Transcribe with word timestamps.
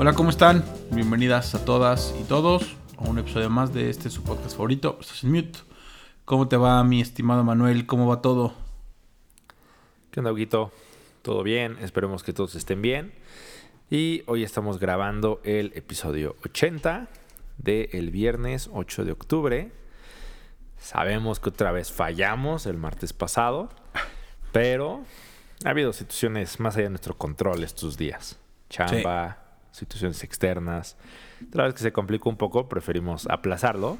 Hola, 0.00 0.12
¿cómo 0.12 0.30
están? 0.30 0.64
Bienvenidas 0.92 1.56
a 1.56 1.64
todas 1.64 2.14
y 2.20 2.22
todos 2.22 2.76
a 2.98 3.08
un 3.08 3.18
episodio 3.18 3.50
más 3.50 3.74
de 3.74 3.90
este 3.90 4.10
su 4.10 4.22
podcast 4.22 4.52
favorito, 4.52 4.96
Estás 5.00 5.24
en 5.24 5.32
Mute. 5.32 5.58
¿Cómo 6.24 6.46
te 6.46 6.56
va, 6.56 6.84
mi 6.84 7.00
estimado 7.00 7.42
Manuel? 7.42 7.84
¿Cómo 7.84 8.06
va 8.06 8.22
todo? 8.22 8.54
¿Qué 10.12 10.20
onda, 10.20 10.30
Huguito? 10.30 10.70
¿Todo 11.22 11.42
bien? 11.42 11.78
Esperemos 11.80 12.22
que 12.22 12.32
todos 12.32 12.54
estén 12.54 12.80
bien. 12.80 13.12
Y 13.90 14.22
hoy 14.26 14.44
estamos 14.44 14.78
grabando 14.78 15.40
el 15.42 15.72
episodio 15.74 16.36
80 16.44 17.08
del 17.56 18.12
viernes 18.12 18.70
8 18.72 19.04
de 19.04 19.10
octubre. 19.10 19.72
Sabemos 20.78 21.40
que 21.40 21.48
otra 21.48 21.72
vez 21.72 21.90
fallamos 21.90 22.66
el 22.66 22.76
martes 22.76 23.12
pasado, 23.12 23.68
pero 24.52 25.02
ha 25.64 25.70
habido 25.70 25.92
situaciones 25.92 26.60
más 26.60 26.76
allá 26.76 26.84
de 26.84 26.90
nuestro 26.90 27.18
control 27.18 27.64
estos 27.64 27.96
días. 27.96 28.38
Chamba, 28.70 29.47
situaciones 29.78 30.22
externas. 30.24 30.96
Otra 31.48 31.64
vez 31.64 31.74
que 31.74 31.80
se 31.80 31.92
complicó 31.92 32.28
un 32.28 32.36
poco, 32.36 32.68
preferimos 32.68 33.26
aplazarlo. 33.26 33.98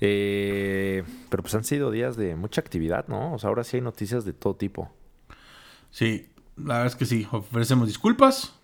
Eh, 0.00 1.04
pero 1.30 1.42
pues 1.42 1.54
han 1.54 1.64
sido 1.64 1.90
días 1.90 2.16
de 2.16 2.36
mucha 2.36 2.60
actividad, 2.60 3.06
¿no? 3.08 3.34
O 3.34 3.38
sea, 3.38 3.48
ahora 3.48 3.64
sí 3.64 3.76
hay 3.76 3.82
noticias 3.82 4.24
de 4.24 4.32
todo 4.32 4.54
tipo. 4.54 4.90
Sí, 5.90 6.28
la 6.56 6.74
verdad 6.74 6.86
es 6.86 6.96
que 6.96 7.06
sí. 7.06 7.26
Ofrecemos 7.30 7.88
disculpas. 7.88 8.54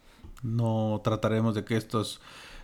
No 0.43 1.01
trataremos 1.05 1.55
de 1.55 1.65
que 1.65 1.77
estos, 1.77 2.21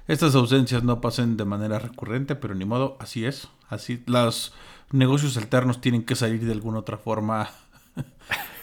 estas 0.09 0.35
ausencias 0.35 0.83
no 0.83 1.01
pasen 1.01 1.37
de 1.37 1.45
manera 1.45 1.79
recurrente, 1.79 2.35
pero 2.35 2.55
ni 2.55 2.65
modo, 2.65 2.97
así 3.01 3.25
es. 3.25 3.48
Así, 3.69 4.03
los 4.07 4.53
negocios 4.91 5.37
alternos 5.37 5.81
tienen 5.81 6.05
que 6.05 6.17
salir 6.17 6.45
de 6.45 6.53
alguna 6.53 6.81
otra 6.81 6.98
forma. 6.98 7.51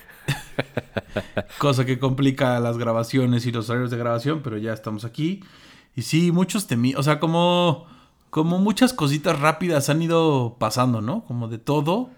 Cosa 1.57 1.85
que 1.85 1.99
complica 1.99 2.59
las 2.59 2.77
grabaciones 2.77 3.45
y 3.45 3.51
los 3.51 3.69
horarios 3.69 3.91
de 3.91 3.97
grabación, 3.97 4.41
pero 4.43 4.57
ya 4.57 4.73
estamos 4.73 5.05
aquí. 5.05 5.43
Y 5.95 6.01
sí, 6.01 6.31
muchos 6.31 6.67
temí, 6.67 6.93
o 6.95 7.03
sea, 7.03 7.19
como, 7.19 7.87
como 8.29 8.59
muchas 8.59 8.93
cositas 8.93 9.39
rápidas 9.39 9.89
han 9.89 10.01
ido 10.01 10.57
pasando, 10.59 11.01
¿no? 11.01 11.23
Como 11.25 11.47
de 11.47 11.57
todo. 11.57 12.09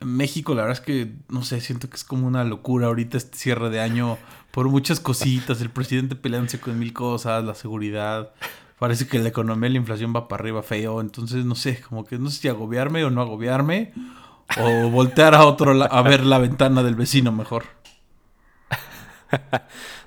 México, 0.00 0.54
la 0.54 0.62
verdad 0.62 0.78
es 0.78 0.84
que, 0.84 1.12
no 1.28 1.42
sé, 1.42 1.60
siento 1.60 1.90
que 1.90 1.96
es 1.96 2.04
como 2.04 2.26
una 2.26 2.44
locura 2.44 2.86
ahorita 2.86 3.18
este 3.18 3.36
cierre 3.36 3.68
de 3.68 3.80
año 3.80 4.16
por 4.50 4.68
muchas 4.68 5.00
cositas. 5.00 5.60
El 5.60 5.70
presidente 5.70 6.16
peleándose 6.16 6.58
con 6.58 6.78
mil 6.78 6.92
cosas, 6.92 7.44
la 7.44 7.54
seguridad. 7.54 8.32
Parece 8.78 9.06
que 9.06 9.18
la 9.18 9.28
economía 9.28 9.68
la 9.68 9.76
inflación 9.76 10.14
va 10.16 10.26
para 10.26 10.42
arriba 10.42 10.62
feo. 10.62 11.00
Entonces, 11.02 11.44
no 11.44 11.54
sé, 11.54 11.80
como 11.82 12.04
que 12.04 12.18
no 12.18 12.30
sé 12.30 12.40
si 12.40 12.48
agobiarme 12.48 13.04
o 13.04 13.10
no 13.10 13.20
agobiarme. 13.20 13.92
O 14.58 14.90
voltear 14.90 15.34
a 15.34 15.44
otro 15.44 15.72
a 15.82 16.02
ver 16.02 16.24
la 16.24 16.38
ventana 16.38 16.82
del 16.82 16.94
vecino 16.94 17.32
mejor. 17.32 17.64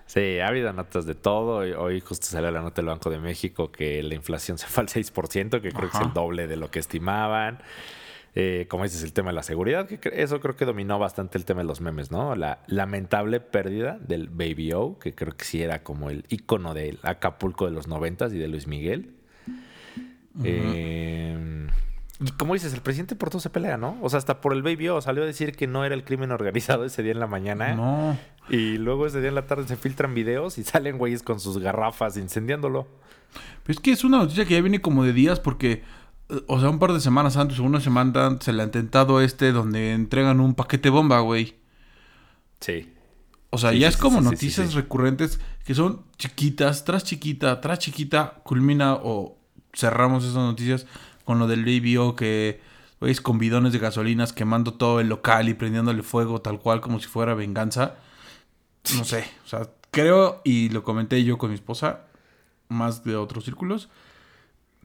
Sí, 0.06 0.40
ha 0.40 0.48
habido 0.48 0.72
notas 0.74 1.08
de 1.08 1.16
todo. 1.16 1.58
Hoy 1.82 2.00
justo 2.00 2.28
salió 2.28 2.52
la 2.52 2.62
nota 2.62 2.84
del 2.84 2.86
Banco 2.86 3.10
de 3.10 3.18
México 3.18 3.72
que 3.72 4.04
la 4.04 4.14
inflación 4.14 4.60
se 4.60 4.68
fue 4.68 4.82
al 4.82 4.88
6%, 4.88 5.60
que 5.60 5.72
creo 5.72 5.90
que 5.90 5.98
es 5.98 6.04
el 6.04 6.14
doble 6.14 6.46
de 6.46 6.56
lo 6.56 6.70
que 6.70 6.78
estimaban. 6.78 7.58
Eh, 8.36 8.68
como 8.70 8.84
dices, 8.84 9.02
el 9.02 9.12
tema 9.12 9.30
de 9.30 9.36
la 9.36 9.44
seguridad, 9.44 9.88
que 9.88 10.00
eso 10.14 10.40
creo 10.40 10.56
que 10.56 10.66
dominó 10.66 11.00
bastante 11.00 11.40
el 11.40 11.46
tema 11.46 11.62
de 11.62 11.68
los 11.68 11.82
memes, 11.82 12.12
¿no? 12.12 12.36
La 12.36 12.60
lamentable 12.68 13.40
pérdida 13.40 13.98
del 14.02 14.30
Baby 14.30 14.74
O, 14.74 15.00
que 15.00 15.16
creo 15.16 15.36
que 15.36 15.46
sí 15.46 15.64
era 15.64 15.82
como 15.82 16.12
el 16.12 16.26
icono 16.30 16.76
del 16.76 17.00
Acapulco 17.02 17.66
de 17.66 17.72
los 17.72 17.88
noventas 17.88 18.34
y 18.34 18.38
de 18.38 18.48
Luis 18.48 18.68
Miguel. 18.68 19.16
eh, 20.44 21.68
y 22.26 22.32
como 22.32 22.54
dices, 22.54 22.74
el 22.74 22.82
presidente 22.82 23.16
por 23.16 23.30
todo 23.30 23.42
se 23.42 23.50
pelea, 23.50 23.78
¿no? 23.78 23.98
O 24.02 24.10
sea, 24.10 24.18
hasta 24.18 24.40
por 24.40 24.54
el 24.54 24.62
Baby 24.62 24.90
O 24.90 25.02
salió 25.02 25.24
a 25.24 25.26
decir 25.26 25.56
que 25.56 25.68
no 25.68 25.84
era 25.84 25.96
el 25.96 26.04
crimen 26.04 26.32
organizado 26.32 26.86
ese 26.86 27.04
día 27.04 27.12
en 27.12 27.20
la 27.20 27.28
mañana. 27.28 27.76
No. 27.76 28.18
Y 28.50 28.78
luego 28.78 29.08
ese 29.08 29.20
día 29.20 29.30
en 29.30 29.36
la 29.36 29.46
tarde 29.46 29.68
se 29.68 29.76
filtran 29.76 30.14
videos 30.14 30.58
y 30.58 30.64
salen 30.64 30.98
güeyes 30.98 31.24
con 31.24 31.40
sus 31.40 31.58
garrafas 31.58 32.18
incendiándolo. 32.18 32.88
Pero 33.64 33.78
es 33.78 33.80
que 33.80 33.92
es 33.92 34.04
una 34.04 34.20
noticia 34.20 34.46
que 34.46 34.54
ya 34.54 34.62
viene 34.62 34.82
como 34.82 35.04
de 35.04 35.12
días 35.12 35.40
porque, 35.40 35.84
eh, 36.30 36.42
o 36.48 36.60
sea, 36.60 36.70
un 36.70 36.80
par 36.80 36.94
de 36.94 37.00
semanas 37.00 37.36
antes 37.36 37.60
o 37.60 37.64
una 37.64 37.82
semana 37.82 38.28
antes 38.28 38.46
se 38.46 38.54
le 38.54 38.62
ha 38.62 38.66
intentado 38.66 39.20
este 39.22 39.52
donde 39.52 39.94
entregan 39.94 40.40
un 40.40 40.56
paquete 40.56 40.90
bomba, 40.90 41.20
güey. 41.20 41.56
Sí. 42.60 42.94
O 43.50 43.58
sea, 43.58 43.72
Sí, 43.72 43.80
ya 43.80 43.92
sí, 43.92 43.96
es 43.96 44.02
como 44.02 44.20
sí, 44.20 44.26
noticias 44.26 44.74
recurrentes 44.74 45.40
que 45.66 45.76
son 45.76 46.04
chiquitas, 46.18 46.86
tras 46.86 47.04
chiquita, 47.04 47.60
tras 47.60 47.80
chiquita, 47.80 48.42
culmina 48.44 48.96
o 48.96 49.38
cerramos 49.74 50.24
esas 50.24 50.36
noticias 50.36 50.86
con 51.26 51.40
lo 51.40 51.48
del 51.48 51.64
Baby 51.64 51.98
O 51.98 52.16
que, 52.16 52.62
güey, 53.00 53.16
con 53.16 53.38
bidones 53.38 53.74
de 53.74 53.80
gasolinas 53.80 54.34
quemando 54.34 54.74
todo 54.74 55.00
el 55.00 55.10
local 55.10 55.50
y 55.50 55.54
prendiéndole 55.54 56.04
fuego 56.04 56.42
tal 56.42 56.60
cual 56.60 56.82
como 56.82 57.00
si 57.00 57.08
fuera 57.08 57.34
venganza. 57.34 57.96
No 58.98 59.04
sé, 59.04 59.26
o 59.46 59.48
sea, 59.48 59.70
creo, 59.92 60.42
y 60.44 60.70
lo 60.70 60.84
comenté 60.84 61.24
yo 61.24 61.38
con 61.38 61.50
mi 61.50 61.56
esposa, 61.56 62.02
más 62.68 63.04
de 63.04 63.16
otros 63.16 63.46
círculos, 63.46 63.90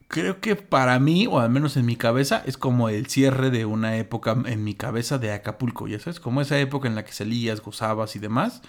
creo 0.07 0.41
que 0.41 0.55
para 0.55 0.99
mí, 0.99 1.27
o 1.27 1.39
al 1.39 1.49
menos 1.49 1.77
en 1.77 1.85
mi 1.85 1.95
cabeza, 1.95 2.43
es 2.45 2.57
como 2.57 2.89
el 2.89 3.07
cierre 3.07 3.51
de 3.51 3.65
una 3.65 3.97
época 3.97 4.35
en 4.45 4.63
mi 4.63 4.73
cabeza 4.73 5.17
de 5.17 5.31
Acapulco, 5.31 5.87
ya 5.87 5.99
sabes, 5.99 6.19
como 6.19 6.41
esa 6.41 6.59
época 6.59 6.87
en 6.87 6.95
la 6.95 7.05
que 7.05 7.13
salías, 7.13 7.61
gozabas 7.61 8.15
y 8.15 8.19
demás. 8.19 8.61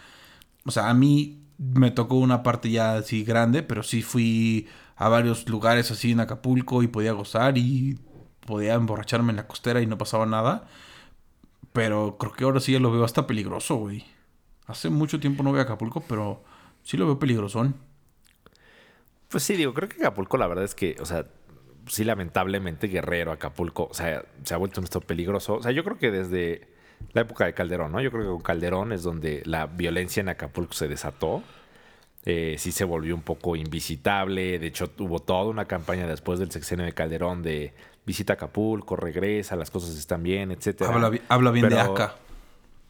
O 0.64 0.70
sea, 0.70 0.90
a 0.90 0.94
mí 0.94 1.40
me 1.58 1.90
tocó 1.90 2.16
una 2.16 2.42
parte 2.42 2.70
ya 2.70 2.94
así 2.94 3.24
grande, 3.24 3.62
pero 3.62 3.82
sí 3.82 4.02
fui 4.02 4.68
a 5.00 5.08
varios 5.08 5.48
lugares 5.48 5.90
así 5.90 6.12
en 6.12 6.20
Acapulco 6.20 6.82
y 6.82 6.86
podía 6.86 7.12
gozar 7.12 7.56
y 7.56 7.98
podía 8.46 8.74
emborracharme 8.74 9.30
en 9.30 9.36
la 9.36 9.48
costera 9.48 9.80
y 9.80 9.86
no 9.86 9.96
pasaba 9.96 10.26
nada. 10.26 10.68
Pero 11.72 12.18
creo 12.18 12.32
que 12.34 12.44
ahora 12.44 12.60
sí 12.60 12.72
ya 12.72 12.80
lo 12.80 12.92
veo 12.92 13.02
hasta 13.02 13.26
peligroso, 13.26 13.76
güey. 13.76 14.04
Hace 14.66 14.90
mucho 14.90 15.18
tiempo 15.18 15.42
no 15.42 15.52
voy 15.52 15.60
a 15.60 15.62
Acapulco, 15.62 16.04
pero 16.06 16.44
sí 16.82 16.98
lo 16.98 17.06
veo 17.06 17.18
peligrosón. 17.18 17.76
Pues 19.30 19.42
sí, 19.42 19.56
digo, 19.56 19.72
creo 19.72 19.88
que 19.88 19.96
Acapulco 19.96 20.36
la 20.36 20.46
verdad 20.46 20.64
es 20.64 20.74
que, 20.74 20.96
o 21.00 21.06
sea, 21.06 21.24
sí 21.86 22.04
lamentablemente 22.04 22.86
Guerrero, 22.88 23.32
Acapulco, 23.32 23.88
o 23.90 23.94
sea, 23.94 24.26
se 24.44 24.52
ha 24.52 24.58
vuelto 24.58 24.82
un 24.82 24.84
estado 24.84 25.06
peligroso. 25.06 25.54
O 25.54 25.62
sea, 25.62 25.72
yo 25.72 25.82
creo 25.82 25.96
que 25.96 26.10
desde 26.10 26.68
la 27.14 27.22
época 27.22 27.46
de 27.46 27.54
Calderón, 27.54 27.92
¿no? 27.92 28.02
Yo 28.02 28.10
creo 28.10 28.24
que 28.24 28.28
con 28.28 28.42
Calderón 28.42 28.92
es 28.92 29.02
donde 29.02 29.42
la 29.46 29.64
violencia 29.64 30.20
en 30.20 30.28
Acapulco 30.28 30.74
se 30.74 30.88
desató. 30.88 31.42
Eh, 32.26 32.56
sí 32.58 32.70
se 32.70 32.84
volvió 32.84 33.14
un 33.14 33.22
poco 33.22 33.56
invisitable. 33.56 34.58
De 34.58 34.66
hecho, 34.66 34.90
hubo 34.98 35.20
toda 35.20 35.44
una 35.44 35.64
campaña 35.64 36.06
después 36.06 36.38
del 36.38 36.50
sexenio 36.50 36.84
de 36.84 36.92
Calderón 36.92 37.42
de 37.42 37.72
visita 38.04 38.34
Acapulco, 38.34 38.96
regresa, 38.96 39.56
las 39.56 39.70
cosas 39.70 39.96
están 39.96 40.22
bien, 40.22 40.50
etcétera. 40.50 40.92
Habla, 40.92 41.18
habla 41.28 41.50
bien 41.50 41.68
de 41.68 41.78
acá. 41.78 42.16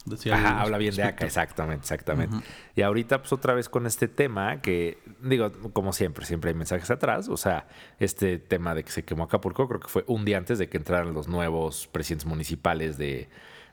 decía 0.05 0.35
Ajá, 0.35 0.63
habla 0.63 0.79
bien 0.79 0.95
de 0.95 1.03
acá, 1.03 1.11
escritor. 1.11 1.27
exactamente, 1.27 1.83
exactamente. 1.83 2.37
Y 2.75 2.83
ahorita, 2.83 3.19
pues 3.19 3.33
otra 3.33 3.55
vez 3.55 3.69
con 3.69 3.87
este 3.87 4.09
tema 4.09 4.61
que, 4.61 4.99
digo, 5.21 5.53
como 5.73 5.93
siempre, 5.93 6.25
siempre 6.27 6.51
hay 6.51 6.57
mensajes 6.57 6.91
atrás. 6.91 7.29
O 7.29 7.37
sea, 7.37 7.69
este 7.99 8.39
tema 8.39 8.75
de 8.75 8.83
que 8.83 8.91
se 8.91 9.05
quemó 9.05 9.25
Acapulco, 9.25 9.69
creo 9.69 9.81
que 9.81 9.89
fue 9.89 10.05
un 10.07 10.25
día 10.25 10.39
antes 10.39 10.59
de 10.59 10.69
que 10.69 10.79
entraran 10.79 11.12
los 11.12 11.29
nuevos 11.29 11.87
presidentes 11.89 12.27
municipales 12.27 12.97
de, 12.97 13.29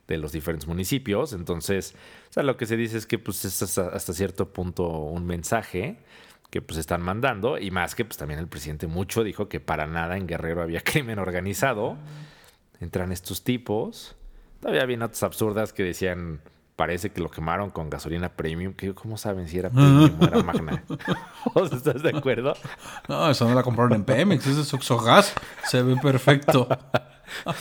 de 0.07 0.17
los 0.17 0.31
diferentes 0.31 0.67
municipios. 0.67 1.33
Entonces, 1.33 1.95
o 2.29 2.33
sea, 2.33 2.43
lo 2.43 2.57
que 2.57 2.65
se 2.65 2.77
dice 2.77 2.97
es 2.97 3.05
que, 3.05 3.19
pues, 3.19 3.43
es 3.45 3.61
hasta, 3.61 3.87
hasta 3.89 4.13
cierto 4.13 4.51
punto 4.53 4.87
un 4.87 5.25
mensaje 5.25 5.97
que 6.49 6.61
pues 6.61 6.79
están 6.79 7.01
mandando. 7.01 7.57
Y 7.57 7.71
más 7.71 7.95
que 7.95 8.05
pues 8.05 8.17
también 8.17 8.39
el 8.39 8.47
presidente 8.47 8.87
mucho 8.87 9.23
dijo 9.23 9.49
que 9.49 9.59
para 9.59 9.87
nada 9.87 10.17
en 10.17 10.27
Guerrero 10.27 10.61
había 10.61 10.81
crimen 10.83 11.19
organizado. 11.19 11.97
Entran 12.79 13.11
estos 13.11 13.43
tipos. 13.43 14.15
Todavía 14.59 14.83
había 14.83 14.97
notas 14.97 15.23
absurdas 15.23 15.73
que 15.73 15.83
decían, 15.83 16.41
parece 16.77 17.09
que 17.11 17.19
lo 17.19 17.29
quemaron 17.29 17.71
con 17.71 17.89
gasolina 17.89 18.29
premium. 18.29 18.73
Que, 18.73 18.93
¿Cómo 18.93 19.17
saben 19.17 19.49
si 19.49 19.57
era 19.57 19.69
premium 19.71 20.15
o 20.21 20.25
era 20.25 20.43
magna? 20.43 20.83
¿O 21.53 21.67
sea, 21.67 21.77
¿Estás 21.77 22.01
de 22.01 22.17
acuerdo? 22.17 22.53
No, 23.09 23.29
eso 23.29 23.49
no 23.49 23.53
la 23.53 23.63
compraron 23.63 23.93
en 23.93 24.05
Pemex, 24.05 24.47
ese 24.47 24.61
es 24.61 24.73
Oxogas. 24.73 25.33
Se 25.65 25.81
ve 25.81 25.97
perfecto. 25.97 26.69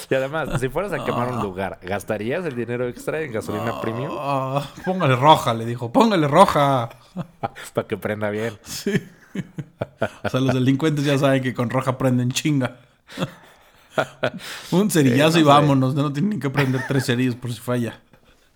Y 0.08 0.14
además, 0.14 0.60
si 0.60 0.68
fueras 0.68 0.92
a 0.92 1.04
quemar 1.04 1.28
un 1.28 1.42
lugar, 1.42 1.80
¿gastarías 1.82 2.44
el 2.44 2.54
dinero 2.54 2.86
extra 2.86 3.20
en 3.22 3.32
gasolina 3.32 3.80
premium? 3.80 4.12
Ah, 4.16 4.64
póngale 4.84 5.16
roja, 5.16 5.54
le 5.54 5.64
dijo, 5.64 5.92
póngale 5.92 6.28
roja. 6.28 6.90
Para 7.74 7.88
que 7.88 7.96
prenda 7.96 8.30
bien. 8.30 8.56
O 10.22 10.28
sea, 10.28 10.40
los 10.40 10.54
delincuentes 10.54 11.04
ya 11.04 11.18
saben 11.18 11.42
que 11.42 11.52
con 11.52 11.68
roja 11.68 11.98
prenden 11.98 12.30
chinga. 12.30 12.76
Un 14.70 14.90
cerillazo 14.90 15.32
Sí, 15.32 15.38
no 15.38 15.40
y 15.40 15.48
vámonos, 15.48 15.94
no 15.94 16.12
tienen 16.12 16.30
ni 16.30 16.38
que 16.38 16.50
prender 16.50 16.82
tres 16.86 17.06
cerillos 17.06 17.34
por 17.34 17.52
si 17.52 17.60
falla. 17.60 18.00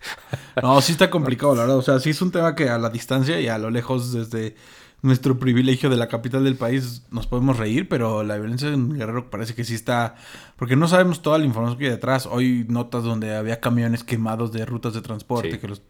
No, 0.62 0.80
sí 0.80 0.92
está 0.92 1.10
complicado, 1.10 1.54
la 1.54 1.62
verdad. 1.62 1.76
O 1.78 1.82
sea, 1.82 1.98
sí 2.00 2.10
es 2.10 2.20
un 2.22 2.30
tema 2.32 2.54
que 2.54 2.68
a 2.68 2.78
la 2.78 2.90
distancia 2.90 3.40
y 3.40 3.48
a 3.48 3.58
lo 3.58 3.70
lejos 3.70 4.12
desde 4.12 4.56
nuestro 5.02 5.38
privilegio 5.38 5.88
de 5.88 5.96
la 5.96 6.08
capital 6.08 6.44
del 6.44 6.56
país 6.56 7.04
nos 7.10 7.26
podemos 7.26 7.56
reír, 7.56 7.88
pero 7.88 8.22
la 8.22 8.36
violencia 8.36 8.68
en 8.68 8.90
Guerrero 8.92 9.30
parece 9.30 9.54
que 9.54 9.64
sí 9.64 9.74
está... 9.74 10.16
Porque 10.56 10.76
no 10.76 10.88
sabemos 10.88 11.22
toda 11.22 11.38
la 11.38 11.46
información 11.46 11.78
que 11.78 11.86
hay 11.86 11.90
detrás. 11.92 12.26
Hoy 12.26 12.66
notas 12.68 13.04
donde 13.04 13.34
había 13.34 13.60
camiones 13.60 14.04
quemados 14.04 14.52
de 14.52 14.66
rutas 14.66 14.92
de 14.92 15.00
transporte, 15.00 15.52
Sí. 15.52 15.58
que 15.58 15.68
los 15.68 15.82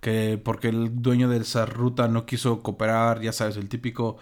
que 0.00 0.40
porque 0.42 0.68
el 0.68 1.02
dueño 1.02 1.28
de 1.28 1.38
esa 1.38 1.66
ruta 1.66 2.06
no 2.08 2.24
quiso 2.24 2.62
cooperar, 2.62 3.20
ya 3.20 3.32
sabes, 3.32 3.56
el 3.56 3.68
típico 3.68 4.18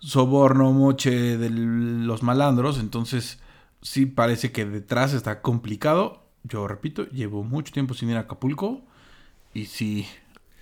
soborno, 0.00 0.72
moche 0.72 1.38
de 1.38 1.50
los 1.50 2.22
malandros, 2.22 2.78
entonces 2.78 3.38
sí 3.80 4.06
parece 4.06 4.50
que 4.50 4.64
detrás 4.64 5.12
está 5.12 5.40
complicado. 5.40 6.23
Yo 6.44 6.68
repito, 6.68 7.08
llevo 7.08 7.42
mucho 7.42 7.72
tiempo 7.72 7.94
sin 7.94 8.10
ir 8.10 8.16
a 8.16 8.20
Acapulco 8.20 8.82
y 9.54 9.66
sí 9.66 10.06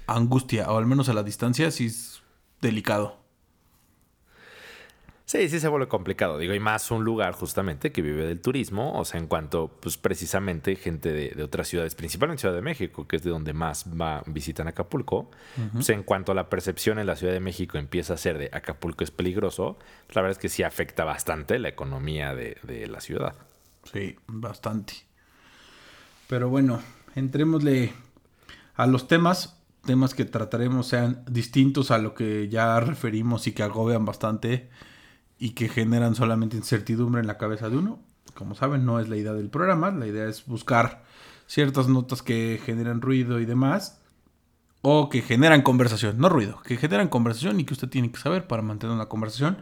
angustia, 0.06 0.70
o 0.70 0.78
al 0.78 0.86
menos 0.86 1.08
a 1.08 1.12
la 1.12 1.22
distancia, 1.22 1.70
sí 1.70 1.86
es 1.86 2.22
delicado. 2.60 3.22
Sí, 5.24 5.48
sí 5.48 5.60
se 5.60 5.68
vuelve 5.68 5.88
complicado. 5.88 6.36
Digo, 6.36 6.52
y 6.52 6.60
más 6.60 6.90
un 6.90 7.04
lugar 7.04 7.32
justamente 7.32 7.90
que 7.90 8.02
vive 8.02 8.26
del 8.26 8.40
turismo, 8.40 8.98
o 8.98 9.04
sea, 9.04 9.18
en 9.18 9.26
cuanto, 9.26 9.68
pues 9.80 9.96
precisamente 9.96 10.76
gente 10.76 11.10
de, 11.10 11.42
otras 11.42 11.68
ciudades, 11.68 11.94
principalmente 11.94 12.42
Ciudad 12.42 12.54
de 12.54 12.60
México, 12.60 13.08
que 13.08 13.16
es 13.16 13.22
de 13.22 13.30
donde 13.30 13.54
más 13.54 13.86
va, 13.98 14.22
visitan 14.26 14.68
Acapulco, 14.68 15.30
pues 15.72 15.88
en 15.88 16.02
cuanto 16.02 16.32
a 16.32 16.34
la 16.34 16.50
percepción 16.50 16.98
en 16.98 17.06
la 17.06 17.16
Ciudad 17.16 17.32
de 17.32 17.40
México 17.40 17.78
empieza 17.78 18.12
a 18.12 18.18
ser 18.18 18.36
de 18.36 18.50
Acapulco 18.52 19.04
es 19.04 19.10
peligroso, 19.10 19.78
pues, 20.06 20.16
la 20.16 20.22
verdad 20.22 20.36
es 20.36 20.42
que 20.42 20.50
sí 20.50 20.64
afecta 20.64 21.04
bastante 21.04 21.58
la 21.58 21.68
economía 21.68 22.34
de, 22.34 22.58
de 22.62 22.86
la 22.88 23.00
ciudad. 23.00 23.34
Sí, 23.90 24.16
bastante. 24.26 25.11
Pero 26.28 26.48
bueno, 26.48 26.80
entrémosle 27.14 27.92
a 28.74 28.86
los 28.86 29.08
temas 29.08 29.58
temas 29.84 30.14
que 30.14 30.24
trataremos 30.24 30.86
sean 30.86 31.24
distintos 31.28 31.90
a 31.90 31.98
lo 31.98 32.14
que 32.14 32.48
ya 32.48 32.78
referimos 32.80 33.46
y 33.46 33.52
que 33.52 33.62
agobian 33.62 34.04
bastante 34.04 34.70
y 35.38 35.50
que 35.50 35.68
generan 35.68 36.14
solamente 36.14 36.56
incertidumbre 36.56 37.20
en 37.20 37.26
la 37.26 37.36
cabeza 37.36 37.68
de 37.68 37.76
uno. 37.76 38.00
Como 38.34 38.54
saben, 38.54 38.84
no 38.84 39.00
es 39.00 39.08
la 39.08 39.16
idea 39.16 39.32
del 39.32 39.50
programa, 39.50 39.90
la 39.90 40.06
idea 40.06 40.26
es 40.26 40.46
buscar 40.46 41.02
ciertas 41.46 41.88
notas 41.88 42.22
que 42.22 42.60
generan 42.64 43.00
ruido 43.00 43.40
y 43.40 43.44
demás, 43.44 44.00
o 44.80 45.08
que 45.08 45.20
generan 45.20 45.62
conversación, 45.62 46.18
no 46.18 46.28
ruido, 46.28 46.60
que 46.62 46.76
generan 46.76 47.08
conversación 47.08 47.60
y 47.60 47.64
que 47.64 47.74
usted 47.74 47.88
tiene 47.88 48.10
que 48.10 48.20
saber 48.20 48.46
para 48.46 48.62
mantener 48.62 48.94
una 48.94 49.06
conversación. 49.06 49.58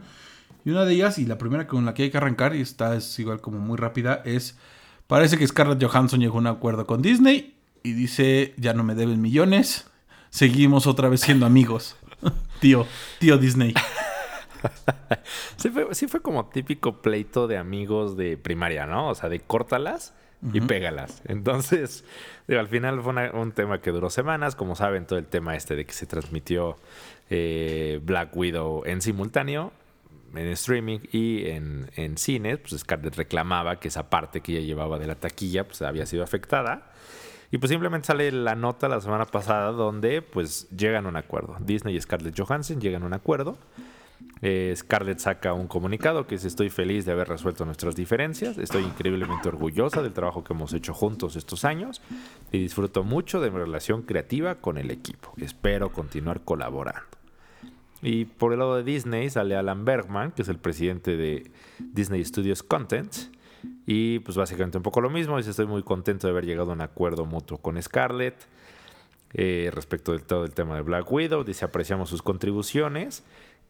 Y 0.63 0.69
una 0.69 0.85
de 0.85 0.93
ellas, 0.93 1.17
y 1.17 1.25
la 1.25 1.37
primera 1.37 1.67
con 1.67 1.85
la 1.85 1.93
que 1.93 2.03
hay 2.03 2.11
que 2.11 2.17
arrancar, 2.17 2.55
y 2.55 2.61
esta 2.61 2.95
es 2.95 3.19
igual 3.19 3.41
como 3.41 3.59
muy 3.59 3.77
rápida, 3.77 4.21
es, 4.23 4.57
parece 5.11 5.37
que 5.37 5.45
Scarlett 5.45 5.83
Johansson 5.83 6.21
llegó 6.21 6.37
a 6.37 6.39
un 6.39 6.47
acuerdo 6.47 6.87
con 6.87 7.01
Disney 7.01 7.53
y 7.83 7.91
dice, 7.91 8.53
ya 8.55 8.73
no 8.73 8.85
me 8.85 8.95
deben 8.95 9.21
millones, 9.21 9.91
seguimos 10.29 10.87
otra 10.87 11.09
vez 11.09 11.19
siendo 11.19 11.45
amigos. 11.45 11.97
tío, 12.61 12.87
tío 13.19 13.37
Disney. 13.37 13.73
sí, 15.57 16.07
fue, 16.07 16.21
como 16.21 16.45
típico 16.45 17.01
pleito 17.01 17.47
de 17.47 17.57
amigos 17.57 18.15
de 18.15 18.37
primaria, 18.37 18.85
¿no? 18.85 19.09
O 19.09 19.15
sea, 19.15 19.27
de 19.27 19.41
córtalas 19.41 20.13
y 20.53 20.61
pégalas. 20.61 21.21
Entonces, 21.25 22.05
al 22.47 22.69
final 22.69 23.01
fue 23.01 23.31
un 23.31 23.51
tema 23.51 23.81
que 23.81 23.91
duró 23.91 24.09
semanas. 24.09 24.55
Como 24.55 24.77
saben, 24.77 25.05
todo 25.05 25.19
el 25.19 25.25
tema 25.25 25.57
este 25.57 25.75
de 25.75 25.83
que 25.83 25.91
se 25.91 26.05
transmitió 26.05 26.77
eh, 27.29 27.99
Black 28.01 28.33
Widow 28.33 28.83
en 28.85 29.01
simultáneo, 29.01 29.73
en 30.35 30.47
streaming 30.47 30.99
y 31.11 31.47
en, 31.47 31.89
en 31.95 32.17
cines, 32.17 32.59
pues 32.59 32.81
Scarlett 32.81 33.15
reclamaba 33.15 33.79
que 33.79 33.87
esa 33.87 34.09
parte 34.09 34.41
que 34.41 34.53
ella 34.53 34.65
llevaba 34.65 34.99
de 34.99 35.07
la 35.07 35.15
taquilla 35.15 35.65
pues 35.65 35.81
había 35.81 36.05
sido 36.05 36.23
afectada. 36.23 36.91
Y 37.51 37.57
pues 37.57 37.69
simplemente 37.69 38.07
sale 38.07 38.31
la 38.31 38.55
nota 38.55 38.87
la 38.87 39.01
semana 39.01 39.25
pasada 39.25 39.71
donde 39.71 40.21
pues 40.21 40.69
llegan 40.69 41.05
a 41.05 41.09
un 41.09 41.17
acuerdo. 41.17 41.57
Disney 41.59 41.95
y 41.97 42.01
Scarlett 42.01 42.39
Johansson 42.39 42.79
llegan 42.79 43.03
a 43.03 43.05
un 43.05 43.13
acuerdo. 43.13 43.57
Eh, 44.41 44.73
Scarlett 44.75 45.19
saca 45.19 45.53
un 45.53 45.67
comunicado 45.67 46.25
que 46.25 46.35
dice 46.35 46.47
estoy 46.47 46.69
feliz 46.69 47.05
de 47.05 47.11
haber 47.11 47.27
resuelto 47.27 47.65
nuestras 47.65 47.95
diferencias, 47.95 48.57
estoy 48.57 48.83
increíblemente 48.83 49.47
orgullosa 49.49 50.01
del 50.01 50.13
trabajo 50.13 50.43
que 50.43 50.53
hemos 50.53 50.73
hecho 50.73 50.93
juntos 50.93 51.35
estos 51.35 51.63
años 51.63 52.01
y 52.51 52.57
disfruto 52.57 53.03
mucho 53.03 53.39
de 53.39 53.51
mi 53.51 53.57
relación 53.57 54.01
creativa 54.01 54.55
con 54.55 54.77
el 54.77 54.89
equipo. 54.89 55.33
Espero 55.37 55.91
continuar 55.91 56.41
colaborando. 56.41 57.10
Y 58.01 58.25
por 58.25 58.53
el 58.53 58.59
lado 58.59 58.77
de 58.77 58.83
Disney 58.83 59.29
sale 59.29 59.55
Alan 59.55 59.85
Bergman, 59.85 60.31
que 60.31 60.41
es 60.41 60.47
el 60.49 60.57
presidente 60.57 61.17
de 61.17 61.51
Disney 61.79 62.23
Studios 62.25 62.63
Content, 62.63 63.13
y 63.85 64.19
pues 64.19 64.37
básicamente 64.37 64.77
un 64.77 64.83
poco 64.83 65.01
lo 65.01 65.09
mismo. 65.09 65.37
Dice, 65.37 65.51
estoy 65.51 65.67
muy 65.67 65.83
contento 65.83 66.27
de 66.27 66.31
haber 66.31 66.45
llegado 66.45 66.71
a 66.71 66.73
un 66.73 66.81
acuerdo 66.81 67.25
mutuo 67.25 67.59
con 67.59 67.81
Scarlett 67.81 68.35
eh, 69.33 69.69
respecto 69.73 70.13
de 70.13 70.19
todo 70.19 70.45
el 70.45 70.53
tema 70.53 70.75
de 70.75 70.81
Black 70.81 71.11
Widow. 71.11 71.43
Dice, 71.43 71.65
apreciamos 71.65 72.09
sus 72.09 72.21
contribuciones. 72.21 73.23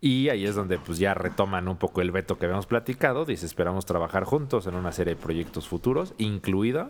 Y 0.03 0.29
ahí 0.29 0.45
es 0.45 0.55
donde 0.55 0.79
pues 0.79 0.97
ya 0.97 1.13
retoman 1.13 1.67
un 1.67 1.77
poco 1.77 2.01
el 2.01 2.09
veto 2.09 2.39
que 2.39 2.45
habíamos 2.45 2.65
platicado. 2.65 3.23
Dice, 3.23 3.45
esperamos 3.45 3.85
trabajar 3.85 4.23
juntos 4.23 4.65
en 4.65 4.73
una 4.73 4.91
serie 4.91 5.13
de 5.13 5.21
proyectos 5.21 5.67
futuros, 5.67 6.15
incluida 6.17 6.89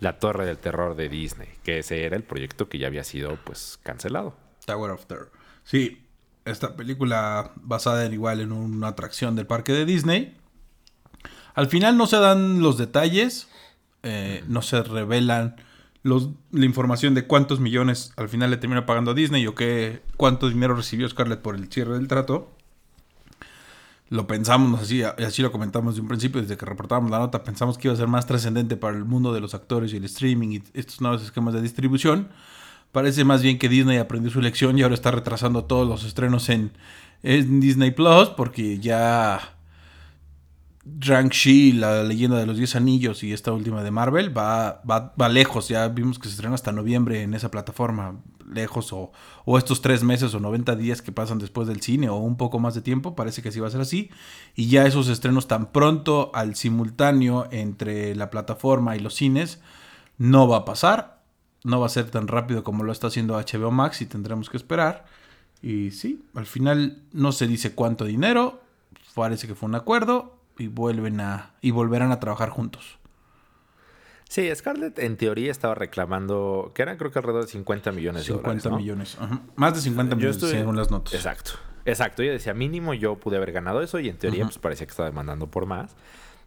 La 0.00 0.18
Torre 0.18 0.46
del 0.46 0.58
Terror 0.58 0.96
de 0.96 1.08
Disney, 1.08 1.48
que 1.62 1.78
ese 1.78 2.04
era 2.04 2.16
el 2.16 2.24
proyecto 2.24 2.68
que 2.68 2.78
ya 2.78 2.88
había 2.88 3.04
sido 3.04 3.38
pues 3.44 3.78
cancelado. 3.84 4.34
Tower 4.66 4.90
of 4.90 5.06
Terror. 5.06 5.30
Sí, 5.62 6.09
esta 6.50 6.76
película 6.76 7.52
basada 7.56 8.04
en 8.04 8.12
igual 8.12 8.40
en 8.40 8.52
una 8.52 8.88
atracción 8.88 9.36
del 9.36 9.46
parque 9.46 9.72
de 9.72 9.84
Disney 9.84 10.36
al 11.54 11.68
final 11.68 11.96
no 11.96 12.06
se 12.06 12.16
dan 12.16 12.62
los 12.62 12.78
detalles, 12.78 13.48
eh, 14.02 14.44
no 14.48 14.62
se 14.62 14.82
revelan 14.82 15.56
los, 16.02 16.30
la 16.52 16.64
información 16.64 17.14
de 17.14 17.26
cuántos 17.26 17.60
millones 17.60 18.12
al 18.16 18.28
final 18.28 18.50
le 18.50 18.56
termina 18.56 18.86
pagando 18.86 19.10
a 19.10 19.14
Disney 19.14 19.46
o 19.46 19.54
qué, 19.54 20.02
cuánto 20.16 20.48
dinero 20.48 20.74
recibió 20.74 21.08
Scarlett 21.08 21.40
por 21.40 21.54
el 21.54 21.70
cierre 21.70 21.94
del 21.94 22.08
trato. 22.08 22.50
Lo 24.08 24.26
pensamos 24.26 24.80
así, 24.80 25.02
así 25.02 25.40
lo 25.40 25.52
comentamos 25.52 25.94
de 25.94 26.00
un 26.00 26.08
principio, 26.08 26.40
desde 26.40 26.56
que 26.56 26.66
reportábamos 26.66 27.12
la 27.12 27.20
nota, 27.20 27.44
pensamos 27.44 27.78
que 27.78 27.86
iba 27.88 27.94
a 27.94 27.96
ser 27.96 28.08
más 28.08 28.26
trascendente 28.26 28.76
para 28.76 28.96
el 28.96 29.04
mundo 29.04 29.32
de 29.32 29.40
los 29.40 29.54
actores 29.54 29.92
y 29.92 29.98
el 29.98 30.04
streaming 30.04 30.48
y 30.48 30.62
estos 30.74 31.00
nuevos 31.00 31.22
esquemas 31.22 31.54
de 31.54 31.62
distribución. 31.62 32.28
Parece 32.92 33.24
más 33.24 33.42
bien 33.42 33.58
que 33.58 33.68
Disney 33.68 33.98
aprendió 33.98 34.30
su 34.30 34.40
lección 34.40 34.76
y 34.78 34.82
ahora 34.82 34.94
está 34.94 35.12
retrasando 35.12 35.64
todos 35.64 35.88
los 35.88 36.04
estrenos 36.04 36.48
en, 36.48 36.72
Disney 37.22 37.90
Plus 37.90 38.30
porque 38.30 38.78
ya 38.78 39.56
Shang-Chi, 40.98 41.72
la 41.72 42.02
leyenda 42.02 42.38
de 42.38 42.46
los 42.46 42.56
10 42.56 42.76
anillos 42.76 43.22
y 43.22 43.32
esta 43.32 43.52
última 43.52 43.84
de 43.84 43.90
Marvel 43.90 44.36
va, 44.36 44.80
va, 44.90 45.28
lejos. 45.28 45.68
Ya 45.68 45.86
vimos 45.88 46.18
que 46.18 46.28
se 46.28 46.34
estrena 46.34 46.54
hasta 46.54 46.72
noviembre 46.72 47.22
en 47.22 47.34
esa 47.34 47.50
plataforma. 47.50 48.16
Lejos 48.50 48.92
o, 48.92 49.12
o, 49.44 49.58
estos 49.58 49.82
tres 49.82 50.02
meses 50.02 50.34
o 50.34 50.40
90 50.40 50.74
días 50.74 51.02
que 51.02 51.12
pasan 51.12 51.38
después 51.38 51.68
del 51.68 51.82
cine 51.82 52.08
o 52.08 52.16
un 52.16 52.36
poco 52.36 52.58
más 52.58 52.74
de 52.74 52.80
tiempo. 52.80 53.14
Parece 53.14 53.42
que 53.42 53.52
sí 53.52 53.60
va 53.60 53.68
a 53.68 53.70
ser 53.70 53.82
así. 53.82 54.10
Y 54.56 54.68
ya 54.68 54.86
esos 54.86 55.08
estrenos 55.08 55.46
tan 55.46 55.70
pronto 55.70 56.32
al 56.34 56.56
simultáneo 56.56 57.46
entre 57.52 58.16
la 58.16 58.30
plataforma 58.30 58.96
y 58.96 59.00
los 59.00 59.14
cines 59.14 59.60
no 60.18 60.48
va 60.48 60.56
a 60.58 60.64
pasar. 60.64 61.19
No 61.64 61.80
va 61.80 61.86
a 61.86 61.90
ser 61.90 62.10
tan 62.10 62.28
rápido 62.28 62.64
como 62.64 62.84
lo 62.84 62.92
está 62.92 63.08
haciendo 63.08 63.34
HBO 63.34 63.70
Max 63.70 64.00
y 64.00 64.06
tendremos 64.06 64.48
que 64.48 64.56
esperar. 64.56 65.04
Y 65.62 65.90
sí, 65.90 66.24
al 66.34 66.46
final 66.46 67.02
no 67.12 67.32
se 67.32 67.46
dice 67.46 67.74
cuánto 67.74 68.04
dinero. 68.04 68.62
Parece 69.14 69.46
que 69.46 69.54
fue 69.54 69.68
un 69.68 69.74
acuerdo 69.74 70.38
y 70.56 70.68
vuelven 70.68 71.20
a 71.20 71.54
y 71.60 71.70
volverán 71.70 72.12
a 72.12 72.20
trabajar 72.20 72.50
juntos. 72.50 72.98
Sí, 74.28 74.48
Scarlett 74.54 74.98
en 75.00 75.16
teoría 75.16 75.50
estaba 75.50 75.74
reclamando 75.74 76.70
que 76.72 76.82
eran 76.82 76.96
creo 76.96 77.10
que 77.10 77.18
alrededor 77.18 77.46
de 77.46 77.50
50 77.50 77.90
millones 77.90 78.26
de 78.26 78.32
dólares. 78.34 78.62
50 78.62 78.78
millones, 78.78 79.18
más 79.56 79.74
de 79.74 79.80
50 79.80 80.14
millones 80.14 80.36
según 80.38 80.76
las 80.76 80.90
notas. 80.90 81.14
Exacto, 81.14 81.52
exacto. 81.84 82.22
Ella 82.22 82.32
decía 82.32 82.54
mínimo 82.54 82.94
yo 82.94 83.16
pude 83.16 83.38
haber 83.38 83.50
ganado 83.50 83.82
eso 83.82 83.98
y 83.98 84.08
en 84.08 84.18
teoría 84.18 84.44
pues 84.44 84.58
parecía 84.58 84.86
que 84.86 84.92
estaba 84.92 85.08
demandando 85.08 85.48
por 85.48 85.66
más. 85.66 85.96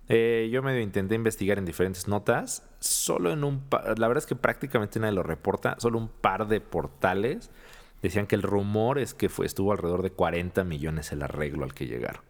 Eh, 0.10 0.50
yo 0.52 0.62
medio 0.62 0.82
intenté 0.82 1.16
investigar 1.16 1.58
en 1.58 1.66
diferentes 1.66 2.08
notas, 2.08 2.68
solo 2.80 3.32
en 3.32 3.44
un 3.44 3.64
la 3.72 4.08
verdad 4.08 4.18
es 4.18 4.26
que 4.26 4.36
prácticamente 4.36 5.00
nadie 5.00 5.14
lo 5.14 5.24
reporta, 5.24 5.78
solo 5.80 5.98
un 5.98 6.10
par 6.10 6.48
de 6.48 6.60
portales 6.60 7.50
decían 8.02 8.28
que 8.28 8.36
el 8.36 8.42
rumor 8.42 9.00
es 9.00 9.14
que 9.14 9.30
estuvo 9.44 9.72
alrededor 9.72 10.04
de 10.04 10.12
40 10.12 10.66
millones 10.66 11.12
el 11.14 11.24
arreglo 11.24 11.64
al 11.64 11.74
que 11.74 11.88
llegaron. 11.88 12.22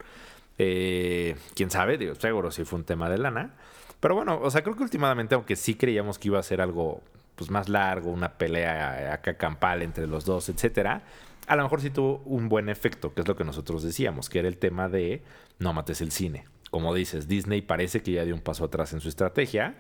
Eh, 0.59 1.35
Quién 1.55 1.71
sabe, 1.71 1.97
digo, 1.97 2.13
seguro 2.15 2.51
si 2.51 2.63
fue 2.63 2.79
un 2.79 2.85
tema 2.85 3.09
de 3.09 3.17
lana. 3.17 3.55
Pero 3.99 4.15
bueno, 4.15 4.39
o 4.39 4.51
sea, 4.51 4.61
creo 4.63 4.75
que 4.75 4.83
últimamente, 4.83 5.33
aunque 5.33 5.55
sí 5.55 5.75
creíamos 5.75 6.19
que 6.19 6.27
iba 6.27 6.39
a 6.39 6.43
ser 6.43 6.61
algo 6.61 7.01
pues 7.35 7.49
más 7.49 7.69
largo, 7.69 8.11
una 8.11 8.33
pelea 8.33 9.13
acá 9.13 9.35
campal 9.37 9.81
entre 9.81 10.05
los 10.05 10.25
dos, 10.25 10.49
etcétera, 10.49 11.01
a 11.47 11.55
lo 11.55 11.63
mejor 11.63 11.81
sí 11.81 11.89
tuvo 11.89 12.21
un 12.25 12.49
buen 12.49 12.69
efecto, 12.69 13.13
que 13.13 13.21
es 13.21 13.27
lo 13.27 13.35
que 13.35 13.43
nosotros 13.43 13.81
decíamos, 13.81 14.29
que 14.29 14.39
era 14.39 14.47
el 14.47 14.57
tema 14.57 14.89
de 14.89 15.23
no 15.57 15.73
mates 15.73 16.01
el 16.01 16.11
cine. 16.11 16.45
Como 16.73 16.91
dices, 16.95 17.27
Disney 17.27 17.61
parece 17.61 18.01
que 18.01 18.13
ya 18.13 18.25
dio 18.25 18.33
un 18.33 18.41
paso 18.41 18.65
atrás 18.65 18.93
en 18.93 18.99
su 18.99 19.07
estrategia 19.07 19.75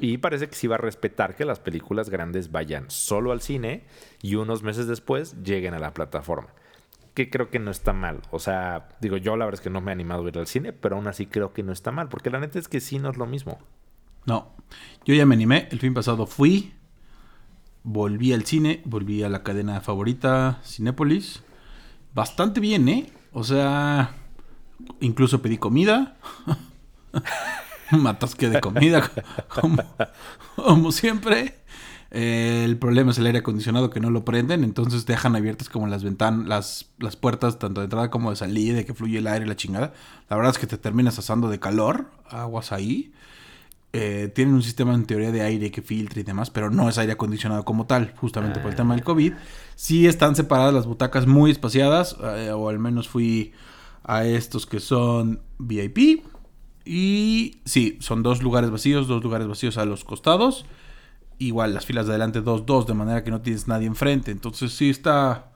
y 0.00 0.16
parece 0.16 0.48
que 0.48 0.54
sí 0.54 0.66
va 0.66 0.76
a 0.76 0.78
respetar 0.78 1.36
que 1.36 1.44
las 1.44 1.60
películas 1.60 2.08
grandes 2.08 2.50
vayan 2.50 2.90
solo 2.90 3.32
al 3.32 3.42
cine 3.42 3.84
y 4.22 4.36
unos 4.36 4.62
meses 4.62 4.86
después 4.86 5.36
lleguen 5.42 5.74
a 5.74 5.78
la 5.78 5.92
plataforma 5.92 6.48
que 7.12 7.28
creo 7.28 7.50
que 7.50 7.58
no 7.58 7.70
está 7.70 7.92
mal. 7.92 8.22
O 8.30 8.38
sea, 8.38 8.88
digo, 9.02 9.18
yo 9.18 9.36
la 9.36 9.44
verdad 9.44 9.60
es 9.60 9.62
que 9.62 9.68
no 9.68 9.82
me 9.82 9.90
he 9.90 9.92
animado 9.92 10.24
a 10.24 10.28
ir 10.28 10.38
al 10.38 10.46
cine, 10.46 10.72
pero 10.72 10.96
aún 10.96 11.06
así 11.06 11.26
creo 11.26 11.52
que 11.52 11.62
no 11.62 11.70
está 11.70 11.92
mal, 11.92 12.08
porque 12.08 12.30
la 12.30 12.40
neta 12.40 12.58
es 12.58 12.66
que 12.66 12.80
sí 12.80 12.98
no 12.98 13.10
es 13.10 13.18
lo 13.18 13.26
mismo. 13.26 13.58
No, 14.24 14.52
yo 15.04 15.14
ya 15.14 15.26
me 15.26 15.34
animé, 15.34 15.68
el 15.70 15.80
fin 15.80 15.92
pasado 15.92 16.24
fui, 16.24 16.72
volví 17.82 18.32
al 18.32 18.46
cine, 18.46 18.80
volví 18.86 19.22
a 19.22 19.28
la 19.28 19.42
cadena 19.42 19.82
favorita, 19.82 20.62
Cinépolis. 20.64 21.42
Bastante 22.14 22.58
bien, 22.58 22.88
¿eh? 22.88 23.12
O 23.32 23.44
sea, 23.44 24.14
incluso 25.00 25.42
pedí 25.42 25.58
comida. 25.58 26.16
Matasque 27.90 28.48
de 28.48 28.60
comida, 28.60 29.10
como 30.56 30.92
siempre. 30.92 31.62
El 32.10 32.76
problema 32.76 33.10
es 33.10 33.18
el 33.18 33.24
aire 33.24 33.38
acondicionado 33.38 33.88
que 33.88 33.98
no 33.98 34.10
lo 34.10 34.22
prenden, 34.22 34.64
entonces 34.64 35.06
dejan 35.06 35.34
abiertas 35.34 35.70
como 35.70 35.86
las 35.86 36.04
ventanas, 36.04 36.46
las, 36.46 36.90
las 36.98 37.16
puertas, 37.16 37.58
tanto 37.58 37.80
de 37.80 37.86
entrada 37.86 38.10
como 38.10 38.28
de 38.28 38.36
salida, 38.36 38.76
de 38.76 38.84
que 38.84 38.92
fluye 38.92 39.18
el 39.18 39.26
aire 39.26 39.46
la 39.46 39.56
chingada. 39.56 39.94
La 40.28 40.36
verdad 40.36 40.52
es 40.52 40.58
que 40.58 40.66
te 40.66 40.76
terminas 40.76 41.18
asando 41.18 41.48
de 41.48 41.58
calor, 41.58 42.10
aguas 42.28 42.72
ahí. 42.72 43.12
Eh, 43.94 44.30
tienen 44.34 44.54
un 44.54 44.62
sistema 44.62 44.94
en 44.94 45.04
teoría 45.04 45.32
de 45.32 45.42
aire 45.42 45.70
que 45.70 45.80
filtra 45.80 46.20
y 46.20 46.22
demás, 46.22 46.50
pero 46.50 46.70
no 46.70 46.88
es 46.88 46.98
aire 46.98 47.12
acondicionado 47.12 47.64
como 47.64 47.86
tal, 47.86 48.14
justamente 48.16 48.60
por 48.60 48.70
el 48.70 48.76
tema 48.76 48.94
del 48.94 49.04
COVID. 49.04 49.32
Sí 49.74 50.06
están 50.06 50.36
separadas 50.36 50.72
las 50.74 50.86
butacas 50.86 51.26
muy 51.26 51.50
espaciadas, 51.50 52.16
eh, 52.22 52.50
o 52.50 52.68
al 52.68 52.78
menos 52.78 53.08
fui 53.08 53.52
a 54.04 54.24
estos 54.24 54.66
que 54.66 54.80
son 54.80 55.40
VIP. 55.58 56.24
Y 56.84 57.60
sí, 57.64 57.98
son 58.00 58.22
dos 58.22 58.42
lugares 58.42 58.70
vacíos, 58.70 59.06
dos 59.06 59.22
lugares 59.22 59.46
vacíos 59.46 59.78
a 59.78 59.84
los 59.84 60.04
costados. 60.04 60.64
Igual 61.38 61.74
las 61.74 61.86
filas 61.86 62.06
de 62.06 62.12
adelante, 62.12 62.40
dos, 62.40 62.66
dos, 62.66 62.86
de 62.86 62.94
manera 62.94 63.24
que 63.24 63.30
no 63.30 63.40
tienes 63.40 63.68
nadie 63.68 63.86
enfrente. 63.86 64.30
Entonces 64.30 64.72
sí 64.72 64.90
está... 64.90 65.52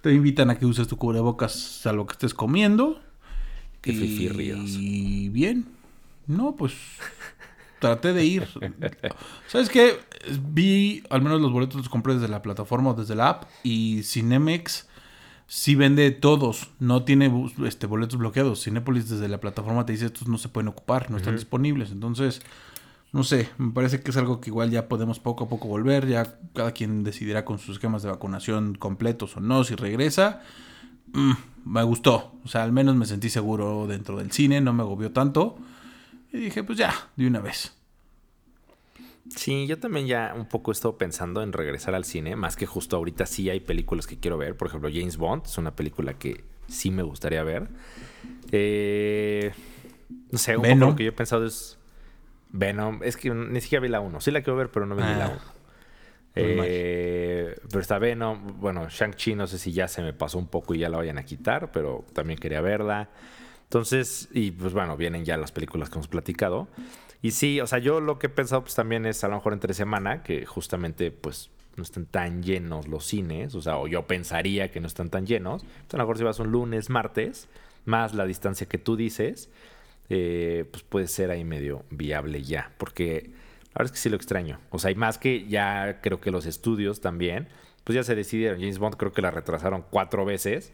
Te 0.00 0.12
invitan 0.12 0.50
a 0.50 0.58
que 0.58 0.66
uses 0.66 0.88
tu 0.88 0.96
cubrebocas 0.96 1.52
salvo 1.52 2.06
que 2.06 2.12
estés 2.12 2.34
comiendo. 2.34 3.00
Qué 3.80 3.92
y... 3.92 5.28
bien. 5.28 5.66
No, 6.26 6.56
pues 6.56 6.74
traté 7.78 8.12
de 8.12 8.24
ir. 8.24 8.48
¿Sabes 9.48 9.68
qué? 9.68 9.98
Vi, 10.52 11.02
al 11.10 11.22
menos 11.22 11.40
los 11.40 11.52
boletos 11.52 11.76
los 11.76 11.88
compré 11.88 12.14
desde 12.14 12.28
la 12.28 12.42
plataforma 12.42 12.90
o 12.90 12.94
desde 12.94 13.14
la 13.14 13.28
app. 13.28 13.44
Y 13.64 14.02
Cinemex 14.04 14.88
sí 15.52 15.74
vende 15.74 16.10
todos. 16.12 16.70
No 16.78 17.04
tiene 17.04 17.30
este, 17.66 17.86
boletos 17.86 18.18
bloqueados. 18.18 18.64
Cinepolis 18.64 19.10
desde 19.10 19.28
la 19.28 19.38
plataforma 19.38 19.84
te 19.84 19.92
dice 19.92 20.06
estos 20.06 20.26
no 20.26 20.38
se 20.38 20.48
pueden 20.48 20.68
ocupar, 20.68 21.10
no 21.10 21.18
están 21.18 21.36
disponibles. 21.36 21.90
Entonces, 21.90 22.40
no 23.12 23.22
sé, 23.22 23.50
me 23.58 23.70
parece 23.70 24.00
que 24.00 24.12
es 24.12 24.16
algo 24.16 24.40
que 24.40 24.48
igual 24.48 24.70
ya 24.70 24.88
podemos 24.88 25.20
poco 25.20 25.44
a 25.44 25.48
poco 25.50 25.68
volver. 25.68 26.08
Ya 26.08 26.38
cada 26.54 26.72
quien 26.72 27.04
decidirá 27.04 27.44
con 27.44 27.58
sus 27.58 27.76
esquemas 27.76 28.02
de 28.02 28.08
vacunación 28.08 28.76
completos 28.76 29.36
o 29.36 29.40
no, 29.40 29.62
si 29.62 29.74
regresa. 29.74 30.40
Mm, 31.12 31.32
me 31.66 31.82
gustó. 31.82 32.32
O 32.46 32.48
sea, 32.48 32.62
al 32.62 32.72
menos 32.72 32.96
me 32.96 33.04
sentí 33.04 33.28
seguro 33.28 33.86
dentro 33.86 34.16
del 34.16 34.32
cine, 34.32 34.62
no 34.62 34.72
me 34.72 34.82
agobió 34.82 35.12
tanto. 35.12 35.58
Y 36.32 36.38
dije, 36.38 36.64
pues 36.64 36.78
ya, 36.78 36.94
de 37.16 37.26
una 37.26 37.40
vez. 37.40 37.76
Sí, 39.28 39.66
yo 39.66 39.78
también 39.78 40.06
ya 40.06 40.34
un 40.36 40.46
poco 40.46 40.70
he 40.70 40.74
estado 40.74 40.98
pensando 40.98 41.42
en 41.42 41.52
regresar 41.52 41.94
al 41.94 42.04
cine, 42.04 42.34
más 42.34 42.56
que 42.56 42.66
justo 42.66 42.96
ahorita 42.96 43.26
sí 43.26 43.48
hay 43.50 43.60
películas 43.60 44.06
que 44.06 44.18
quiero 44.18 44.36
ver. 44.36 44.56
Por 44.56 44.68
ejemplo, 44.68 44.90
James 44.92 45.16
Bond 45.16 45.44
es 45.46 45.58
una 45.58 45.76
película 45.76 46.14
que 46.14 46.44
sí 46.66 46.90
me 46.90 47.02
gustaría 47.02 47.42
ver. 47.42 47.68
Eh, 48.50 49.52
no 50.30 50.38
sé, 50.38 50.56
un 50.56 50.64
poco 50.64 50.74
lo 50.74 50.96
que 50.96 51.04
yo 51.04 51.10
he 51.10 51.14
pensado 51.14 51.46
es 51.46 51.78
Venom. 52.50 53.00
Es 53.02 53.16
que 53.16 53.30
ni 53.30 53.60
siquiera 53.60 53.82
vi 53.82 53.88
la 53.88 54.00
1. 54.00 54.20
Sí 54.20 54.30
la 54.30 54.42
quiero 54.42 54.56
ver, 54.56 54.70
pero 54.70 54.86
no 54.86 54.96
vi 54.96 55.02
la 55.02 55.28
1. 55.28 55.40
Ah, 55.44 55.52
eh, 56.34 57.56
pero 57.68 57.80
está 57.80 57.98
Venom. 57.98 58.58
Bueno, 58.58 58.88
Shang-Chi 58.88 59.34
no 59.34 59.46
sé 59.46 59.58
si 59.58 59.72
ya 59.72 59.86
se 59.86 60.02
me 60.02 60.12
pasó 60.12 60.38
un 60.38 60.48
poco 60.48 60.74
y 60.74 60.78
ya 60.78 60.88
la 60.88 60.96
vayan 60.96 61.18
a 61.18 61.24
quitar, 61.24 61.70
pero 61.70 62.04
también 62.12 62.38
quería 62.38 62.60
verla. 62.60 63.10
Entonces, 63.64 64.28
y 64.32 64.50
pues 64.50 64.72
bueno, 64.72 64.96
vienen 64.96 65.24
ya 65.24 65.36
las 65.36 65.52
películas 65.52 65.88
que 65.88 65.94
hemos 65.94 66.08
platicado. 66.08 66.68
Y 67.22 67.30
sí, 67.30 67.60
o 67.60 67.66
sea, 67.66 67.78
yo 67.78 68.00
lo 68.00 68.18
que 68.18 68.26
he 68.26 68.30
pensado 68.30 68.62
pues 68.62 68.74
también 68.74 69.06
es 69.06 69.22
a 69.22 69.28
lo 69.28 69.36
mejor 69.36 69.52
entre 69.52 69.74
semana, 69.74 70.22
que 70.22 70.44
justamente 70.44 71.12
pues 71.12 71.50
no 71.76 71.82
están 71.84 72.04
tan 72.04 72.42
llenos 72.42 72.88
los 72.88 73.06
cines, 73.06 73.54
o 73.54 73.62
sea, 73.62 73.78
o 73.78 73.86
yo 73.86 74.06
pensaría 74.06 74.70
que 74.70 74.80
no 74.80 74.88
están 74.88 75.08
tan 75.08 75.26
llenos. 75.26 75.62
Entonces, 75.62 75.94
a 75.94 75.96
lo 75.98 76.04
mejor 76.04 76.18
si 76.18 76.24
vas 76.24 76.38
un 76.40 76.50
lunes, 76.50 76.90
martes, 76.90 77.48
más 77.84 78.12
la 78.14 78.26
distancia 78.26 78.68
que 78.68 78.78
tú 78.78 78.96
dices, 78.96 79.50
eh, 80.08 80.66
pues 80.70 80.82
puede 80.82 81.06
ser 81.06 81.30
ahí 81.30 81.44
medio 81.44 81.84
viable 81.90 82.42
ya, 82.42 82.72
porque 82.76 83.30
la 83.72 83.78
verdad 83.78 83.86
es 83.86 83.92
que 83.92 83.98
sí 83.98 84.10
lo 84.10 84.16
extraño. 84.16 84.58
O 84.70 84.78
sea, 84.78 84.90
y 84.90 84.96
más 84.96 85.18
que 85.18 85.46
ya 85.46 86.00
creo 86.02 86.20
que 86.20 86.30
los 86.30 86.44
estudios 86.44 87.00
también, 87.00 87.48
pues 87.84 87.94
ya 87.94 88.02
se 88.02 88.14
decidieron. 88.14 88.60
James 88.60 88.78
Bond 88.78 88.96
creo 88.96 89.12
que 89.12 89.22
la 89.22 89.30
retrasaron 89.30 89.84
cuatro 89.90 90.24
veces. 90.24 90.72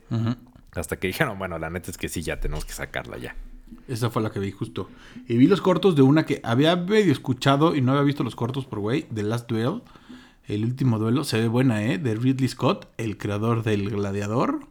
Hasta 0.72 0.96
que 0.98 1.06
dijeron, 1.06 1.38
bueno, 1.38 1.58
la 1.58 1.70
neta 1.70 1.90
es 1.90 1.98
que 1.98 2.08
sí, 2.08 2.22
ya 2.22 2.40
tenemos 2.40 2.64
que 2.64 2.72
sacarla 2.72 3.18
ya. 3.18 3.36
Esa 3.88 4.10
fue 4.10 4.22
la 4.22 4.30
que 4.30 4.38
vi 4.38 4.50
justo. 4.50 4.88
Y 5.26 5.36
vi 5.36 5.46
los 5.46 5.60
cortos 5.60 5.96
de 5.96 6.02
una 6.02 6.26
que 6.26 6.40
había 6.44 6.76
medio 6.76 7.12
escuchado 7.12 7.74
y 7.74 7.80
no 7.80 7.92
había 7.92 8.02
visto 8.04 8.22
los 8.22 8.36
cortos 8.36 8.66
por 8.66 8.80
güey, 8.80 9.02
The 9.14 9.22
Last 9.22 9.50
Duel. 9.50 9.82
El 10.46 10.64
último 10.64 10.98
duelo. 10.98 11.24
Se 11.24 11.38
ve 11.40 11.48
buena, 11.48 11.84
¿eh? 11.84 11.98
De 11.98 12.14
Ridley 12.14 12.48
Scott, 12.48 12.88
el 12.96 13.18
creador 13.18 13.62
del 13.62 13.90
Gladiador. 13.90 14.66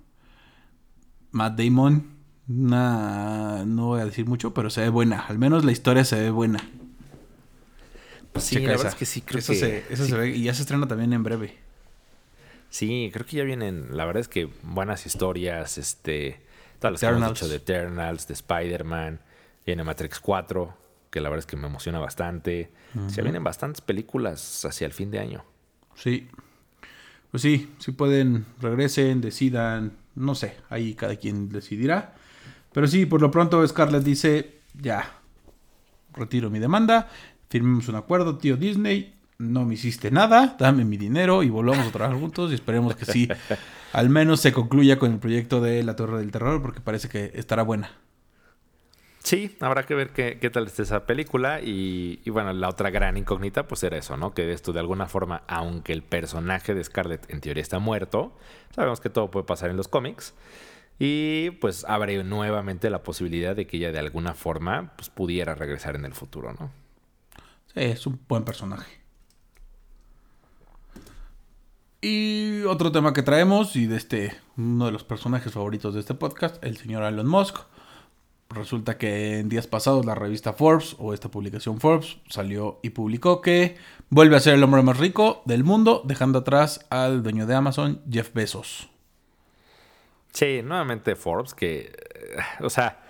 Matt 1.32 1.60
Damon. 1.60 2.16
no 2.48 3.86
voy 3.88 4.01
a 4.01 4.06
decir 4.06 4.25
mucho, 4.25 4.54
pero 4.54 4.70
se 4.70 4.82
ve 4.82 4.89
buena. 4.89 5.20
Al 5.22 5.38
menos 5.39 5.66
la 5.66 5.72
historia 5.72 6.04
se 6.04 6.20
ve 6.20 6.30
buena. 6.30 6.60
Pues 8.34 8.46
sí, 8.46 8.60
la 8.60 8.70
verdad 8.70 8.88
es 8.88 8.96
que 8.96 9.06
sí, 9.06 9.22
creo 9.22 9.39
eso 9.39 9.54
que... 9.54 9.60
Se, 9.60 9.84
eso 9.89 10.06
se 10.06 10.16
ve 10.16 10.30
y 10.30 10.44
ya 10.44 10.54
se 10.54 10.62
estrena 10.62 10.88
también 10.88 11.12
en 11.13 11.24
breve. 11.24 11.58
Sí, 12.70 13.10
creo 13.12 13.25
que 13.25 13.38
ya 13.38 13.44
vienen, 13.44 13.96
la 13.96 14.06
verdad 14.06 14.22
es 14.22 14.27
que 14.27 14.50
buenas 14.62 15.06
historias, 15.06 15.77
este, 15.77 16.42
todas 16.79 16.93
las 16.93 17.01
que 17.01 17.07
hemos 17.07 17.29
dicho 17.29 17.48
de 17.48 17.55
Eternals, 17.55 18.27
de 18.27 18.34
Spider-Man, 18.34 19.19
viene 19.65 19.84
Matrix 19.84 20.19
4, 20.19 20.77
que 21.10 21.22
la 21.22 21.29
verdad 21.29 21.39
es 21.39 21.46
que 21.46 21.57
me 21.57 21.67
emociona 21.67 22.00
bastante. 22.00 22.72
Ya 23.15 23.22
vienen 23.22 23.43
bastantes 23.43 23.81
películas 23.81 24.65
hacia 24.65 24.86
el 24.86 24.93
fin 24.93 25.12
de 25.12 25.19
año. 25.19 25.43
Sí. 25.96 26.29
Pues 27.31 27.43
sí, 27.43 27.74
si 27.79 27.91
pueden, 27.91 28.46
regresen, 28.62 29.22
decidan, 29.22 29.98
no 30.15 30.36
sé, 30.36 30.57
ahí 30.69 30.93
cada 30.93 31.15
quien 31.15 31.50
decidirá. 31.50 32.15
Pero 32.72 32.88
sí, 32.88 33.05
por 33.05 33.22
lo 33.22 33.31
pronto 33.31 33.65
Scarlett 33.67 34.03
dice, 34.03 34.60
ya, 34.74 35.19
retiro 36.13 36.50
mi 36.50 36.60
demanda, 36.60 37.10
firmemos 37.50 37.88
un 37.89 37.96
acuerdo, 37.96 38.38
tío 38.38 38.55
Disney, 38.55 39.15
no 39.39 39.65
me 39.65 39.75
hiciste 39.75 40.10
nada, 40.10 40.55
dame 40.57 40.86
mi 40.86 40.98
dinero 40.98 41.43
y 41.43 41.50
volvamos 41.50 41.88
a 41.88 41.91
trabajar 41.91 42.19
juntos 42.19 42.51
y 42.51 42.55
esperemos 42.55 42.96
que 42.96 43.05
sí, 43.05 43.27
al 43.94 44.10
menos 44.10 44.41
se 44.41 44.53
concluya 44.53 45.00
con 45.00 45.12
el 45.13 45.20
proyecto 45.20 45.62
de 45.62 45.84
La 45.84 45.96
Torre 45.96 46.20
del 46.20 46.32
Terror 46.32 46.62
porque 46.62 46.82
parece 46.82 47.10
que 47.10 47.32
estará 47.36 47.63
buena. 47.63 47.91
Sí, 49.20 49.58
habrá 49.60 49.84
que 49.84 49.94
ver 49.94 50.12
qué, 50.12 50.38
qué 50.39 50.50
tal 50.50 50.67
está 50.67 50.84
esa 50.84 51.06
película 51.06 51.60
y, 51.60 52.22
y, 52.24 52.29
bueno, 52.29 52.53
la 52.53 52.70
otra 52.70 52.91
gran 52.91 53.17
incógnita 53.17 53.67
pues 53.67 53.84
era 53.84 53.98
eso, 53.98 54.15
¿no? 54.15 54.34
Que 54.34 54.53
esto 54.53 54.72
de 54.72 54.79
alguna 54.79 55.08
forma, 55.08 55.44
aunque 55.48 55.91
el 55.91 56.01
personaje 56.01 56.74
de 56.74 56.82
Scarlett 56.82 57.29
en 57.29 57.41
teoría 57.41 57.62
está 57.62 57.79
muerto, 57.79 58.38
sabemos 58.74 59.01
que 59.01 59.10
todo 59.10 59.29
puede 59.29 59.46
pasar 59.46 59.70
en 59.70 59.75
los 59.75 59.89
cómics 59.89 60.34
y 61.00 61.51
pues 61.60 61.86
abre 61.86 62.24
nuevamente 62.24 62.89
la 62.89 63.03
posibilidad 63.03 63.56
de 63.56 63.67
que 63.67 63.77
ella 63.77 63.91
de 63.91 64.00
alguna 64.00 64.34
forma 64.34 64.94
pues, 64.96 65.10
pudiera 65.10 65.56
regresar 65.56 65.96
en 65.96 66.06
el 66.06 66.13
futuro, 66.13 66.53
¿no? 66.53 66.72
Sí, 67.74 67.82
es 67.82 68.08
un 68.08 68.20
buen 68.27 68.44
personaje. 68.44 69.01
Y 72.01 72.62
otro 72.63 72.92
tema 72.92 73.13
que 73.13 73.24
traemos, 73.24 73.75
y 73.75 73.88
de 73.88 73.98
este, 73.98 74.36
uno 74.56 74.86
de 74.86 74.92
los 74.92 75.04
personajes 75.04 75.51
favoritos 75.54 75.96
de 75.96 76.00
este 76.00 76.13
podcast, 76.13 76.63
el 76.63 76.77
señor 76.77 77.04
Elon 77.04 77.27
Musk. 77.27 77.58
Resulta 78.50 78.98
que 78.98 79.39
en 79.39 79.50
días 79.50 79.68
pasados 79.68 80.06
la 80.06 80.16
revista 80.16 80.54
Forbes, 80.54 80.96
o 81.00 81.13
esta 81.13 81.30
publicación 81.30 81.80
Forbes, 81.80 82.18
salió 82.30 82.80
y 82.84 82.92
publicó 82.92 83.42
que 83.42 83.77
vuelve 84.10 84.38
a 84.38 84.39
ser 84.39 84.54
el 84.54 84.63
hombre 84.63 84.84
más 84.84 84.98
rico 84.98 85.42
del 85.46 85.63
mundo, 85.63 86.04
dejando 86.06 86.39
atrás 86.39 86.86
al 86.89 87.24
dueño 87.24 87.46
de 87.46 87.56
Amazon, 87.56 88.01
Jeff 88.10 88.32
Bezos. 88.34 88.89
Sí, 90.32 90.62
nuevamente 90.63 91.16
Forbes, 91.16 91.56
que, 91.56 91.80
eh, 91.80 92.38
o 92.62 92.70
sea, 92.70 93.06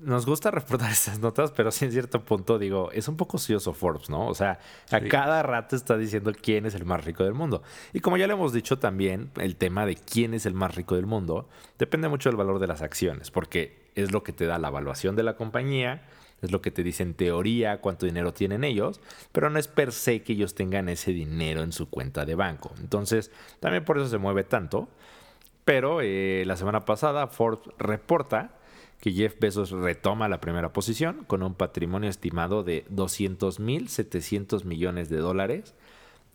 nos 0.00 0.26
gusta 0.26 0.50
reportar 0.50 0.90
estas 0.92 1.18
notas, 1.20 1.50
pero 1.52 1.70
sí 1.70 1.84
en 1.84 1.92
cierto 1.92 2.24
punto 2.24 2.58
digo, 2.58 2.90
es 2.92 3.08
un 3.08 3.16
poco 3.16 3.36
ocioso 3.36 3.72
Forbes, 3.72 4.10
¿no? 4.10 4.26
O 4.26 4.34
sea, 4.34 4.58
a 4.90 5.00
cada 5.00 5.42
rato 5.42 5.76
está 5.76 5.96
diciendo 5.96 6.32
quién 6.40 6.66
es 6.66 6.74
el 6.74 6.84
más 6.84 7.04
rico 7.04 7.24
del 7.24 7.34
mundo. 7.34 7.62
Y 7.92 8.00
como 8.00 8.16
ya 8.16 8.26
le 8.26 8.34
hemos 8.34 8.52
dicho 8.52 8.78
también, 8.78 9.30
el 9.36 9.56
tema 9.56 9.86
de 9.86 9.96
quién 9.96 10.34
es 10.34 10.46
el 10.46 10.54
más 10.54 10.74
rico 10.74 10.94
del 10.94 11.06
mundo 11.06 11.48
depende 11.78 12.08
mucho 12.08 12.28
del 12.28 12.36
valor 12.36 12.58
de 12.58 12.66
las 12.66 12.82
acciones, 12.82 13.30
porque 13.30 13.88
es 13.94 14.12
lo 14.12 14.22
que 14.22 14.32
te 14.32 14.46
da 14.46 14.58
la 14.58 14.68
evaluación 14.68 15.16
de 15.16 15.24
la 15.24 15.36
compañía, 15.36 16.02
es 16.40 16.52
lo 16.52 16.62
que 16.62 16.70
te 16.70 16.84
dice 16.84 17.02
en 17.02 17.14
teoría 17.14 17.80
cuánto 17.80 18.06
dinero 18.06 18.32
tienen 18.32 18.62
ellos, 18.62 19.00
pero 19.32 19.50
no 19.50 19.58
es 19.58 19.66
per 19.66 19.92
se 19.92 20.22
que 20.22 20.34
ellos 20.34 20.54
tengan 20.54 20.88
ese 20.88 21.12
dinero 21.12 21.62
en 21.62 21.72
su 21.72 21.90
cuenta 21.90 22.24
de 22.24 22.36
banco. 22.36 22.72
Entonces, 22.78 23.32
también 23.58 23.84
por 23.84 23.98
eso 23.98 24.08
se 24.08 24.18
mueve 24.18 24.44
tanto. 24.44 24.88
Pero 25.64 26.00
eh, 26.00 26.44
la 26.46 26.56
semana 26.56 26.86
pasada 26.86 27.26
Forbes 27.26 27.68
reporta 27.76 28.57
que 29.00 29.12
Jeff 29.12 29.38
Bezos 29.38 29.70
retoma 29.70 30.28
la 30.28 30.40
primera 30.40 30.72
posición 30.72 31.24
con 31.26 31.42
un 31.42 31.54
patrimonio 31.54 32.08
estimado 32.10 32.64
de 32.64 32.84
200.700 32.86 34.64
millones 34.64 35.08
de 35.08 35.18
dólares 35.18 35.76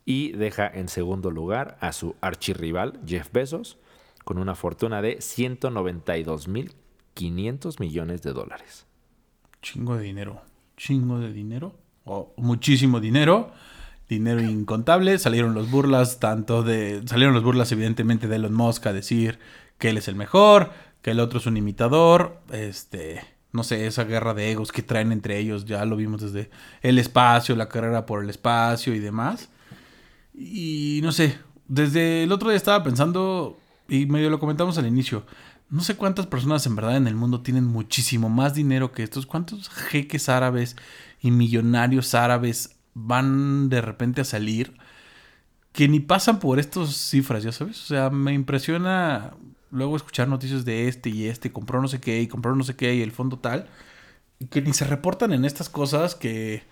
y 0.06 0.32
deja 0.34 0.68
en 0.68 0.88
segundo 0.88 1.32
lugar 1.32 1.78
a 1.82 1.92
su 1.94 2.16
archirrival 2.22 3.00
Jeff 3.06 3.32
Bezos 3.32 3.80
con 4.24 4.38
una 4.38 4.54
fortuna 4.56 5.02
de 5.02 5.18
192.500 5.18 7.80
millones 7.80 8.22
de 8.22 8.34
dólares. 8.34 8.86
Chingo 9.62 9.98
de 9.98 10.04
dinero, 10.04 10.44
chingo 10.78 11.20
de 11.20 11.34
dinero, 11.34 11.76
o 12.06 12.34
muchísimo 12.38 13.00
dinero, 13.00 13.52
dinero 14.10 14.42
incontable. 14.42 15.18
Salieron 15.20 15.54
los 15.54 15.72
burlas, 15.72 16.20
tanto 16.20 16.64
de. 16.64 17.02
Salieron 17.06 17.34
los 17.34 17.44
burlas, 17.44 17.72
evidentemente, 17.72 18.28
de 18.28 18.36
Elon 18.36 18.54
Musk 18.54 18.88
a 18.88 18.94
decir 18.94 19.40
que 19.78 19.90
él 19.90 19.98
es 19.98 20.08
el 20.08 20.16
mejor, 20.16 20.72
que 21.04 21.12
el 21.12 21.20
otro 21.20 21.38
es 21.38 21.46
un 21.46 21.58
imitador, 21.58 22.42
este, 22.52 23.22
no 23.52 23.64
sé, 23.64 23.86
esa 23.86 24.06
guerra 24.06 24.34
de 24.34 24.52
egos 24.52 24.72
que 24.72 24.82
traen 24.82 25.12
entre 25.12 25.38
ellos, 25.38 25.66
ya 25.66 25.86
lo 25.86 25.98
vimos 25.98 26.22
desde 26.22 26.50
el 26.82 26.98
espacio, 26.98 27.56
la 27.56 27.70
carrera 27.70 28.06
por 28.08 28.24
el 28.24 28.30
espacio 28.30 28.96
y 28.96 29.00
demás. 29.00 29.50
Y 30.34 31.02
no 31.04 31.12
sé, 31.12 31.38
desde 31.68 32.24
el 32.24 32.32
otro 32.32 32.50
día 32.50 32.58
estaba 32.58 32.84
pensando, 32.84 33.60
y 33.90 34.06
medio 34.06 34.30
lo 34.30 34.40
comentamos 34.40 34.78
al 34.78 34.88
inicio, 34.88 35.26
no 35.70 35.82
sé 35.82 35.98
cuántas 35.98 36.26
personas 36.26 36.66
en 36.68 36.76
verdad 36.76 36.96
en 36.96 37.08
el 37.08 37.16
mundo 37.16 37.42
tienen 37.42 37.66
muchísimo 37.66 38.30
más 38.30 38.54
dinero 38.54 38.94
que 38.94 39.04
estos, 39.04 39.26
cuántos 39.26 39.70
jeques 39.70 40.30
árabes 40.30 40.78
y 41.20 41.32
millonarios 41.32 42.16
árabes 42.16 42.78
van 42.94 43.68
de 43.70 43.82
repente 43.82 44.22
a 44.22 44.26
salir 44.26 44.74
que 45.74 45.90
ni 45.90 46.00
pasan 46.00 46.40
por 46.40 46.60
estas 46.60 46.96
cifras, 46.96 47.44
ya 47.44 47.52
sabes, 47.52 47.82
o 47.82 47.86
sea, 47.88 48.10
me 48.10 48.34
impresiona 48.34 49.34
luego 49.74 49.98
escuchar 49.98 50.28
noticias 50.28 50.64
de 50.64 50.88
este 50.88 51.10
y 51.10 51.28
este, 51.28 51.52
compró 51.52 51.82
no 51.82 51.88
sé 51.88 52.00
qué 52.00 52.22
y 52.22 52.28
compró 52.28 52.56
no 52.56 52.64
sé 52.64 52.76
qué 52.76 52.96
y 52.96 53.02
el 53.02 53.12
fondo 53.12 53.40
tal, 53.40 53.68
que 54.50 54.62
ni 54.62 54.74
se 54.74 54.86
reportan 54.86 55.34
en 55.34 55.46
estas 55.46 55.70
cosas 55.70 56.16
que 56.16 56.64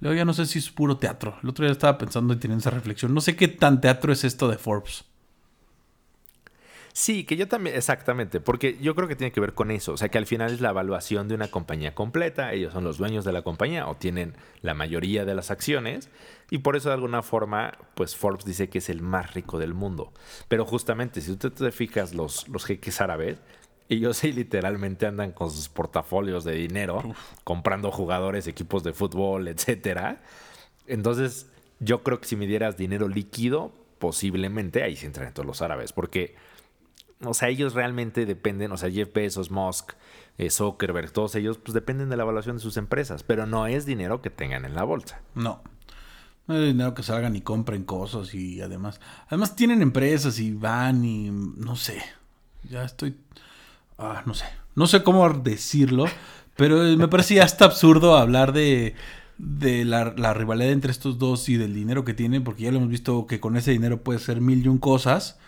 luego 0.00 0.16
ya 0.16 0.24
no 0.24 0.32
sé 0.32 0.46
si 0.46 0.58
es 0.58 0.70
puro 0.70 0.96
teatro. 0.96 1.36
El 1.42 1.50
otro 1.50 1.64
día 1.64 1.72
estaba 1.72 1.98
pensando 1.98 2.34
y 2.34 2.36
teniendo 2.38 2.60
esa 2.60 2.70
reflexión. 2.70 3.14
No 3.14 3.20
sé 3.20 3.36
qué 3.36 3.48
tan 3.48 3.80
teatro 3.80 4.12
es 4.12 4.24
esto 4.24 4.48
de 4.48 4.58
Forbes. 4.58 5.04
Sí, 6.98 7.24
que 7.24 7.36
yo 7.36 7.46
también, 7.46 7.76
exactamente, 7.76 8.40
porque 8.40 8.78
yo 8.80 8.94
creo 8.94 9.06
que 9.06 9.16
tiene 9.16 9.30
que 9.30 9.38
ver 9.38 9.52
con 9.52 9.70
eso, 9.70 9.92
o 9.92 9.96
sea 9.98 10.08
que 10.08 10.16
al 10.16 10.24
final 10.24 10.50
es 10.50 10.62
la 10.62 10.70
evaluación 10.70 11.28
de 11.28 11.34
una 11.34 11.48
compañía 11.48 11.94
completa, 11.94 12.54
ellos 12.54 12.72
son 12.72 12.84
los 12.84 12.96
dueños 12.96 13.22
de 13.26 13.34
la 13.34 13.42
compañía 13.42 13.86
o 13.86 13.96
tienen 13.96 14.32
la 14.62 14.72
mayoría 14.72 15.26
de 15.26 15.34
las 15.34 15.50
acciones 15.50 16.08
y 16.50 16.56
por 16.56 16.74
eso 16.74 16.88
de 16.88 16.94
alguna 16.94 17.22
forma, 17.22 17.76
pues 17.94 18.16
Forbes 18.16 18.46
dice 18.46 18.70
que 18.70 18.78
es 18.78 18.88
el 18.88 19.02
más 19.02 19.34
rico 19.34 19.58
del 19.58 19.74
mundo. 19.74 20.10
Pero 20.48 20.64
justamente, 20.64 21.20
si 21.20 21.32
usted 21.32 21.52
te 21.52 21.70
fijas 21.70 22.14
los, 22.14 22.48
los 22.48 22.64
jeques 22.64 22.98
árabes, 23.02 23.42
ellos 23.90 24.16
sí 24.16 24.32
literalmente 24.32 25.04
andan 25.04 25.32
con 25.32 25.50
sus 25.50 25.68
portafolios 25.68 26.44
de 26.44 26.54
dinero, 26.54 27.02
comprando 27.44 27.92
jugadores, 27.92 28.46
equipos 28.46 28.82
de 28.84 28.94
fútbol, 28.94 29.48
etcétera. 29.48 30.22
Entonces, 30.86 31.52
yo 31.78 32.02
creo 32.02 32.20
que 32.20 32.26
si 32.26 32.36
me 32.36 32.46
dieras 32.46 32.78
dinero 32.78 33.06
líquido, 33.06 33.74
posiblemente 33.98 34.82
ahí 34.82 34.96
se 34.96 35.04
entran 35.04 35.34
todos 35.34 35.46
los 35.46 35.60
árabes, 35.60 35.92
porque 35.92 36.34
o 37.24 37.34
sea, 37.34 37.48
ellos 37.48 37.74
realmente 37.74 38.26
dependen, 38.26 38.72
o 38.72 38.76
sea, 38.76 38.90
Jeff 38.90 39.12
Bezos, 39.12 39.50
Musk, 39.50 39.92
eh, 40.38 40.50
Zuckerberg, 40.50 41.10
todos 41.12 41.34
ellos, 41.34 41.58
pues 41.58 41.72
dependen 41.72 42.10
de 42.10 42.16
la 42.16 42.24
evaluación 42.24 42.56
de 42.56 42.62
sus 42.62 42.76
empresas, 42.76 43.22
pero 43.22 43.46
no 43.46 43.66
es 43.66 43.86
dinero 43.86 44.20
que 44.20 44.30
tengan 44.30 44.64
en 44.64 44.74
la 44.74 44.84
bolsa. 44.84 45.20
No. 45.34 45.62
No 46.46 46.56
es 46.56 46.66
dinero 46.66 46.94
que 46.94 47.02
salgan 47.02 47.34
y 47.34 47.40
compren 47.40 47.84
cosas 47.84 48.34
y 48.34 48.60
además, 48.60 49.00
además 49.26 49.56
tienen 49.56 49.82
empresas 49.82 50.38
y 50.38 50.52
van 50.52 51.04
y 51.04 51.30
no 51.30 51.74
sé, 51.74 52.00
ya 52.70 52.84
estoy, 52.84 53.16
ah, 53.98 54.22
no 54.26 54.34
sé, 54.34 54.44
no 54.76 54.86
sé 54.86 55.02
cómo 55.02 55.28
decirlo, 55.28 56.04
pero 56.54 56.76
me 56.96 57.08
parece 57.08 57.34
ya 57.34 57.44
hasta 57.44 57.64
absurdo 57.64 58.16
hablar 58.16 58.52
de, 58.52 58.94
de 59.38 59.84
la, 59.84 60.14
la, 60.16 60.34
rivalidad 60.34 60.70
entre 60.70 60.92
estos 60.92 61.18
dos 61.18 61.48
y 61.48 61.56
del 61.56 61.74
dinero 61.74 62.04
que 62.04 62.14
tienen, 62.14 62.44
porque 62.44 62.62
ya 62.62 62.70
lo 62.70 62.76
hemos 62.76 62.90
visto 62.90 63.26
que 63.26 63.40
con 63.40 63.56
ese 63.56 63.72
dinero 63.72 64.04
puede 64.04 64.20
ser 64.20 64.40
mil 64.40 64.64
y 64.64 64.68
un 64.68 64.78
cosas 64.78 65.40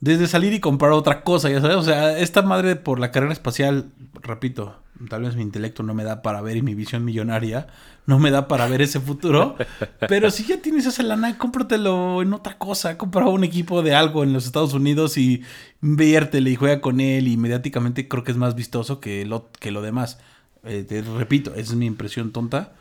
desde 0.00 0.26
salir 0.26 0.52
y 0.52 0.60
comprar 0.60 0.92
otra 0.92 1.22
cosa, 1.22 1.50
ya 1.50 1.60
sabes. 1.60 1.76
O 1.76 1.82
sea, 1.82 2.18
esta 2.18 2.42
madre 2.42 2.76
por 2.76 3.00
la 3.00 3.10
carrera 3.10 3.32
espacial, 3.32 3.90
repito, 4.22 4.76
tal 5.08 5.22
vez 5.22 5.36
mi 5.36 5.42
intelecto 5.42 5.82
no 5.82 5.94
me 5.94 6.04
da 6.04 6.22
para 6.22 6.42
ver 6.42 6.56
y 6.56 6.62
mi 6.62 6.74
visión 6.74 7.04
millonaria 7.04 7.66
no 8.06 8.18
me 8.18 8.30
da 8.30 8.48
para 8.48 8.68
ver 8.68 8.82
ese 8.82 9.00
futuro. 9.00 9.56
pero 10.08 10.30
si 10.30 10.44
ya 10.44 10.60
tienes 10.60 10.86
esa 10.86 11.02
lana, 11.02 11.38
cómpratelo 11.38 12.22
en 12.22 12.32
otra 12.32 12.56
cosa. 12.58 12.96
Compra 12.96 13.26
un 13.26 13.44
equipo 13.44 13.82
de 13.82 13.94
algo 13.94 14.22
en 14.22 14.32
los 14.32 14.46
Estados 14.46 14.74
Unidos 14.74 15.18
y 15.18 15.42
inviértele 15.82 16.50
y 16.50 16.56
juega 16.56 16.80
con 16.80 17.00
él. 17.00 17.28
Y 17.28 17.36
mediáticamente 17.36 18.06
creo 18.08 18.22
que 18.22 18.32
es 18.32 18.38
más 18.38 18.54
vistoso 18.54 19.00
que 19.00 19.24
lo, 19.24 19.50
que 19.58 19.70
lo 19.70 19.82
demás. 19.82 20.18
Eh, 20.64 20.84
te 20.88 21.02
repito, 21.02 21.50
esa 21.52 21.72
es 21.72 21.74
mi 21.74 21.86
impresión 21.86 22.32
tonta. 22.32 22.72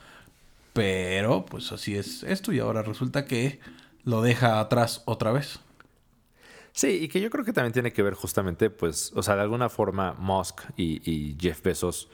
Pero 0.74 1.45
pues 1.45 1.72
así 1.72 1.95
es 1.95 2.24
esto 2.24 2.51
y 2.51 2.60
ahora 2.60 2.84
resulta 2.84 3.25
que 3.25 3.60
lo 4.03 4.22
deja 4.22 4.60
atrás 4.60 5.01
otra 5.05 5.31
vez. 5.31 5.60
Sí, 6.75 6.89
y 7.03 7.08
que 7.08 7.22
yo 7.22 7.29
creo 7.29 7.46
que 7.46 7.53
también 7.53 7.72
tiene 7.72 7.94
que 7.94 8.03
ver 8.03 8.15
justamente, 8.15 8.70
pues, 8.70 9.13
o 9.15 9.24
sea, 9.24 9.38
de 9.38 9.44
alguna 9.44 9.70
forma 9.70 10.13
Musk 10.20 10.60
y, 10.75 11.38
Jeff 11.39 11.63
Bezos, 11.63 12.10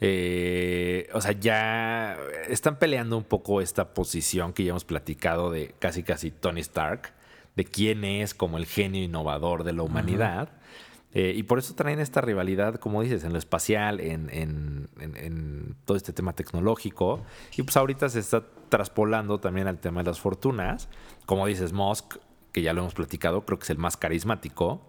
eh, 0.00 1.06
o 1.12 1.20
sea, 1.20 1.32
ya 1.32 2.16
están 2.48 2.78
peleando 2.78 3.18
un 3.18 3.24
poco 3.24 3.60
esta 3.60 3.92
posición 3.92 4.54
que 4.54 4.64
ya 4.64 4.70
hemos 4.70 4.86
platicado 4.86 5.50
de 5.50 5.74
casi 5.78 6.02
casi 6.02 6.30
Tony 6.30 6.62
Stark, 6.62 7.12
de 7.56 7.66
quién 7.66 8.04
es 8.04 8.32
como 8.32 8.56
el 8.56 8.64
genio 8.64 9.02
innovador 9.02 9.64
de 9.64 9.74
la 9.74 9.82
humanidad. 9.82 10.48
Eh, 11.12 11.34
y 11.36 11.42
por 11.42 11.58
eso 11.58 11.74
traen 11.74 12.00
esta 12.00 12.22
rivalidad, 12.22 12.76
como 12.76 13.02
dices, 13.02 13.22
en 13.22 13.32
lo 13.32 13.38
espacial, 13.38 14.00
en, 14.00 14.30
en, 14.32 14.88
en, 14.98 15.76
todo 15.84 15.98
este 15.98 16.14
tema 16.14 16.32
tecnológico. 16.32 17.22
Y 17.54 17.62
pues 17.62 17.76
ahorita 17.76 18.08
se 18.08 18.20
está 18.20 18.44
traspolando 18.70 19.40
también 19.40 19.66
al 19.68 19.78
tema 19.78 20.02
de 20.02 20.08
las 20.08 20.20
fortunas. 20.20 20.88
Como 21.26 21.46
dices, 21.46 21.74
Musk 21.74 22.16
que 22.54 22.62
ya 22.62 22.72
lo 22.72 22.82
hemos 22.82 22.94
platicado, 22.94 23.44
creo 23.44 23.58
que 23.58 23.64
es 23.64 23.70
el 23.70 23.78
más 23.78 23.96
carismático. 23.96 24.80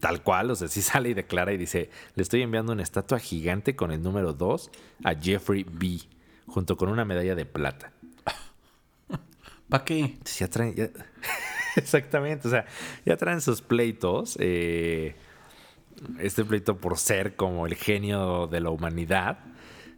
Tal 0.00 0.22
cual, 0.22 0.50
o 0.50 0.56
sea, 0.56 0.66
si 0.66 0.82
sale 0.82 1.10
y 1.10 1.14
declara 1.14 1.52
y 1.52 1.56
dice, 1.56 1.90
le 2.16 2.22
estoy 2.22 2.42
enviando 2.42 2.72
una 2.72 2.82
estatua 2.82 3.20
gigante 3.20 3.76
con 3.76 3.92
el 3.92 4.02
número 4.02 4.32
2 4.32 4.70
a 5.04 5.14
Jeffrey 5.14 5.64
B, 5.64 6.00
junto 6.46 6.76
con 6.76 6.88
una 6.88 7.04
medalla 7.04 7.36
de 7.36 7.46
plata. 7.46 7.92
¿Para 9.68 9.84
qué? 9.84 10.18
Ya 10.38 10.48
traen, 10.48 10.74
Exactamente, 11.76 12.48
o 12.48 12.50
sea, 12.50 12.66
ya 13.06 13.16
traen 13.16 13.40
sus 13.40 13.62
pleitos. 13.62 14.36
Eh, 14.40 15.14
este 16.18 16.44
pleito 16.44 16.78
por 16.78 16.98
ser 16.98 17.36
como 17.36 17.66
el 17.66 17.76
genio 17.76 18.48
de 18.48 18.60
la 18.60 18.70
humanidad. 18.70 19.38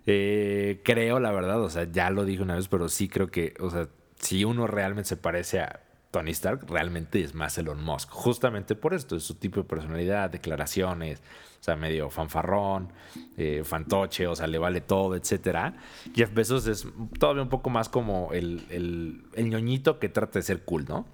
Eh, 0.05 0.83
creo, 0.85 1.19
la 1.19 1.33
verdad, 1.33 1.63
o 1.63 1.71
sea, 1.71 1.91
ya 1.91 2.11
lo 2.11 2.27
dije 2.27 2.43
una 2.43 2.57
vez, 2.57 2.69
pero 2.69 2.91
sí 2.91 3.09
creo 3.09 3.29
que, 3.29 3.55
o 3.59 3.71
sea, 3.71 3.89
si 4.19 4.45
uno 4.45 4.67
realmente 4.67 5.09
se 5.09 5.17
parece 5.17 5.61
a 5.61 5.84
Tony 6.15 6.31
Stark 6.31 6.65
realmente 6.69 7.21
es 7.25 7.35
más 7.35 7.59
Elon 7.59 7.83
Musk, 7.83 8.09
justamente 8.09 8.77
por 8.77 8.95
esto, 8.95 9.17
es 9.17 9.25
su 9.25 9.35
tipo 9.35 9.61
de 9.61 9.65
personalidad, 9.65 10.31
declaraciones, 10.31 11.21
o 11.59 11.65
sea, 11.65 11.75
medio 11.75 12.09
fanfarrón, 12.09 12.93
eh, 13.37 13.63
fantoche, 13.65 14.29
o 14.29 14.37
sea, 14.37 14.47
le 14.47 14.59
vale 14.59 14.81
todo, 14.81 15.17
etcétera. 15.17 15.75
Jeff 16.15 16.33
Bezos 16.33 16.69
es 16.69 16.87
todavía 17.19 17.43
un 17.43 17.49
poco 17.49 17.69
más 17.69 17.89
como 17.89 18.33
el, 18.33 18.65
el, 18.71 19.51
ñoñito 19.51 19.99
que 19.99 20.09
trata 20.09 20.39
de 20.39 20.45
ser 20.45 20.63
cool, 20.63 20.85
¿no? 20.89 21.05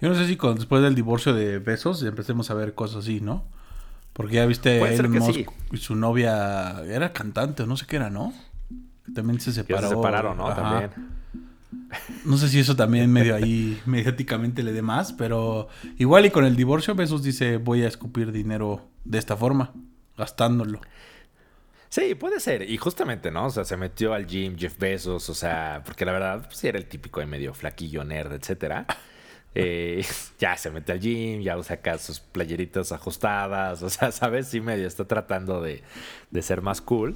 Yo 0.00 0.08
no 0.08 0.14
sé 0.14 0.26
si 0.26 0.38
después 0.56 0.82
del 0.82 0.94
divorcio 0.94 1.34
de 1.34 1.58
Bezos 1.58 2.02
empecemos 2.02 2.50
a 2.50 2.54
ver 2.54 2.74
cosas 2.74 3.04
así, 3.04 3.20
¿no? 3.20 3.44
Porque 4.14 4.36
ya 4.36 4.46
viste 4.46 4.80
Elon 4.80 5.12
Musk 5.18 5.50
y 5.70 5.76
su 5.76 5.96
novia 5.96 6.82
era 6.86 7.12
cantante 7.12 7.64
o 7.64 7.66
no 7.66 7.76
sé 7.76 7.84
qué 7.84 7.96
era, 7.96 8.08
¿no? 8.08 8.32
También 9.14 9.38
se 9.38 9.52
separó. 9.52 9.86
se 9.86 9.94
separaron, 9.94 10.38
¿no? 10.38 10.48
También. 10.54 10.92
No 12.24 12.36
sé 12.36 12.48
si 12.48 12.60
eso 12.60 12.76
también 12.76 13.12
medio 13.12 13.34
ahí 13.34 13.80
mediáticamente 13.86 14.62
le 14.62 14.72
dé 14.72 14.82
más, 14.82 15.12
pero 15.12 15.68
igual 15.98 16.26
y 16.26 16.30
con 16.30 16.44
el 16.44 16.56
divorcio 16.56 16.94
Besos 16.94 17.22
dice 17.22 17.56
voy 17.58 17.82
a 17.82 17.88
escupir 17.88 18.32
dinero 18.32 18.88
de 19.04 19.18
esta 19.18 19.36
forma, 19.36 19.72
gastándolo. 20.16 20.80
Sí, 21.94 22.16
puede 22.16 22.40
ser. 22.40 22.68
Y 22.68 22.76
justamente, 22.76 23.30
¿no? 23.30 23.46
O 23.46 23.50
sea, 23.50 23.64
se 23.64 23.76
metió 23.76 24.14
al 24.14 24.26
gym 24.26 24.56
Jeff 24.58 24.76
Bezos, 24.78 25.30
o 25.30 25.34
sea, 25.34 25.82
porque 25.84 26.04
la 26.04 26.10
verdad, 26.10 26.42
pues, 26.46 26.56
sí 26.56 26.66
era 26.66 26.76
el 26.76 26.86
típico 26.86 27.20
de 27.20 27.26
medio 27.26 27.54
flaquillo 27.54 28.02
nerd, 28.04 28.32
etcétera. 28.32 28.86
Eh, 29.56 30.04
ya 30.40 30.56
se 30.56 30.68
mete 30.72 30.90
al 30.90 30.98
gym, 30.98 31.40
ya 31.40 31.56
usa 31.56 31.76
acá 31.76 31.96
sus 31.98 32.18
playeritas 32.18 32.90
ajustadas, 32.90 33.84
o 33.84 33.88
sea, 33.88 34.10
¿sabes? 34.12 34.48
Sí, 34.48 34.60
medio 34.60 34.88
está 34.88 35.06
tratando 35.06 35.62
de, 35.62 35.84
de 36.32 36.42
ser 36.42 36.60
más 36.60 36.80
cool. 36.80 37.14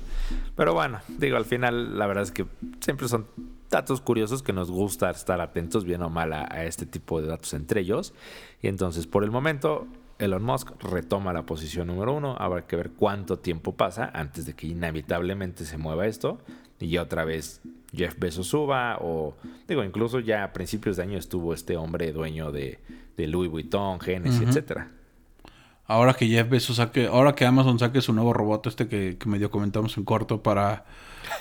Pero 0.55 0.73
bueno, 0.73 1.01
digo, 1.09 1.37
al 1.37 1.45
final 1.45 1.99
la 1.99 2.07
verdad 2.07 2.23
es 2.23 2.31
que 2.31 2.47
siempre 2.81 3.09
son 3.09 3.27
datos 3.71 4.01
curiosos 4.01 4.43
que 4.43 4.53
nos 4.53 4.71
gusta 4.71 5.11
estar 5.11 5.41
atentos 5.41 5.85
bien 5.85 6.03
o 6.03 6.11
mal 6.11 6.33
a, 6.33 6.65
este 6.65 6.87
tipo 6.87 7.21
de 7.21 7.29
datos 7.29 7.53
entre 7.55 7.81
ellos. 7.81 8.15
Y 8.63 8.69
entonces, 8.69 9.07
por 9.07 9.25
el 9.25 9.31
momento, 9.31 9.87
Elon 10.19 10.43
Musk 10.43 10.83
retoma 10.83 11.33
la 11.33 11.45
posición 11.45 11.89
número 11.89 12.15
uno. 12.15 12.37
Habrá 12.39 12.67
que 12.67 12.77
ver 12.77 12.91
cuánto 12.91 13.39
tiempo 13.39 13.75
pasa 13.75 14.11
antes 14.13 14.47
de 14.47 14.55
que 14.55 14.67
inevitablemente 14.67 15.65
se 15.65 15.79
mueva 15.79 16.07
esto 16.07 16.39
y 16.81 16.97
otra 16.99 17.25
vez 17.25 17.61
Jeff 17.93 18.19
Bezos 18.19 18.49
suba 18.49 18.99
o 19.01 19.35
digo, 19.67 19.83
incluso 19.83 20.21
ya 20.21 20.45
a 20.45 20.53
principios 20.53 20.97
de 20.97 21.03
año 21.03 21.19
estuvo 21.19 21.55
este 21.55 21.77
hombre 21.77 22.13
dueño 22.13 22.53
de, 22.53 22.79
Louis 23.17 23.51
Vuitton, 23.51 23.99
Genesis, 23.99 24.43
etcétera. 24.43 24.93
Ahora 25.87 26.15
que 26.15 26.29
Jeff 26.29 26.49
Bezos 26.49 26.77
saque, 26.77 27.07
ahora 27.07 27.35
que 27.35 27.47
Amazon 27.47 27.79
saque 27.79 28.01
su 28.01 28.13
nuevo 28.13 28.33
robot 28.33 28.67
este 28.69 28.87
que, 28.87 29.17
que 29.19 29.29
medio 29.29 29.51
comentamos 29.51 29.97
en 29.97 30.05
corto 30.05 30.43
para 30.43 30.85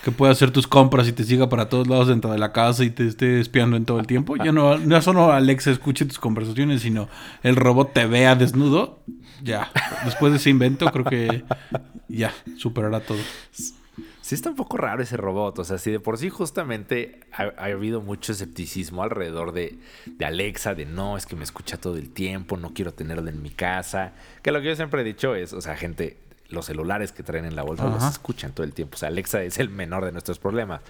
que 0.03 0.11
pueda 0.11 0.31
hacer 0.31 0.51
tus 0.51 0.67
compras 0.67 1.07
y 1.07 1.13
te 1.13 1.23
siga 1.23 1.49
para 1.49 1.69
todos 1.69 1.87
lados 1.87 2.07
dentro 2.07 2.31
de 2.31 2.37
la 2.37 2.51
casa 2.51 2.83
y 2.83 2.89
te 2.89 3.07
esté 3.07 3.39
espiando 3.39 3.77
en 3.77 3.85
todo 3.85 3.99
el 3.99 4.07
tiempo. 4.07 4.35
Ya 4.37 4.51
no, 4.51 4.77
no 4.77 5.01
solo 5.01 5.31
Alexa 5.31 5.71
escuche 5.71 6.05
tus 6.05 6.19
conversaciones, 6.19 6.81
sino 6.81 7.09
el 7.43 7.55
robot 7.55 7.93
te 7.93 8.05
vea 8.05 8.35
desnudo. 8.35 8.99
Ya, 9.43 9.71
después 10.05 10.31
de 10.31 10.37
ese 10.37 10.49
invento 10.49 10.87
creo 10.91 11.05
que 11.05 11.43
ya 12.07 12.33
superará 12.57 12.99
todo. 12.99 13.19
Sí 14.27 14.35
está 14.35 14.49
un 14.49 14.57
poco 14.57 14.75
raro 14.75 15.01
ese 15.01 15.15
robot, 15.15 15.59
o 15.59 15.63
sea, 15.63 15.77
si 15.77 15.89
de 15.89 16.01
por 16.01 16.17
sí 16.17 16.29
justamente 16.29 17.21
ha, 17.31 17.43
habido 17.63 18.01
mucho 18.01 18.33
escepticismo 18.33 19.01
alrededor 19.01 19.53
de, 19.53 19.79
de, 20.05 20.25
Alexa, 20.25 20.75
de 20.75 20.85
no, 20.85 21.15
es 21.15 21.25
que 21.25 21.37
me 21.37 21.45
escucha 21.45 21.77
todo 21.77 21.95
el 21.95 22.09
tiempo, 22.09 22.57
no 22.57 22.73
quiero 22.73 22.93
tenerlo 22.93 23.29
en 23.29 23.41
mi 23.41 23.51
casa, 23.51 24.11
que 24.41 24.51
lo 24.51 24.59
que 24.59 24.67
yo 24.67 24.75
siempre 24.75 24.99
he 24.99 25.05
dicho 25.05 25.33
es, 25.33 25.53
o 25.53 25.61
sea, 25.61 25.77
gente, 25.77 26.17
los 26.49 26.65
celulares 26.65 27.11
que 27.11 27.23
traen 27.23 27.45
en 27.45 27.55
la 27.55 27.63
bolsa 27.63 27.85
los 27.85 28.03
escuchan 28.03 28.51
todo 28.51 28.65
el 28.65 28.73
tiempo. 28.73 28.95
O 28.95 28.97
sea, 28.97 29.09
Alexa 29.09 29.43
es 29.43 29.59
el 29.59 29.69
menor 29.69 30.05
de 30.05 30.11
nuestros 30.11 30.39
problemas. 30.39 30.81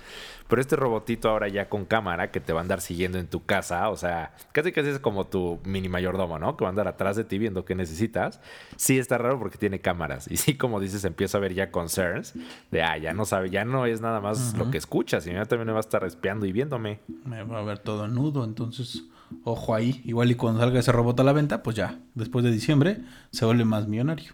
Pero 0.48 0.62
este 0.62 0.76
robotito 0.76 1.30
ahora 1.30 1.48
ya 1.48 1.68
con 1.68 1.86
cámara 1.86 2.32
que 2.32 2.40
te 2.40 2.54
va 2.54 2.60
a 2.60 2.62
andar 2.62 2.80
siguiendo 2.80 3.18
en 3.18 3.28
tu 3.28 3.46
casa, 3.46 3.90
o 3.90 3.98
sea, 3.98 4.34
casi 4.54 4.72
casi 4.72 4.90
es 4.90 5.00
como 5.00 5.26
tu 5.26 5.60
mini 5.66 5.90
mayordomo, 5.90 6.40
¿no? 6.40 6.56
Que 6.56 6.64
va 6.64 6.70
a 6.70 6.72
andar 6.72 6.88
atrás 6.88 7.16
de 7.16 7.24
ti 7.24 7.38
viendo 7.38 7.66
qué 7.66 7.76
necesitas. 7.76 8.40
Sí 8.78 8.98
está 8.98 9.18
raro 9.18 9.40
porque 9.40 9.58
tiene 9.58 9.80
cámaras. 9.80 10.30
Y 10.30 10.38
sí, 10.38 10.56
como 10.56 10.80
dices, 10.80 11.04
empieza 11.04 11.38
a 11.38 11.42
ver 11.42 11.54
ya 11.54 11.72
concerns 11.72 12.34
de, 12.72 12.84
ah, 12.84 12.98
ya 12.98 13.14
no 13.14 13.26
sabe, 13.26 13.50
ya 13.50 13.66
no 13.66 13.86
es 13.86 14.02
nada 14.02 14.22
más 14.22 14.56
lo 14.58 14.72
que 14.72 14.78
escuchas, 14.78 15.24
sino 15.24 15.46
también 15.46 15.68
me 15.68 15.74
va 15.74 15.80
a 15.80 15.82
estar 15.82 16.04
espiando 16.04 16.46
y 16.46 16.52
viéndome. 16.52 17.00
Me 17.26 17.44
va 17.44 17.60
a 17.60 17.64
ver 17.64 17.80
todo 17.80 18.08
nudo, 18.08 18.44
entonces 18.46 19.04
ojo 19.44 19.76
ahí. 19.76 20.02
Igual 20.06 20.32
y 20.32 20.36
cuando 20.36 20.60
salga 20.60 20.80
ese 20.80 20.92
robot 20.92 21.20
a 21.20 21.24
la 21.24 21.34
venta, 21.34 21.64
pues 21.64 21.76
ya, 21.76 22.00
después 22.14 22.46
de 22.46 22.52
diciembre, 22.52 23.00
se 23.32 23.46
vuelve 23.46 23.66
más 23.66 23.88
millonario. 23.88 24.34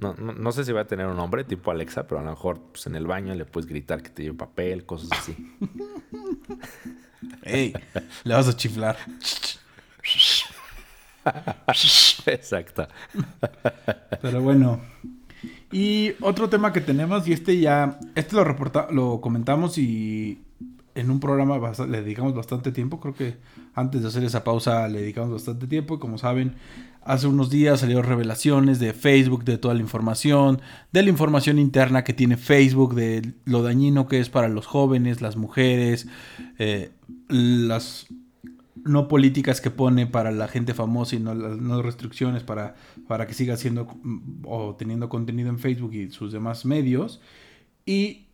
No, 0.00 0.14
no, 0.14 0.52
sé 0.52 0.64
si 0.64 0.72
va 0.72 0.82
a 0.82 0.86
tener 0.86 1.06
un 1.06 1.16
nombre 1.16 1.44
tipo 1.44 1.70
Alexa, 1.70 2.06
pero 2.06 2.20
a 2.20 2.24
lo 2.24 2.30
mejor 2.30 2.60
pues, 2.72 2.86
en 2.86 2.94
el 2.94 3.06
baño 3.06 3.34
le 3.34 3.44
puedes 3.44 3.68
gritar 3.68 4.02
que 4.02 4.10
te 4.10 4.22
lleve 4.22 4.36
papel, 4.36 4.86
cosas 4.86 5.10
así. 5.12 5.36
¡Ey! 7.42 7.74
Le 8.24 8.34
vas 8.34 8.48
a 8.48 8.56
chiflar. 8.56 8.96
Exacto. 12.26 12.88
Pero 14.22 14.40
bueno. 14.40 14.80
Y 15.72 16.12
otro 16.20 16.48
tema 16.48 16.72
que 16.72 16.80
tenemos, 16.80 17.26
y 17.28 17.32
este 17.32 17.58
ya, 17.58 17.98
este 18.14 18.34
lo 18.36 18.44
reporta, 18.44 18.88
lo 18.90 19.20
comentamos 19.20 19.78
y 19.78 20.42
en 20.94 21.10
un 21.10 21.20
programa 21.20 21.58
le 21.86 22.02
dedicamos 22.02 22.34
bastante 22.34 22.72
tiempo. 22.72 23.00
Creo 23.00 23.14
que 23.14 23.36
antes 23.74 24.02
de 24.02 24.08
hacer 24.08 24.24
esa 24.24 24.44
pausa 24.44 24.88
le 24.88 25.00
dedicamos 25.00 25.32
bastante 25.32 25.66
tiempo. 25.66 25.94
Y 25.94 25.98
como 25.98 26.18
saben, 26.18 26.56
hace 27.02 27.26
unos 27.26 27.50
días 27.50 27.80
salieron 27.80 28.04
revelaciones 28.04 28.78
de 28.78 28.92
Facebook, 28.92 29.44
de 29.44 29.58
toda 29.58 29.74
la 29.74 29.80
información, 29.80 30.60
de 30.92 31.02
la 31.02 31.10
información 31.10 31.58
interna 31.58 32.04
que 32.04 32.12
tiene 32.12 32.36
Facebook, 32.36 32.94
de 32.94 33.34
lo 33.44 33.62
dañino 33.62 34.06
que 34.06 34.20
es 34.20 34.28
para 34.28 34.48
los 34.48 34.66
jóvenes, 34.66 35.20
las 35.20 35.36
mujeres, 35.36 36.06
eh, 36.58 36.90
las 37.28 38.06
no 38.84 39.08
políticas 39.08 39.60
que 39.60 39.70
pone 39.70 40.06
para 40.06 40.30
la 40.30 40.48
gente 40.48 40.74
famosa 40.74 41.16
y 41.16 41.20
no, 41.20 41.82
restricciones 41.82 42.42
para, 42.42 42.76
para 43.08 43.26
que 43.26 43.34
siga 43.34 43.54
haciendo 43.54 43.88
o 44.44 44.74
teniendo 44.76 45.08
contenido 45.08 45.50
en 45.50 45.58
Facebook 45.58 45.92
y 45.94 46.10
sus 46.10 46.32
demás 46.32 46.64
medios. 46.64 47.20
Y 47.84 48.26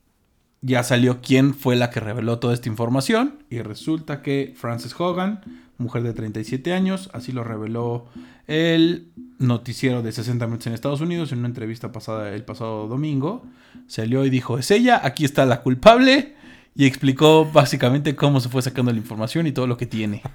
ya 0.61 0.83
salió 0.83 1.20
quién 1.20 1.55
fue 1.55 1.76
la 1.76 1.90
que 1.90 2.00
reveló 2.00 2.38
toda 2.38 2.55
esta 2.55 2.68
información 2.68 3.38
y 3.50 3.61
resulta 3.61 4.22
que 4.22 4.55
Frances 4.57 4.98
Hogan, 4.98 5.40
mujer 5.79 6.03
de 6.03 6.12
37 6.12 6.73
años, 6.73 7.11
así 7.12 7.33
lo 7.33 7.45
reveló 7.45 8.07
el 8.47 9.09
noticiero 9.39 10.03
de 10.03 10.12
60 10.12 10.47
minutos 10.47 10.67
en 10.67 10.73
Estados 10.73 11.01
Unidos 11.01 11.33
en 11.33 11.41
una 11.41 11.49
entrevista 11.49 11.93
pasada 11.93 12.35
el 12.35 12.45
pasado 12.45 12.89
domingo, 12.89 13.45
salió 13.87 14.25
y 14.25 14.31
dijo, 14.31 14.59
es 14.59 14.71
ella, 14.71 15.01
aquí 15.03 15.25
está 15.25 15.45
la 15.45 15.62
culpable 15.62 16.35
y 16.75 16.87
explicó 16.87 17.45
básicamente 17.45 18.17
cómo 18.17 18.41
se 18.41 18.49
fue 18.49 18.62
sacando 18.62 18.93
la 18.93 18.99
información 18.99 19.47
y 19.47 19.53
todo 19.53 19.67
lo 19.67 19.77
que 19.77 19.87
tiene. 19.87 20.23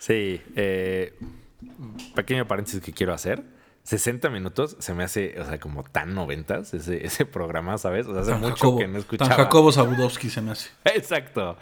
Sí, 0.00 0.40
eh, 0.54 1.18
pequeño 2.14 2.46
paréntesis 2.46 2.80
que 2.80 2.92
quiero 2.92 3.12
hacer 3.12 3.42
60 3.88 4.28
minutos 4.28 4.76
se 4.80 4.92
me 4.92 5.02
hace, 5.02 5.40
o 5.40 5.46
sea, 5.46 5.58
como 5.58 5.82
tan 5.82 6.14
noventas 6.14 6.74
ese, 6.74 7.06
ese 7.06 7.24
programa, 7.24 7.78
¿sabes? 7.78 8.06
O 8.06 8.12
sea, 8.12 8.20
hace 8.20 8.34
mucho 8.34 8.76
que 8.76 8.86
no 8.86 8.98
escuchaba. 8.98 9.30
Tan 9.30 9.38
Jacobo 9.38 9.72
Zabudowski 9.72 10.28
se 10.28 10.42
me 10.42 10.50
hace. 10.50 10.68
Exacto. 10.84 11.56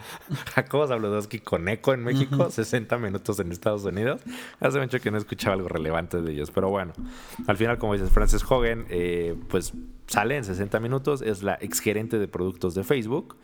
Jacobo 0.53 0.85
Zabudowski 0.85 1.39
con 1.39 1.69
eco 1.69 1.93
en 1.93 2.03
México, 2.03 2.51
60 2.51 2.97
minutos 2.97 3.39
en 3.39 3.53
Estados 3.53 3.85
Unidos. 3.85 4.19
Hace 4.59 4.77
mucho 4.77 4.99
que 4.99 5.09
no 5.09 5.17
escuchaba 5.17 5.53
algo 5.53 5.69
relevante 5.69 6.21
de 6.21 6.33
ellos. 6.33 6.51
Pero 6.51 6.69
bueno, 6.69 6.91
al 7.47 7.55
final, 7.55 7.77
como 7.77 7.93
dices, 7.93 8.09
Frances 8.09 8.43
Hogan, 8.43 8.87
eh, 8.89 9.37
pues 9.47 9.71
sale 10.07 10.35
en 10.35 10.43
60 10.43 10.81
minutos. 10.81 11.21
Es 11.21 11.43
la 11.43 11.53
exgerente 11.53 12.19
de 12.19 12.27
productos 12.27 12.75
de 12.75 12.83
Facebook. 12.83 13.37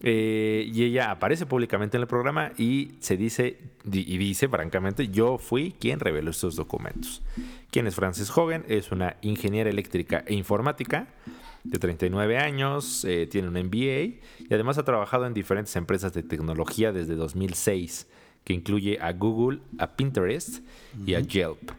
Eh, 0.00 0.70
y 0.72 0.84
ella 0.84 1.10
aparece 1.10 1.44
públicamente 1.44 1.96
en 1.96 2.02
el 2.02 2.06
programa 2.06 2.52
y 2.56 2.92
se 3.00 3.16
dice, 3.16 3.58
y 3.84 4.16
dice 4.16 4.48
francamente, 4.48 5.08
yo 5.08 5.38
fui 5.38 5.74
quien 5.78 6.00
reveló 6.00 6.30
estos 6.30 6.56
documentos. 6.56 7.22
¿Quién 7.70 7.86
es 7.86 7.94
Frances 7.94 8.30
Hogan? 8.36 8.64
Es 8.68 8.92
una 8.92 9.16
ingeniera 9.22 9.68
eléctrica 9.68 10.22
e 10.26 10.34
informática 10.34 11.08
de 11.64 11.78
39 11.78 12.38
años, 12.38 13.04
eh, 13.04 13.26
tiene 13.26 13.48
un 13.48 13.54
MBA 13.54 14.20
y 14.38 14.54
además 14.54 14.78
ha 14.78 14.84
trabajado 14.84 15.26
en 15.26 15.34
diferentes 15.34 15.74
empresas 15.76 16.12
de 16.12 16.22
tecnología 16.22 16.92
desde 16.92 17.14
2006, 17.14 18.06
que 18.44 18.52
incluye 18.52 18.98
a 19.00 19.12
Google, 19.12 19.60
a 19.78 19.96
Pinterest 19.96 20.60
y 21.04 21.14
a 21.14 21.20
Yelp. 21.20 21.70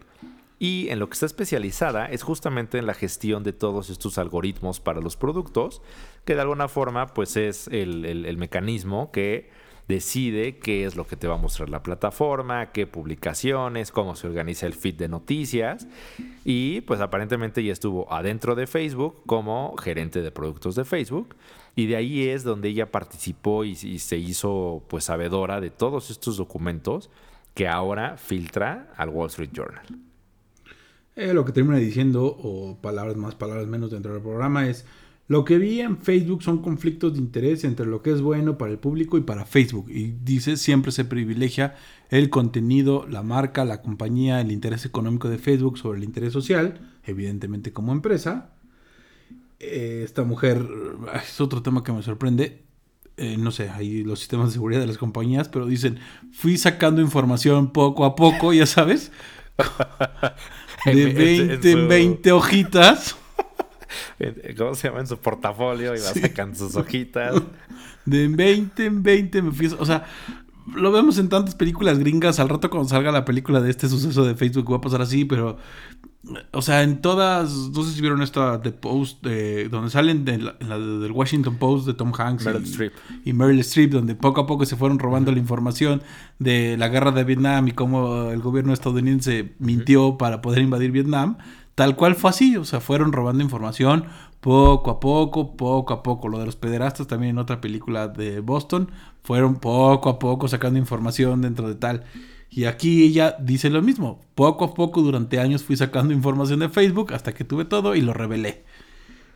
Y 0.60 0.90
en 0.90 1.00
lo 1.00 1.08
que 1.08 1.14
está 1.14 1.26
especializada 1.26 2.06
es 2.08 2.22
justamente 2.22 2.78
en 2.78 2.86
la 2.86 2.94
gestión 2.94 3.44
de 3.44 3.54
todos 3.54 3.90
estos 3.90 4.18
algoritmos 4.18 4.82
para 4.82 5.00
los 5.00 5.16
productos, 5.16 5.82
que 6.26 6.36
de 6.36 6.42
alguna 6.42 6.68
forma 6.68 7.14
pues 7.14 7.38
es 7.38 7.70
el, 7.70 8.38
mecanismo 8.38 9.10
que 9.12 9.50
decide 9.88 10.60
qué 10.60 10.86
es 10.86 10.98
lo 10.98 11.08
que 11.08 11.16
te 11.16 11.28
va 11.28 11.36
a 11.36 11.38
mostrar 11.38 11.70
la 11.70 11.82
plataforma, 11.82 12.74
qué 12.74 12.86
publicaciones, 12.86 13.92
cómo 13.92 14.16
se 14.16 14.28
organiza 14.28 14.66
el 14.66 14.74
feed 14.74 14.96
de 14.96 15.08
noticias. 15.08 15.88
Y 16.44 16.82
pues 16.82 17.00
aparentemente 17.00 17.64
ya 17.64 17.72
estuvo 17.72 18.12
adentro 18.12 18.54
de 18.54 18.68
Facebook 18.68 19.24
como 19.26 19.78
gerente 19.78 20.22
de 20.22 20.30
productos 20.30 20.76
de 20.76 20.84
Facebook. 20.84 21.38
Y 21.76 21.88
de 21.88 21.96
ahí 21.96 22.28
es 22.28 22.44
donde 22.44 22.68
ella 22.68 22.92
participó 22.92 23.64
y, 23.64 23.72
y 23.72 24.00
se 24.00 24.18
hizo 24.18 24.84
pues 24.90 25.06
sabedora 25.06 25.62
de 25.62 25.70
todos 25.70 26.10
estos 26.10 26.36
documentos 26.36 27.10
que 27.54 27.68
ahora 27.68 28.18
filtra 28.18 28.92
al 28.98 29.10
Wall 29.10 29.30
Street 29.30 29.52
Journal. 29.54 30.09
Eh, 31.20 31.34
lo 31.34 31.44
que 31.44 31.52
termina 31.52 31.76
diciendo, 31.76 32.24
o 32.24 32.78
palabras 32.82 33.18
más, 33.18 33.36
palabras 33.36 33.68
menos 33.68 33.92
dentro 33.92 34.14
del 34.14 34.22
programa, 34.22 34.70
es 34.70 34.86
lo 35.28 35.44
que 35.44 35.58
vi 35.58 35.82
en 35.82 35.98
Facebook 35.98 36.42
son 36.42 36.62
conflictos 36.62 37.12
de 37.14 37.20
interés 37.20 37.66
entre 37.66 37.86
lo 37.86 38.02
que 38.02 38.12
es 38.12 38.22
bueno 38.22 38.58
para 38.58 38.72
el 38.72 38.80
público 38.80 39.18
y 39.18 39.22
para 39.22 39.44
Facebook. 39.44 39.90
Y 39.90 40.16
dice, 40.24 40.56
siempre 40.56 40.94
se 40.94 41.04
privilegia 41.04 41.76
el 42.10 42.30
contenido, 42.30 43.06
la 43.06 43.22
marca, 43.22 43.66
la 43.66 43.82
compañía, 43.82 44.40
el 44.40 44.50
interés 44.50 44.86
económico 44.86 45.28
de 45.28 45.40
Facebook 45.40 45.78
sobre 45.78 45.98
el 45.98 46.06
interés 46.06 46.32
social, 46.32 46.80
evidentemente 47.04 47.74
como 47.74 47.92
empresa. 47.92 48.52
Eh, 49.60 50.04
esta 50.06 50.24
mujer, 50.24 50.66
es 51.22 51.42
otro 51.42 51.62
tema 51.62 51.84
que 51.84 51.92
me 51.92 52.02
sorprende, 52.02 52.64
eh, 53.18 53.36
no 53.38 53.52
sé, 53.52 53.70
hay 53.70 54.06
los 54.06 54.20
sistemas 54.20 54.48
de 54.48 54.54
seguridad 54.54 54.80
de 54.80 54.88
las 54.88 54.98
compañías, 54.98 55.50
pero 55.50 55.66
dicen, 55.66 56.00
fui 56.32 56.58
sacando 56.58 57.02
información 57.02 57.74
poco 57.74 58.06
a 58.06 58.16
poco, 58.16 58.54
ya 58.54 58.66
sabes, 58.66 59.12
de 60.86 61.06
20 61.14 61.72
en 61.72 61.88
20 61.88 62.32
hojitas. 62.32 63.16
¿Cómo 64.58 64.76
se 64.76 64.88
llama? 64.88 65.02
En 65.02 65.08
su 65.08 65.18
portafolio 65.18 65.96
y 65.96 66.00
va 66.00 66.14
sacando 66.14 66.56
sus 66.56 66.76
hojitas. 66.76 67.42
De 68.06 68.28
20 68.28 68.86
en 68.86 69.04
20 69.04 69.42
me 69.42 69.52
fui. 69.52 69.68
O 69.78 69.86
sea, 69.86 70.06
lo 70.74 70.92
vemos 70.92 71.18
en 71.18 71.30
tantas 71.30 71.56
películas 71.56 72.00
gringas. 72.00 72.40
Al 72.40 72.50
rato 72.50 72.70
cuando 72.70 72.90
salga 72.90 73.12
la 73.12 73.26
película 73.26 73.62
de 73.62 73.70
este 73.70 73.88
suceso 73.88 74.24
de 74.26 74.36
Facebook 74.36 74.72
va 74.72 74.78
a 74.78 74.82
pasar 74.82 75.02
así, 75.02 75.26
pero 75.26 75.58
o 76.52 76.62
sea, 76.62 76.84
en 76.84 77.02
todas, 77.02 77.50
no 77.52 77.84
sé 77.84 77.94
si 77.94 78.02
vieron 78.02 78.22
esta 78.22 78.62
The 78.62 78.72
Post, 78.72 79.24
de, 79.24 79.70
donde 79.70 79.90
salen 79.90 80.26
de 80.26 80.38
la, 80.38 80.78
del 80.78 81.12
Washington 81.12 81.56
Post 81.56 81.88
de 81.88 81.94
Tom 81.94 82.12
Hanks 82.18 82.46
y, 83.24 83.32
Meryl 83.32 83.60
Streep, 83.62 83.92
donde 83.92 84.16
poco 84.16 84.42
a 84.42 84.48
poco 84.48 84.66
se 84.66 84.76
fueron 84.76 85.00
robando 85.00 85.32
la 85.32 85.40
información 85.40 86.02
de 86.38 86.76
la 86.78 86.90
guerra 86.90 87.12
de 87.12 87.24
Vietnam 87.24 87.70
y 87.70 87.72
cómo 87.72 88.32
el 88.32 88.42
gobierno 88.42 88.74
estadounidense 88.74 89.54
mintió 89.60 90.18
para 90.18 90.42
poder 90.42 90.62
invadir 90.62 90.92
Vietnam. 90.92 91.38
Tal 91.76 91.96
cual 91.96 92.16
fue 92.16 92.32
así, 92.32 92.58
o 92.58 92.66
sea, 92.66 92.82
fueron 92.82 93.14
robando 93.14 93.42
información 93.42 94.04
poco 94.42 94.92
a 94.92 95.00
poco, 95.00 95.56
poco 95.56 95.94
a 95.94 96.04
poco. 96.04 96.28
Lo 96.28 96.40
de 96.40 96.46
los 96.46 96.58
pederastas 96.58 97.08
también 97.08 97.32
en 97.32 97.38
otra 97.38 97.62
película 97.62 98.10
de 98.10 98.42
Boston, 98.42 98.92
fueron 99.24 99.56
poco 99.56 100.10
a 100.10 100.20
poco 100.20 100.50
sacando 100.50 100.78
información 100.78 101.42
dentro 101.42 101.70
de 101.70 101.76
tal. 101.76 102.04
Y 102.50 102.66
aquí 102.66 103.04
ella 103.04 103.36
dice 103.40 103.70
lo 103.70 103.82
mismo. 103.82 104.22
Poco 104.36 104.66
a 104.66 104.74
poco 104.74 105.02
durante 105.02 105.40
años 105.40 105.64
fui 105.64 105.78
sacando 105.78 106.14
información 106.14 106.60
de 106.60 106.70
Facebook 106.70 107.14
hasta 107.14 107.34
que 107.34 107.44
tuve 107.44 107.66
todo 107.66 107.96
y 107.96 108.02
lo 108.02 108.14
revelé. 108.14 108.64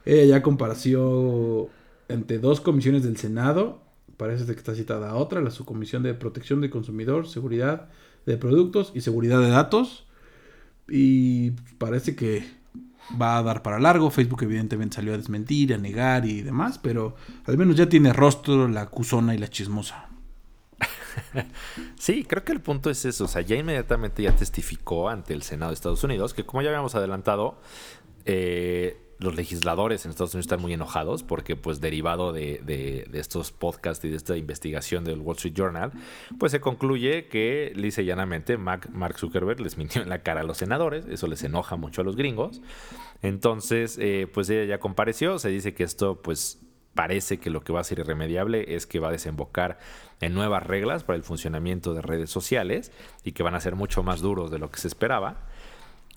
Ella 0.05 0.37
ya 0.37 0.41
compareció 0.41 1.69
entre 2.09 2.39
dos 2.39 2.59
comisiones 2.59 3.03
del 3.03 3.17
Senado. 3.17 3.81
Parece 4.17 4.45
que 4.45 4.51
está 4.51 4.75
citada 4.75 5.15
otra, 5.15 5.41
la 5.41 5.51
subcomisión 5.51 6.03
de 6.03 6.13
protección 6.13 6.61
del 6.61 6.69
consumidor, 6.69 7.27
seguridad 7.27 7.89
de 8.25 8.37
productos 8.37 8.91
y 8.95 9.01
seguridad 9.01 9.39
de 9.41 9.49
datos. 9.49 10.05
Y 10.89 11.51
parece 11.77 12.15
que 12.15 12.43
va 13.21 13.37
a 13.37 13.43
dar 13.43 13.61
para 13.61 13.79
largo. 13.79 14.09
Facebook 14.09 14.43
evidentemente 14.43 14.95
salió 14.95 15.13
a 15.13 15.17
desmentir, 15.17 15.73
a 15.73 15.77
negar 15.77 16.25
y 16.25 16.41
demás, 16.41 16.79
pero 16.79 17.15
al 17.45 17.57
menos 17.57 17.75
ya 17.75 17.87
tiene 17.87 18.13
rostro 18.13 18.67
la 18.67 18.81
acusona 18.81 19.35
y 19.35 19.37
la 19.37 19.49
chismosa. 19.49 20.09
sí, 21.99 22.23
creo 22.23 22.43
que 22.43 22.51
el 22.51 22.61
punto 22.61 22.89
es 22.89 23.05
eso. 23.05 23.25
O 23.25 23.27
sea, 23.27 23.41
ya 23.41 23.55
inmediatamente 23.55 24.23
ya 24.23 24.35
testificó 24.35 25.09
ante 25.09 25.33
el 25.33 25.43
Senado 25.43 25.71
de 25.71 25.75
Estados 25.75 26.03
Unidos 26.03 26.33
que, 26.33 26.45
como 26.45 26.61
ya 26.61 26.69
habíamos 26.69 26.95
adelantado, 26.95 27.57
eh, 28.25 28.97
los 29.19 29.35
legisladores 29.35 30.03
en 30.03 30.11
Estados 30.11 30.33
Unidos 30.33 30.45
están 30.45 30.61
muy 30.61 30.73
enojados 30.73 31.23
porque, 31.23 31.55
pues, 31.55 31.79
derivado 31.79 32.33
de, 32.33 33.07
estos 33.13 33.51
podcasts 33.51 34.03
y 34.03 34.09
de 34.09 34.17
esta 34.17 34.35
investigación 34.35 35.03
del 35.03 35.19
Wall 35.19 35.37
Street 35.37 35.53
Journal, 35.55 35.91
pues 36.39 36.51
se 36.51 36.59
concluye 36.59 37.27
que, 37.27 37.71
lisa 37.75 38.01
llanamente, 38.01 38.57
Mark 38.57 39.17
Zuckerberg 39.17 39.61
les 39.61 39.77
mintió 39.77 40.01
en 40.01 40.09
la 40.09 40.23
cara 40.23 40.41
a 40.41 40.43
los 40.43 40.57
senadores. 40.57 41.05
Eso 41.05 41.27
les 41.27 41.43
enoja 41.43 41.75
mucho 41.77 42.01
a 42.01 42.03
los 42.03 42.15
gringos. 42.15 42.61
Entonces, 43.21 43.97
eh, 44.01 44.27
pues 44.31 44.49
ella 44.49 44.65
ya 44.65 44.79
compareció. 44.79 45.39
Se 45.39 45.49
dice 45.49 45.73
que 45.73 45.83
esto, 45.83 46.21
pues, 46.21 46.59
parece 46.93 47.39
que 47.39 47.49
lo 47.49 47.61
que 47.61 47.73
va 47.73 47.81
a 47.81 47.83
ser 47.83 47.99
irremediable 47.99 48.75
es 48.75 48.85
que 48.85 48.99
va 48.99 49.09
a 49.09 49.11
desembocar 49.11 49.79
en 50.21 50.33
nuevas 50.33 50.63
reglas 50.63 51.03
para 51.03 51.17
el 51.17 51.23
funcionamiento 51.23 51.93
de 51.93 52.01
redes 52.01 52.29
sociales 52.29 52.91
y 53.23 53.31
que 53.31 53.43
van 53.43 53.55
a 53.55 53.59
ser 53.59 53.75
mucho 53.75 54.03
más 54.03 54.21
duros 54.21 54.51
de 54.51 54.59
lo 54.59 54.69
que 54.71 54.79
se 54.79 54.87
esperaba. 54.87 55.47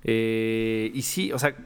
Eh, 0.04 0.90
y 0.94 1.02
sí, 1.02 1.32
o 1.32 1.38
sea, 1.38 1.56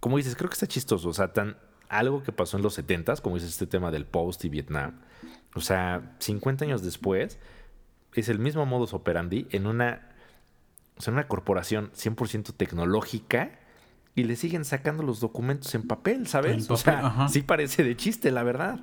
como 0.00 0.16
dices, 0.16 0.36
creo 0.36 0.48
que 0.48 0.54
está 0.54 0.66
chistoso. 0.66 1.08
O 1.08 1.14
sea, 1.14 1.32
tan, 1.32 1.56
algo 1.88 2.22
que 2.22 2.32
pasó 2.32 2.56
en 2.56 2.62
los 2.62 2.78
70s, 2.78 3.20
como 3.20 3.36
dices, 3.36 3.50
este 3.50 3.66
tema 3.66 3.90
del 3.90 4.06
post 4.06 4.44
y 4.44 4.48
Vietnam. 4.48 5.00
O 5.54 5.60
sea, 5.60 6.16
50 6.18 6.64
años 6.64 6.82
después, 6.82 7.38
es 8.14 8.28
el 8.28 8.38
mismo 8.38 8.64
modus 8.66 8.94
operandi 8.94 9.46
en 9.50 9.66
una, 9.66 10.08
sea, 10.98 11.12
una 11.12 11.28
corporación 11.28 11.90
100% 11.92 12.54
tecnológica 12.56 13.58
y 14.16 14.24
le 14.24 14.34
siguen 14.34 14.64
sacando 14.64 15.02
los 15.02 15.20
documentos 15.20 15.72
en 15.74 15.82
papel, 15.82 16.26
¿sabes? 16.26 16.68
o 16.70 16.76
sea, 16.76 17.28
sí 17.28 17.42
parece 17.42 17.84
de 17.84 17.96
chiste, 17.96 18.32
la 18.32 18.42
verdad. 18.42 18.80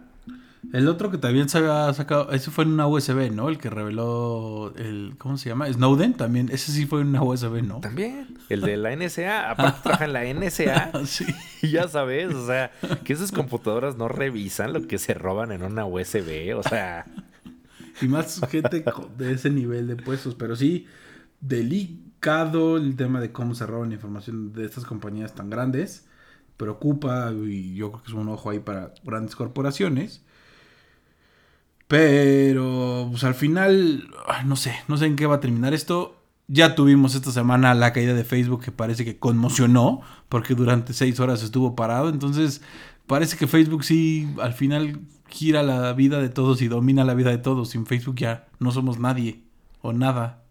El 0.71 0.87
otro 0.87 1.11
que 1.11 1.17
también 1.17 1.49
se 1.49 1.57
había 1.57 1.91
sacado, 1.93 2.31
ese 2.31 2.49
fue 2.49 2.63
en 2.63 2.71
una 2.71 2.87
USB, 2.87 3.31
¿no? 3.31 3.49
El 3.49 3.57
que 3.57 3.69
reveló 3.69 4.73
el, 4.77 5.15
¿cómo 5.17 5.37
se 5.37 5.49
llama? 5.49 5.67
Snowden 5.71 6.13
también, 6.13 6.49
ese 6.51 6.71
sí 6.71 6.85
fue 6.85 7.01
en 7.01 7.07
una 7.07 7.23
USB, 7.23 7.63
¿no? 7.63 7.81
También, 7.81 8.37
el 8.47 8.61
de 8.61 8.77
la 8.77 8.95
NSA, 8.95 9.49
aparte 9.51 9.79
trabaja 9.81 10.05
en 10.05 10.13
la 10.13 10.33
NSA. 10.33 10.91
sí. 11.05 11.25
Ya 11.63 11.87
sabes, 11.87 12.33
o 12.33 12.45
sea, 12.45 12.71
que 13.03 13.11
esas 13.11 13.31
computadoras 13.31 13.97
no 13.97 14.07
revisan 14.07 14.71
lo 14.71 14.87
que 14.87 14.99
se 14.99 15.15
roban 15.15 15.51
en 15.51 15.63
una 15.63 15.85
USB, 15.85 16.55
o 16.55 16.63
sea. 16.63 17.05
Y 18.01 18.07
más 18.07 18.39
gente 18.49 18.85
de 19.17 19.31
ese 19.33 19.49
nivel 19.49 19.87
de 19.87 19.95
puestos, 19.95 20.35
pero 20.35 20.55
sí, 20.55 20.87
el 22.25 22.95
tema 22.95 23.19
de 23.19 23.31
cómo 23.31 23.53
se 23.53 23.65
roban 23.65 23.91
información 23.91 24.53
de 24.53 24.65
estas 24.65 24.85
compañías 24.85 25.35
tan 25.35 25.49
grandes. 25.49 26.07
Preocupa 26.57 27.31
y 27.33 27.75
yo 27.75 27.91
creo 27.91 28.03
que 28.03 28.11
es 28.11 28.13
un 28.13 28.29
ojo 28.29 28.49
ahí 28.49 28.59
para 28.59 28.93
grandes 29.03 29.35
corporaciones. 29.35 30.23
Pero, 31.87 33.07
pues 33.11 33.23
al 33.23 33.35
final, 33.35 34.09
no 34.45 34.55
sé, 34.55 34.73
no 34.87 34.97
sé 34.97 35.05
en 35.05 35.15
qué 35.15 35.25
va 35.25 35.35
a 35.35 35.39
terminar 35.41 35.73
esto. 35.73 36.17
Ya 36.47 36.75
tuvimos 36.75 37.15
esta 37.15 37.31
semana 37.31 37.73
la 37.73 37.93
caída 37.93 38.13
de 38.13 38.23
Facebook 38.23 38.63
que 38.63 38.71
parece 38.71 39.05
que 39.05 39.17
conmocionó, 39.19 40.01
porque 40.29 40.55
durante 40.55 40.93
seis 40.93 41.19
horas 41.19 41.43
estuvo 41.43 41.75
parado. 41.75 42.09
Entonces, 42.09 42.61
parece 43.05 43.37
que 43.37 43.47
Facebook 43.47 43.83
sí, 43.83 44.33
al 44.41 44.53
final 44.53 45.01
gira 45.27 45.63
la 45.63 45.93
vida 45.93 46.21
de 46.21 46.29
todos 46.29 46.61
y 46.61 46.67
domina 46.67 47.03
la 47.03 47.15
vida 47.15 47.31
de 47.31 47.37
todos. 47.37 47.71
Sin 47.71 47.85
Facebook 47.85 48.15
ya 48.15 48.47
no 48.59 48.71
somos 48.71 48.99
nadie 48.99 49.43
o 49.81 49.93
nada. 49.93 50.42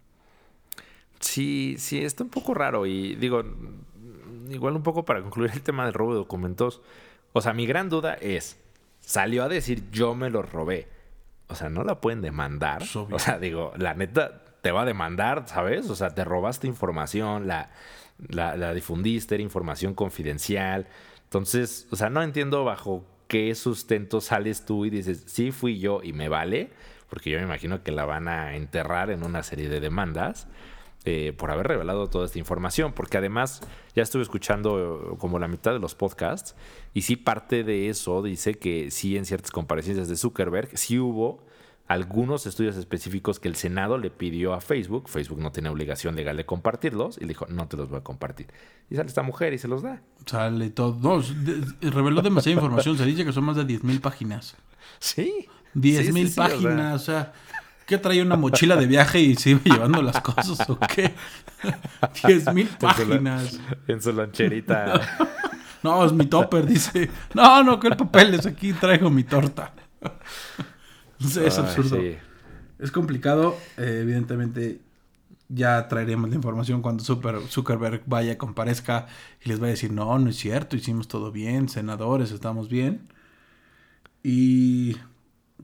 Sí, 1.23 1.77
sí, 1.79 2.05
está 2.05 2.25
un 2.25 2.31
poco 2.31 2.53
raro. 2.53 2.85
Y 2.85 3.15
digo, 3.15 3.43
igual 4.51 4.77
un 4.77 4.83
poco 4.83 5.05
para 5.05 5.23
concluir 5.23 5.51
el 5.55 5.63
tema 5.63 5.87
del 5.87 5.95
robo 5.95 6.13
de 6.13 6.19
documentos. 6.19 6.83
O 7.33 7.41
sea, 7.41 7.55
mi 7.55 7.65
gran 7.65 7.89
duda 7.89 8.15
es, 8.15 8.61
salió 9.01 9.43
a 9.43 9.49
decir 9.49 9.91
yo 9.91 10.15
me 10.15 10.29
lo 10.29 10.43
robé 10.43 10.89
o 11.53 11.55
sea, 11.55 11.69
no 11.69 11.85
la 11.85 12.01
pueden 12.01 12.23
demandar. 12.23 12.83
O 13.11 13.19
sea, 13.19 13.39
digo, 13.39 13.73
la 13.77 13.93
neta 13.93 14.43
te 14.63 14.73
va 14.73 14.83
a 14.83 14.85
demandar, 14.87 15.45
¿sabes? 15.47 15.91
O 15.91 15.95
sea, 15.95 16.15
te 16.15 16.25
robaste 16.25 16.67
información, 16.67 17.47
la, 17.47 17.71
la, 18.29 18.73
difundiste, 18.73 19.35
era 19.35 19.43
información 19.43 19.93
confidencial. 19.93 20.87
Entonces, 21.25 21.87
o 21.91 21.97
sea, 21.97 22.09
no 22.09 22.23
entiendo 22.23 22.65
bajo 22.65 23.05
qué 23.29 23.55
sustento 23.55 24.23
sales 24.23 24.65
tú 24.65 24.87
y 24.87 24.91
dices, 24.91 25.25
sí 25.27 25.53
fui 25.53 25.79
yo 25.79 26.01
y 26.03 26.15
me 26.15 26.31
vale, 26.31 26.71
porque 27.11 27.29
yo 27.29 27.39
me 27.39 27.45
imagino 27.45 27.83
que 27.83 27.93
la 27.93 28.07
van 28.07 28.29
a 28.29 28.57
enterrar 28.57 29.11
en 29.11 29.23
una 29.23 29.43
serie 29.43 29.69
de 29.69 29.81
demandas. 29.81 30.49
Eh, 31.05 31.35
por 31.37 31.51
haber 31.51 31.67
revelado 31.67 32.07
toda 32.07 32.27
esta 32.27 32.39
información, 32.39 32.93
porque 32.93 33.19
además 33.19 33.61
ya 33.97 34.05
estuve 34.05 34.23
escuchando 34.23 35.17
como 35.19 35.41
la 35.41 35.49
mitad 35.49 35.73
de 35.73 35.81
los 35.81 35.97
podcasts 35.97 36.55
y 36.95 37.03
sí 37.03 37.17
parte 37.17 37.65
de 37.65 37.89
eso 37.89 38.23
dice 38.23 38.55
que 38.55 38.93
sí 38.93 39.17
en 39.17 39.25
ciertas 39.25 39.51
comparecencias 39.51 40.07
de 40.07 40.15
Zuckerberg 40.17 40.79
sí 40.79 41.01
hubo 41.01 41.45
algunos 41.89 42.47
estudios 42.47 42.77
específicos 42.77 43.41
que 43.41 43.49
el 43.49 43.57
Senado 43.57 43.99
le 43.99 44.11
pidió 44.11 44.55
a 44.55 44.61
Facebook, 44.61 45.09
Facebook 45.09 45.41
no 45.41 45.51
tiene 45.51 45.71
obligación 45.71 46.15
legal 46.15 46.37
de 46.37 46.47
compartirlos 46.47 47.17
y 47.19 47.23
le 47.23 47.29
dijo, 47.29 47.47
no 47.49 47.67
te 47.67 47.77
los 47.77 47.89
voy 47.89 47.99
a 47.99 48.05
compartir. 48.05 48.47
Y 48.89 48.95
sale 48.95 49.09
esta 49.09 49.23
mujer 49.23 49.53
y 49.55 49.59
se 49.59 49.67
los 49.67 49.83
da. 49.83 50.01
Sale 50.25 50.71
todo. 50.71 50.97
No, 51.01 51.21
reveló 51.81 52.23
demasiada 52.23 52.55
información, 52.55 52.97
se 52.97 53.05
dice 53.07 53.25
que 53.25 53.33
son 53.33 53.43
más 53.43 53.57
de 53.57 53.67
10.000 53.67 54.01
páginas. 54.01 54.57
Sí. 54.99 55.49
10.000 55.75 56.35
páginas, 56.37 57.03
o 57.03 57.05
sea 57.05 57.33
¿Qué 57.87 57.99
traía 57.99 58.23
una 58.23 58.37
mochila 58.37 58.77
de 58.77 58.87
viaje 58.87 59.21
y 59.21 59.37
se 59.37 59.51
iba 59.51 59.61
llevando 59.65 60.03
las 60.03 60.21
cosas 60.21 60.69
o 60.69 60.79
qué? 60.79 61.15
Diez 62.27 62.53
mil 62.53 62.69
páginas. 62.69 63.59
En 63.87 64.01
su, 64.01 64.13
lancherita. 64.13 65.01
no, 65.83 66.05
es 66.05 66.13
mi 66.13 66.27
topper, 66.27 66.67
dice. 66.67 67.11
No, 67.35 67.63
no, 67.63 67.81
que 67.81 67.89
el 67.89 67.97
papel 67.97 68.35
es 68.35 68.47
aquí, 68.47 68.73
traigo 68.73 69.11
mi 69.11 69.25
torta. 69.25 69.73
es 71.21 71.59
absurdo. 71.59 71.99
Es 72.79 72.91
complicado. 72.91 73.57
Eh, 73.77 74.01
evidentemente, 74.03 74.81
ya 75.49 75.87
traeremos 75.89 76.31
la 76.31 76.37
información 76.37 76.83
cuando 76.83 77.05
Super, 77.05 77.41
Zuckerberg 77.49 78.03
vaya, 78.07 78.39
comparezca 78.39 79.07
y 79.45 79.49
les 79.49 79.61
va 79.61 79.67
a 79.67 79.71
decir, 79.71 79.93
no, 79.93 80.19
no 80.19 80.31
es 80.31 80.37
cierto, 80.37 80.77
hicimos 80.77 81.09
todo 81.09 81.31
bien, 81.31 81.69
senadores, 81.69 82.31
estamos 82.31 82.69
bien. 82.69 83.09
Y 84.23 84.97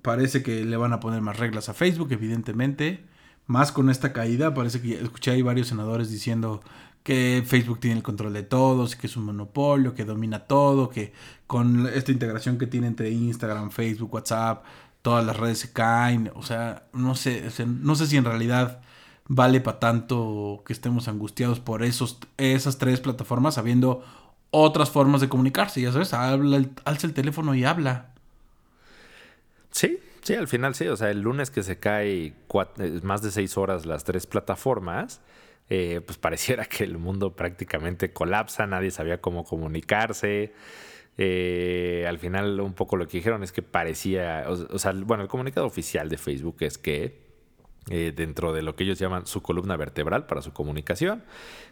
Parece 0.02 0.42
que 0.42 0.64
le 0.64 0.76
van 0.76 0.92
a 0.92 1.00
poner 1.00 1.20
más 1.20 1.38
reglas 1.38 1.68
a 1.68 1.74
Facebook, 1.74 2.12
evidentemente. 2.12 3.04
Más 3.46 3.72
con 3.72 3.90
esta 3.90 4.12
caída, 4.12 4.54
parece 4.54 4.80
que 4.82 5.00
escuché 5.00 5.30
ahí 5.30 5.42
varios 5.42 5.68
senadores 5.68 6.10
diciendo 6.10 6.60
que 7.02 7.42
Facebook 7.46 7.80
tiene 7.80 7.96
el 7.96 8.02
control 8.02 8.34
de 8.34 8.42
todos, 8.42 8.94
que 8.94 9.06
es 9.06 9.16
un 9.16 9.24
monopolio, 9.24 9.94
que 9.94 10.04
domina 10.04 10.40
todo, 10.40 10.90
que 10.90 11.14
con 11.46 11.86
esta 11.86 12.12
integración 12.12 12.58
que 12.58 12.66
tiene 12.66 12.86
entre 12.86 13.10
Instagram, 13.10 13.70
Facebook, 13.70 14.12
WhatsApp, 14.12 14.64
todas 15.00 15.24
las 15.24 15.36
redes 15.36 15.58
se 15.58 15.72
caen. 15.72 16.30
O 16.34 16.42
sea, 16.42 16.88
no 16.92 17.14
sé, 17.14 17.48
no 17.66 17.94
sé 17.94 18.06
si 18.06 18.18
en 18.18 18.24
realidad 18.24 18.82
vale 19.26 19.60
para 19.60 19.78
tanto 19.78 20.62
que 20.66 20.72
estemos 20.74 21.08
angustiados 21.08 21.60
por 21.60 21.82
esos, 21.82 22.18
esas 22.36 22.78
tres 22.78 23.00
plataformas, 23.00 23.56
habiendo 23.56 24.04
otras 24.50 24.90
formas 24.90 25.20
de 25.20 25.28
comunicarse. 25.30 25.80
Ya 25.80 25.92
sabes, 25.92 26.12
habla, 26.12 26.62
alza 26.84 27.06
el 27.06 27.14
teléfono 27.14 27.54
y 27.54 27.64
habla. 27.64 28.12
Sí, 29.70 29.98
sí, 30.22 30.34
al 30.34 30.48
final 30.48 30.74
sí. 30.74 30.88
O 30.88 30.96
sea, 30.96 31.10
el 31.10 31.20
lunes 31.20 31.50
que 31.50 31.62
se 31.62 31.78
cae 31.78 32.26
eh, 32.26 33.00
más 33.02 33.22
de 33.22 33.30
seis 33.30 33.56
horas 33.56 33.86
las 33.86 34.04
tres 34.04 34.26
plataformas, 34.26 35.20
eh, 35.68 36.00
pues 36.04 36.18
pareciera 36.18 36.64
que 36.64 36.84
el 36.84 36.98
mundo 36.98 37.34
prácticamente 37.34 38.12
colapsa, 38.12 38.66
nadie 38.66 38.90
sabía 38.90 39.20
cómo 39.20 39.44
comunicarse. 39.44 40.52
Eh, 41.20 42.06
al 42.08 42.18
final 42.18 42.60
un 42.60 42.74
poco 42.74 42.96
lo 42.96 43.08
que 43.08 43.18
dijeron 43.18 43.42
es 43.42 43.50
que 43.50 43.62
parecía, 43.62 44.44
o, 44.46 44.78
sea, 44.78 44.92
bueno, 44.92 45.24
el 45.24 45.28
comunicado 45.28 45.66
oficial 45.66 46.08
de 46.08 46.16
Facebook 46.16 46.58
es 46.60 46.78
que 46.78 47.26
dentro 47.88 48.52
de 48.52 48.60
lo 48.60 48.76
que 48.76 48.84
ellos 48.84 48.98
llaman 48.98 49.24
su 49.24 49.40
columna 49.40 49.74
vertebral 49.78 50.26
para 50.26 50.42
su 50.42 50.52
comunicación, 50.52 51.24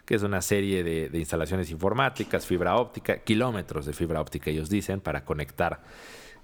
que 0.07 0.15
es 0.15 0.23
una 0.23 0.41
serie 0.41 0.83
de, 0.83 1.11
de 1.11 1.19
instalaciones 1.19 1.71
informáticas, 1.71 2.47
fibra 2.47 2.77
óptica, 2.77 3.19
kilómetros 3.19 3.85
de 3.85 3.93
fibra 3.93 4.23
óptica 4.23 4.51
ellos 4.51 4.71
dicen, 4.71 5.03
para 5.03 5.27
conectar 5.27 5.83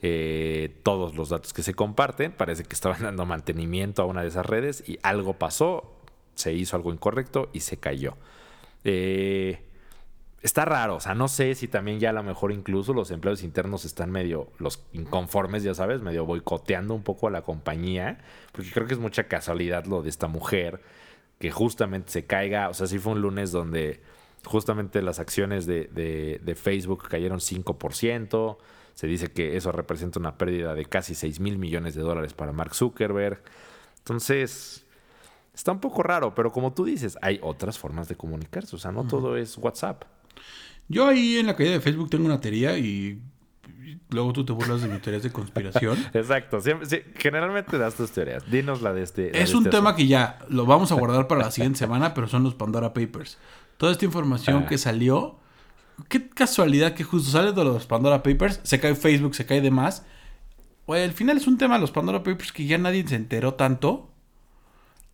eh, 0.02 0.80
todos 0.82 1.14
los 1.14 1.28
datos 1.28 1.52
que 1.52 1.62
se 1.62 1.74
comparten. 1.74 2.32
Parece 2.32 2.64
que 2.64 2.74
estaban 2.74 3.02
dando 3.02 3.24
mantenimiento 3.24 4.02
a 4.02 4.06
una 4.06 4.22
de 4.22 4.28
esas 4.28 4.44
redes 4.44 4.82
y 4.86 4.98
algo 5.02 5.34
pasó, 5.34 5.94
se 6.34 6.52
hizo 6.52 6.76
algo 6.76 6.92
incorrecto 6.92 7.48
y 7.52 7.60
se 7.60 7.78
cayó. 7.78 8.16
Eh, 8.84 9.62
está 10.42 10.64
raro, 10.64 10.96
o 10.96 11.00
sea, 11.00 11.14
no 11.14 11.28
sé 11.28 11.54
si 11.54 11.68
también 11.68 12.00
ya 12.00 12.10
a 12.10 12.12
lo 12.12 12.24
mejor 12.24 12.50
incluso 12.50 12.92
los 12.92 13.12
empleados 13.12 13.44
internos 13.44 13.84
están 13.84 14.10
medio, 14.10 14.50
los 14.58 14.84
inconformes, 14.92 15.62
ya 15.62 15.74
sabes, 15.74 16.02
medio 16.02 16.26
boicoteando 16.26 16.94
un 16.94 17.04
poco 17.04 17.28
a 17.28 17.30
la 17.30 17.42
compañía, 17.42 18.18
porque 18.50 18.70
creo 18.72 18.88
que 18.88 18.94
es 18.94 19.00
mucha 19.00 19.28
casualidad 19.28 19.86
lo 19.86 20.02
de 20.02 20.08
esta 20.08 20.26
mujer, 20.26 20.80
que 21.38 21.52
justamente 21.52 22.10
se 22.10 22.26
caiga, 22.26 22.68
o 22.68 22.74
sea, 22.74 22.88
sí 22.88 22.98
fue 22.98 23.12
un 23.12 23.20
lunes 23.20 23.52
donde 23.52 24.00
justamente 24.44 25.00
las 25.00 25.20
acciones 25.20 25.66
de, 25.66 25.84
de, 25.92 26.40
de 26.42 26.54
Facebook 26.56 27.08
cayeron 27.08 27.38
5%, 27.38 28.56
se 28.94 29.06
dice 29.06 29.32
que 29.32 29.56
eso 29.56 29.72
representa 29.72 30.18
una 30.18 30.36
pérdida 30.36 30.74
de 30.74 30.84
casi 30.84 31.14
6 31.14 31.40
mil 31.40 31.58
millones 31.58 31.94
de 31.94 32.02
dólares 32.02 32.34
para 32.34 32.52
Mark 32.52 32.74
Zuckerberg. 32.74 33.42
Entonces, 33.98 34.84
está 35.54 35.72
un 35.72 35.80
poco 35.80 36.02
raro, 36.02 36.34
pero 36.34 36.52
como 36.52 36.72
tú 36.72 36.84
dices, 36.84 37.18
hay 37.22 37.38
otras 37.42 37.78
formas 37.78 38.08
de 38.08 38.16
comunicarse. 38.16 38.76
O 38.76 38.78
sea, 38.78 38.92
no 38.92 39.04
todo 39.06 39.36
es 39.36 39.56
WhatsApp. 39.58 40.04
Yo 40.88 41.06
ahí 41.06 41.38
en 41.38 41.46
la 41.46 41.56
caída 41.56 41.72
de 41.72 41.80
Facebook 41.80 42.10
tengo 42.10 42.26
una 42.26 42.40
teoría 42.40 42.76
y 42.76 43.20
luego 44.10 44.32
tú 44.32 44.44
te 44.44 44.52
burlas 44.52 44.82
de 44.82 44.88
mis 44.88 45.00
teorías 45.00 45.22
de 45.22 45.32
conspiración. 45.32 45.96
Exacto. 46.14 46.58
generalmente 47.16 47.78
das 47.78 47.94
tus 47.94 48.10
teorías. 48.10 48.48
Dinos 48.50 48.82
la 48.82 48.92
de 48.92 49.02
este. 49.02 49.40
es 49.40 49.54
un 49.54 49.64
este 49.64 49.76
tema 49.76 49.96
que 49.96 50.06
ya 50.06 50.38
lo 50.48 50.66
vamos 50.66 50.92
a 50.92 50.96
guardar 50.96 51.28
para 51.28 51.42
la 51.42 51.50
siguiente 51.50 51.78
semana, 51.78 52.14
pero 52.14 52.28
son 52.28 52.42
los 52.42 52.54
Pandora 52.54 52.92
Papers. 52.92 53.38
Toda 53.76 53.92
esta 53.92 54.04
información 54.04 54.64
ah. 54.64 54.68
que 54.68 54.78
salió 54.78 55.38
qué 56.08 56.28
casualidad 56.28 56.94
que 56.94 57.04
justo 57.04 57.30
sale 57.30 57.52
de 57.52 57.64
los 57.64 57.86
Pandora 57.86 58.22
Papers, 58.22 58.60
se 58.62 58.80
cae 58.80 58.94
Facebook, 58.94 59.34
se 59.34 59.46
cae 59.46 59.60
demás. 59.60 60.04
Oye, 60.86 61.04
al 61.04 61.12
final 61.12 61.36
es 61.36 61.46
un 61.46 61.58
tema 61.58 61.74
de 61.74 61.80
los 61.80 61.92
Pandora 61.92 62.22
Papers 62.22 62.52
que 62.52 62.66
ya 62.66 62.78
nadie 62.78 63.06
se 63.06 63.14
enteró 63.14 63.54
tanto. 63.54 64.08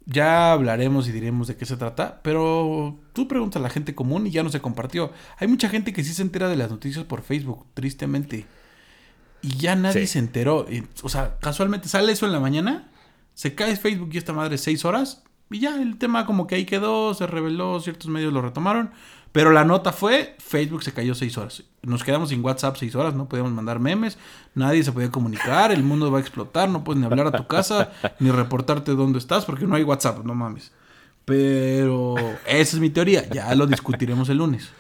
Ya 0.07 0.53
hablaremos 0.53 1.07
y 1.07 1.13
diremos 1.13 1.49
de 1.49 1.57
qué 1.57 1.67
se 1.67 1.77
trata, 1.77 2.21
pero 2.23 2.99
tú 3.13 3.29
preguntas 3.29 3.61
a 3.61 3.63
la 3.63 3.69
gente 3.69 3.95
común 3.95 4.27
y 4.27 4.31
ya 4.31 4.43
no 4.43 4.49
se 4.49 4.61
compartió. 4.61 5.13
Hay 5.37 5.49
mucha 5.49 5.69
gente 5.69 5.93
que 5.93 6.03
sí 6.03 6.15
se 6.15 6.23
entera 6.23 6.49
de 6.49 6.57
las 6.57 6.71
noticias 6.71 7.05
por 7.05 7.21
Facebook, 7.21 7.67
tristemente. 7.75 8.47
Y 9.43 9.59
ya 9.59 9.77
nadie 9.77 10.07
se 10.07 10.19
enteró. 10.19 10.67
O 11.03 11.11
sea, 11.11 11.39
casualmente 11.41 11.89
sale 11.89 12.13
eso 12.13 12.25
en 12.25 12.33
la 12.33 12.41
mañana, 12.41 12.91
se 13.35 13.55
cae 13.55 13.77
Facebook 13.77 14.09
y 14.13 14.19
esta 14.19 14.33
madre 14.33 14.57
seis 14.57 14.87
horas, 14.87 15.25
Y 15.51 15.61
ya, 15.61 15.81
el 15.81 15.99
tema 15.99 16.27
como 16.27 16.47
que 16.47 16.55
ahí 16.55 16.65
quedó, 16.65 17.15
se 17.15 17.27
reveló, 17.27 17.81
ciertos 17.81 18.09
medios 18.09 18.33
lo 18.33 18.43
retomaron. 18.43 18.91
Pero 19.33 19.53
la 19.53 19.65
nota 19.65 19.93
fue, 19.93 20.37
Facebook 20.39 20.83
se 20.83 20.93
cayó 20.93 21.15
seis 21.15 21.37
horas. 21.37 21.63
Nos 21.83 22.03
quedamos 22.03 22.31
sin 22.31 22.45
WhatsApp 22.45 22.77
seis 22.77 22.95
horas, 22.95 23.15
no 23.15 23.29
podíamos 23.29 23.53
mandar 23.53 23.79
memes, 23.79 24.19
nadie 24.55 24.83
se 24.83 24.93
podía 24.93 25.11
comunicar, 25.11 25.71
el 25.71 25.83
mundo 25.83 26.11
va 26.11 26.19
a 26.19 26.21
explotar, 26.21 26.69
no 26.69 26.83
puedes 26.83 27.01
ni 27.01 27.07
hablar 27.07 27.27
a 27.29 27.33
tu 27.33 27.47
casa, 27.47 27.93
ni 28.21 28.31
reportarte 28.31 28.93
dónde 28.93 29.19
estás, 29.19 29.45
porque 29.45 29.67
no 29.67 29.77
hay 29.77 29.83
WhatsApp, 29.83 30.25
no 30.25 30.35
mames. 30.35 30.73
Pero 31.25 32.17
esa 32.47 32.77
es 32.77 32.81
mi 32.81 32.91
teoría, 32.91 33.29
ya 33.29 33.55
lo 33.55 33.67
discutiremos 33.67 34.29
el 34.31 34.39
lunes. 34.39 34.71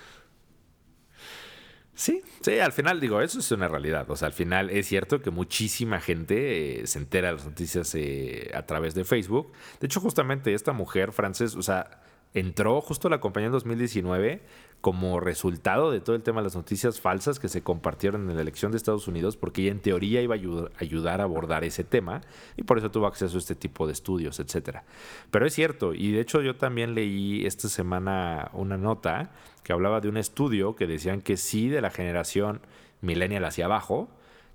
Sí, 1.98 2.22
sí, 2.42 2.60
al 2.60 2.72
final 2.72 3.00
digo, 3.00 3.20
eso 3.20 3.40
es 3.40 3.50
una 3.50 3.66
realidad. 3.66 4.08
O 4.08 4.14
sea, 4.14 4.26
al 4.26 4.32
final 4.32 4.70
es 4.70 4.86
cierto 4.86 5.20
que 5.20 5.32
muchísima 5.32 6.00
gente 6.00 6.80
eh, 6.80 6.86
se 6.86 7.00
entera 7.00 7.28
de 7.28 7.34
las 7.34 7.44
noticias 7.44 7.92
eh, 7.96 8.52
a 8.54 8.62
través 8.62 8.94
de 8.94 9.04
Facebook. 9.04 9.52
De 9.80 9.86
hecho, 9.86 10.00
justamente 10.00 10.54
esta 10.54 10.72
mujer, 10.72 11.10
Frances, 11.10 11.56
o 11.56 11.62
sea, 11.62 12.00
entró 12.40 12.80
justo 12.80 13.08
la 13.08 13.20
compañía 13.20 13.46
en 13.46 13.52
2019 13.52 14.42
como 14.80 15.18
resultado 15.18 15.90
de 15.90 16.00
todo 16.00 16.14
el 16.14 16.22
tema 16.22 16.40
de 16.40 16.44
las 16.44 16.54
noticias 16.54 17.00
falsas 17.00 17.40
que 17.40 17.48
se 17.48 17.62
compartieron 17.62 18.30
en 18.30 18.36
la 18.36 18.42
elección 18.42 18.70
de 18.70 18.76
Estados 18.76 19.08
Unidos, 19.08 19.36
porque 19.36 19.62
ella 19.62 19.72
en 19.72 19.80
teoría 19.80 20.22
iba 20.22 20.36
a 20.36 20.38
ayudar 20.78 21.20
a 21.20 21.24
abordar 21.24 21.64
ese 21.64 21.82
tema 21.82 22.20
y 22.56 22.62
por 22.62 22.78
eso 22.78 22.90
tuvo 22.90 23.06
acceso 23.06 23.36
a 23.36 23.40
este 23.40 23.56
tipo 23.56 23.86
de 23.86 23.92
estudios, 23.92 24.38
etcétera. 24.38 24.84
Pero 25.30 25.46
es 25.46 25.54
cierto, 25.54 25.94
y 25.94 26.12
de 26.12 26.20
hecho 26.20 26.40
yo 26.42 26.56
también 26.56 26.94
leí 26.94 27.44
esta 27.44 27.68
semana 27.68 28.50
una 28.52 28.76
nota 28.76 29.32
que 29.64 29.72
hablaba 29.72 30.00
de 30.00 30.08
un 30.08 30.16
estudio 30.16 30.76
que 30.76 30.86
decían 30.86 31.22
que 31.22 31.36
sí 31.36 31.68
de 31.68 31.80
la 31.80 31.90
generación 31.90 32.60
millennial 33.00 33.44
hacia 33.44 33.64
abajo, 33.64 34.08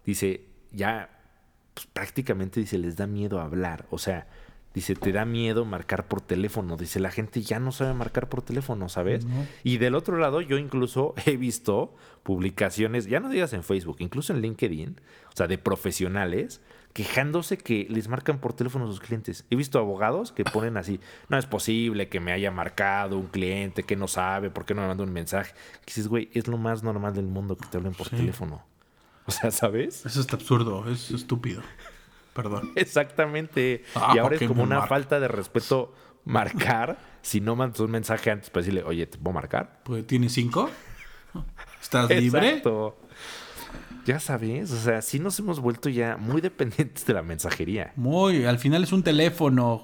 dice, 0.06 0.46
ya 0.72 1.10
pues, 1.74 1.88
prácticamente 1.88 2.62
dice, 2.62 2.78
les 2.78 2.96
da 2.96 3.08
miedo 3.08 3.42
hablar, 3.42 3.88
o 3.90 3.98
sea, 3.98 4.28
Dice, 4.74 4.96
te 4.96 5.12
da 5.12 5.24
miedo 5.26 5.66
marcar 5.66 6.08
por 6.08 6.22
teléfono. 6.22 6.78
Dice, 6.78 7.00
la 7.00 7.12
gente 7.12 7.42
ya 7.42 7.60
no 7.60 7.72
sabe 7.72 7.94
marcar 7.94 8.28
por 8.28 8.42
teléfono, 8.42 8.90
¿sabes? 8.90 9.28
Y 9.64 9.78
del 9.78 9.94
otro 9.94 10.18
lado, 10.18 10.42
yo 10.42 10.58
incluso 10.58 11.14
he 11.26 11.38
visto 11.38 11.96
publicaciones, 12.24 13.06
ya 13.06 13.20
no 13.20 13.30
digas 13.30 13.54
en 13.54 13.64
Facebook, 13.64 13.98
incluso 14.00 14.34
en 14.34 14.42
LinkedIn, 14.42 15.00
o 15.32 15.36
sea, 15.36 15.48
de 15.48 15.58
profesionales 15.58 16.62
quejándose 16.94 17.58
que 17.58 17.88
les 17.90 18.08
marcan 18.08 18.40
por 18.40 18.54
teléfono 18.54 18.86
a 18.86 18.88
sus 18.88 19.00
clientes. 19.00 19.46
He 19.50 19.56
visto 19.56 19.80
abogados 19.80 20.32
que 20.32 20.44
ponen 20.46 20.78
así, 20.78 21.00
no 21.28 21.38
es 21.38 21.46
posible 21.46 22.08
que 22.08 22.20
me 22.20 22.32
haya 22.32 22.52
marcado 22.52 23.18
un 23.18 23.28
cliente 23.28 23.84
que 23.84 23.96
no 23.96 24.08
sabe, 24.08 24.52
por 24.52 24.66
qué 24.66 24.76
no 24.76 24.82
me 24.82 24.88
manda 24.88 25.04
un 25.04 25.12
mensaje. 25.12 25.54
Que 25.86 25.88
dices, 25.88 26.08
güey, 26.08 26.30
es 26.34 26.48
lo 26.48 26.58
más 26.58 26.84
normal 26.84 27.14
del 27.14 27.26
mundo 27.26 27.58
que 27.58 27.68
te 27.68 27.78
hablen 27.78 27.94
por 27.94 28.10
teléfono. 28.10 28.64
O 29.26 29.32
sea, 29.32 29.52
¿sabes? 29.52 30.06
Eso 30.06 30.22
está 30.22 30.36
absurdo, 30.36 30.90
es 30.90 31.10
estúpido. 31.12 31.64
Perdón. 32.34 32.72
Exactamente. 32.76 33.84
Ah, 33.96 34.14
y 34.16 34.20
ahora 34.20 34.36
es 34.36 34.48
como 34.48 34.64
una 34.64 34.88
falta 34.88 35.20
de 35.20 35.28
respeto 35.28 35.94
marcar 36.26 36.98
si 37.22 37.42
no 37.42 37.56
mandas 37.56 37.80
un 37.80 37.92
mensaje 37.92 38.32
antes 38.32 38.50
para 38.50 38.62
decirle, 38.62 38.84
oye, 38.84 39.08
¿te 39.08 39.18
puedo 39.18 39.34
marcar? 39.34 39.82
Pues 39.84 40.06
tienes 40.06 40.34
cinco. 40.34 40.70
¿Estás 41.82 42.10
libre? 42.10 42.50
Exacto. 42.50 42.98
Ya 44.06 44.20
sabes, 44.20 44.70
o 44.72 44.78
sea, 44.78 45.02
sí 45.02 45.18
nos 45.18 45.40
hemos 45.40 45.62
vuelto 45.62 45.88
ya 45.88 46.18
muy 46.18 46.42
dependientes 46.42 47.06
de 47.06 47.14
la 47.14 47.22
mensajería. 47.22 47.94
Muy, 47.96 48.44
al 48.44 48.60
final 48.60 48.84
es 48.84 48.92
un 48.92 49.02
teléfono. 49.02 49.82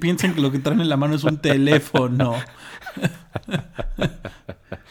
piensen 0.00 0.34
que 0.34 0.40
lo 0.40 0.50
que 0.50 0.58
traen 0.58 0.80
en 0.80 0.88
la 0.88 0.96
mano 0.96 1.14
es 1.14 1.22
un 1.22 1.38
teléfono. 1.38 2.32
o 2.32 2.42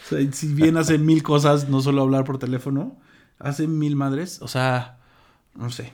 sea, 0.08 0.32
si 0.32 0.54
bien 0.54 0.78
hace 0.78 0.96
mil 0.96 1.22
cosas, 1.22 1.68
no 1.68 1.82
solo 1.82 2.00
hablar 2.00 2.24
por 2.24 2.38
teléfono, 2.38 2.98
hace 3.38 3.66
mil 3.66 3.96
madres. 3.96 4.40
O 4.40 4.48
sea, 4.48 4.96
no 5.54 5.68
sé. 5.68 5.92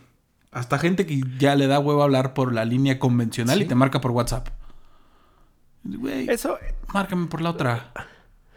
Hasta 0.53 0.79
gente 0.79 1.07
que 1.07 1.21
ya 1.39 1.55
le 1.55 1.67
da 1.67 1.79
huevo 1.79 2.03
hablar 2.03 2.35
por 2.35 2.53
la 2.53 2.65
línea 2.65 2.99
convencional 2.99 3.63
y 3.63 3.67
te 3.67 3.75
marca 3.75 4.01
por 4.01 4.11
WhatsApp. 4.11 4.49
Güey, 5.85 6.29
Eso. 6.29 6.59
Márcame 6.93 7.27
por 7.27 7.41
la 7.41 7.51
otra. 7.51 7.93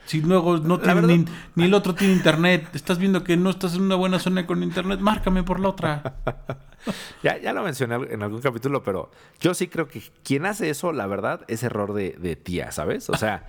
Si 0.06 0.22
luego 0.22 0.58
no 0.58 0.80
tiene 0.80 1.26
ni, 1.56 1.64
el 1.64 1.74
otro 1.74 1.96
tiene 1.96 2.14
internet, 2.14 2.68
estás 2.74 2.98
viendo 2.98 3.24
que 3.24 3.38
no 3.38 3.50
estás 3.50 3.76
en 3.76 3.84
una 3.84 3.96
buena 3.96 4.20
zona 4.20 4.46
con 4.46 4.62
internet, 4.62 5.00
márcame 5.00 5.44
por 5.44 5.62
la 5.62 5.70
otra. 5.70 6.18
ya, 7.24 7.38
ya 7.38 7.54
lo 7.54 7.64
mencioné 7.64 7.96
en 8.10 8.22
algún 8.22 8.42
capítulo, 8.42 8.84
pero 8.84 9.12
yo 9.40 9.54
sí 9.54 9.68
creo 9.70 9.88
que 9.88 10.04
quien 10.24 10.46
hace 10.46 10.70
eso, 10.70 10.92
la 10.92 11.08
verdad, 11.08 11.46
es 11.48 11.64
error 11.64 11.94
de, 11.94 12.18
de 12.20 12.36
tía, 12.36 12.72
¿sabes? 12.74 13.10
O 13.10 13.16
sea, 13.16 13.46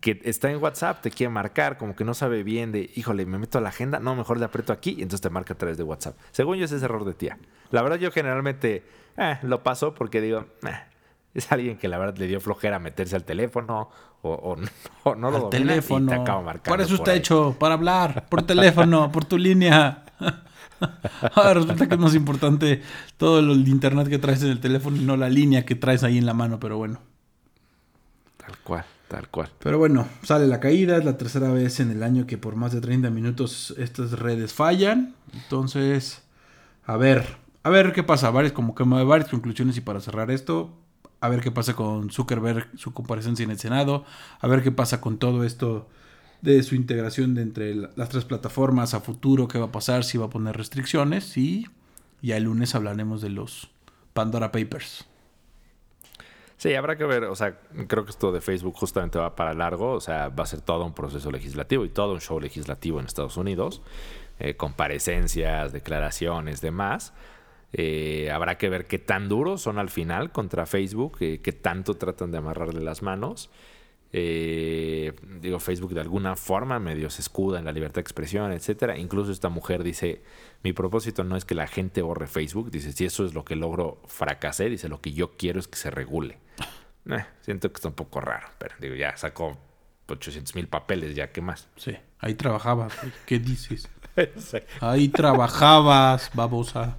que 0.00 0.20
está 0.24 0.50
en 0.50 0.62
WhatsApp, 0.62 1.02
te 1.02 1.10
quiere 1.10 1.30
marcar, 1.30 1.76
como 1.76 1.94
que 1.94 2.04
no 2.04 2.14
sabe 2.14 2.42
bien 2.42 2.72
de, 2.72 2.90
híjole, 2.94 3.26
me 3.26 3.38
meto 3.38 3.58
a 3.58 3.60
la 3.60 3.68
agenda, 3.68 3.98
no, 3.98 4.14
mejor 4.14 4.38
le 4.38 4.44
aprieto 4.46 4.72
aquí 4.72 4.90
y 4.90 5.02
entonces 5.02 5.20
te 5.20 5.30
marca 5.30 5.54
a 5.54 5.58
través 5.58 5.76
de 5.76 5.82
WhatsApp. 5.82 6.16
Según 6.32 6.56
yo, 6.56 6.64
ese 6.64 6.76
es 6.76 6.82
error 6.82 7.04
de 7.04 7.14
tía. 7.14 7.38
La 7.70 7.82
verdad, 7.82 7.98
yo 7.98 8.10
generalmente 8.10 8.84
eh, 9.16 9.38
lo 9.42 9.62
paso 9.62 9.94
porque 9.94 10.20
digo, 10.20 10.46
eh, 10.66 10.76
es 11.34 11.52
alguien 11.52 11.76
que 11.76 11.88
la 11.88 11.98
verdad 11.98 12.16
le 12.16 12.26
dio 12.26 12.40
flojera 12.40 12.78
meterse 12.78 13.16
al 13.16 13.24
teléfono 13.24 13.90
o, 14.22 14.56
no, 15.14 15.30
lo 15.30 15.48
teléfono. 15.48 16.06
y 16.06 16.08
te 16.16 16.20
acaba 16.20 16.42
marcando. 16.42 16.70
Para 16.70 16.82
eso 16.82 16.94
está 16.94 17.14
hecho, 17.14 17.54
para 17.58 17.74
hablar, 17.74 18.26
por 18.28 18.42
teléfono, 18.42 19.12
por 19.12 19.24
tu 19.24 19.38
línea. 19.38 20.04
Ahora 21.34 21.54
resulta 21.54 21.86
que 21.86 21.94
es 21.94 22.00
más 22.00 22.14
importante 22.14 22.82
todo 23.16 23.38
el 23.38 23.68
internet 23.68 24.08
que 24.08 24.18
traes 24.18 24.42
en 24.42 24.50
el 24.50 24.60
teléfono 24.60 24.96
y 24.96 25.00
no 25.00 25.16
la 25.16 25.28
línea 25.28 25.64
que 25.64 25.74
traes 25.74 26.02
ahí 26.02 26.18
en 26.18 26.26
la 26.26 26.34
mano, 26.34 26.58
pero 26.58 26.76
bueno. 26.76 27.00
Tal 28.36 28.56
cual. 28.58 28.84
Tal 29.08 29.28
cual. 29.28 29.50
Pero 29.60 29.78
bueno, 29.78 30.08
sale 30.22 30.46
la 30.46 30.58
caída, 30.58 30.96
es 30.96 31.04
la 31.04 31.16
tercera 31.16 31.50
vez 31.50 31.78
en 31.78 31.90
el 31.90 32.02
año 32.02 32.26
que 32.26 32.38
por 32.38 32.56
más 32.56 32.72
de 32.72 32.80
30 32.80 33.10
minutos 33.10 33.74
estas 33.78 34.12
redes 34.12 34.52
fallan. 34.52 35.14
Entonces, 35.32 36.22
a 36.84 36.96
ver, 36.96 37.24
a 37.62 37.70
ver 37.70 37.92
qué 37.92 38.02
pasa. 38.02 38.30
Varias, 38.30 38.52
como 38.52 38.74
que 38.74 38.82
varias 38.82 39.28
conclusiones 39.28 39.76
y 39.76 39.80
para 39.80 40.00
cerrar 40.00 40.30
esto, 40.30 40.72
a 41.20 41.28
ver 41.28 41.40
qué 41.40 41.52
pasa 41.52 41.74
con 41.74 42.10
Zuckerberg, 42.10 42.68
su 42.76 42.92
comparecencia 42.92 43.44
en 43.44 43.50
el 43.50 43.58
Senado, 43.58 44.04
a 44.40 44.46
ver 44.48 44.62
qué 44.62 44.72
pasa 44.72 45.00
con 45.00 45.18
todo 45.18 45.44
esto 45.44 45.88
de 46.42 46.62
su 46.62 46.74
integración 46.74 47.34
de 47.34 47.42
entre 47.42 47.74
las 47.74 48.08
tres 48.08 48.24
plataformas 48.24 48.94
a 48.94 49.00
futuro, 49.00 49.48
qué 49.48 49.58
va 49.58 49.66
a 49.66 49.72
pasar, 49.72 50.04
si 50.04 50.18
va 50.18 50.26
a 50.26 50.30
poner 50.30 50.56
restricciones 50.56 51.36
y 51.36 51.66
ya 52.22 52.36
el 52.36 52.44
lunes 52.44 52.74
hablaremos 52.74 53.20
de 53.20 53.30
los 53.30 53.70
Pandora 54.12 54.52
Papers. 54.52 55.06
Sí, 56.56 56.74
habrá 56.74 56.96
que 56.96 57.04
ver, 57.04 57.24
o 57.24 57.36
sea, 57.36 57.58
creo 57.86 58.04
que 58.04 58.10
esto 58.10 58.32
de 58.32 58.40
Facebook 58.40 58.74
justamente 58.76 59.18
va 59.18 59.36
para 59.36 59.52
largo, 59.52 59.92
o 59.92 60.00
sea, 60.00 60.30
va 60.30 60.44
a 60.44 60.46
ser 60.46 60.62
todo 60.62 60.86
un 60.86 60.94
proceso 60.94 61.30
legislativo 61.30 61.84
y 61.84 61.90
todo 61.90 62.14
un 62.14 62.20
show 62.20 62.40
legislativo 62.40 62.98
en 62.98 63.04
Estados 63.06 63.36
Unidos, 63.36 63.82
eh, 64.38 64.56
comparecencias, 64.56 65.72
declaraciones, 65.72 66.62
demás. 66.62 67.12
Eh, 67.74 68.30
habrá 68.30 68.56
que 68.56 68.70
ver 68.70 68.86
qué 68.86 68.98
tan 68.98 69.28
duros 69.28 69.60
son 69.60 69.78
al 69.78 69.90
final 69.90 70.32
contra 70.32 70.64
Facebook, 70.64 71.18
eh, 71.20 71.40
qué 71.42 71.52
tanto 71.52 71.94
tratan 71.94 72.30
de 72.30 72.38
amarrarle 72.38 72.80
las 72.80 73.02
manos. 73.02 73.50
Eh, 74.12 75.12
digo, 75.40 75.58
Facebook 75.58 75.92
de 75.92 76.00
alguna 76.00 76.36
forma 76.36 76.78
medio 76.78 77.10
se 77.10 77.22
escuda 77.22 77.58
en 77.58 77.64
la 77.64 77.72
libertad 77.72 77.96
de 77.96 78.02
expresión, 78.02 78.52
etcétera. 78.52 78.96
Incluso 78.98 79.32
esta 79.32 79.48
mujer 79.48 79.82
dice, 79.82 80.22
mi 80.62 80.72
propósito 80.72 81.24
no 81.24 81.36
es 81.36 81.44
que 81.44 81.54
la 81.54 81.66
gente 81.66 82.02
borre 82.02 82.26
Facebook, 82.26 82.70
dice, 82.70 82.92
si 82.92 83.04
eso 83.04 83.24
es 83.24 83.34
lo 83.34 83.44
que 83.44 83.56
logro 83.56 84.00
fracasar, 84.06 84.70
dice, 84.70 84.88
lo 84.88 85.00
que 85.00 85.12
yo 85.12 85.36
quiero 85.36 85.60
es 85.60 85.68
que 85.68 85.76
se 85.76 85.90
regule. 85.90 86.38
Eh, 87.08 87.24
siento 87.42 87.70
que 87.70 87.76
está 87.76 87.86
un 87.86 87.94
poco 87.94 88.20
raro, 88.20 88.48
pero 88.58 88.74
digo, 88.80 88.96
ya 88.96 89.16
sacó 89.16 89.56
800 90.08 90.56
mil 90.56 90.66
papeles, 90.66 91.14
ya, 91.14 91.30
¿qué 91.30 91.40
más? 91.40 91.68
Sí, 91.76 91.96
ahí 92.18 92.34
trabajabas, 92.34 92.94
¿qué 93.26 93.38
dices? 93.38 93.88
Ahí 94.80 95.08
trabajabas, 95.08 96.30
babosa. 96.34 96.96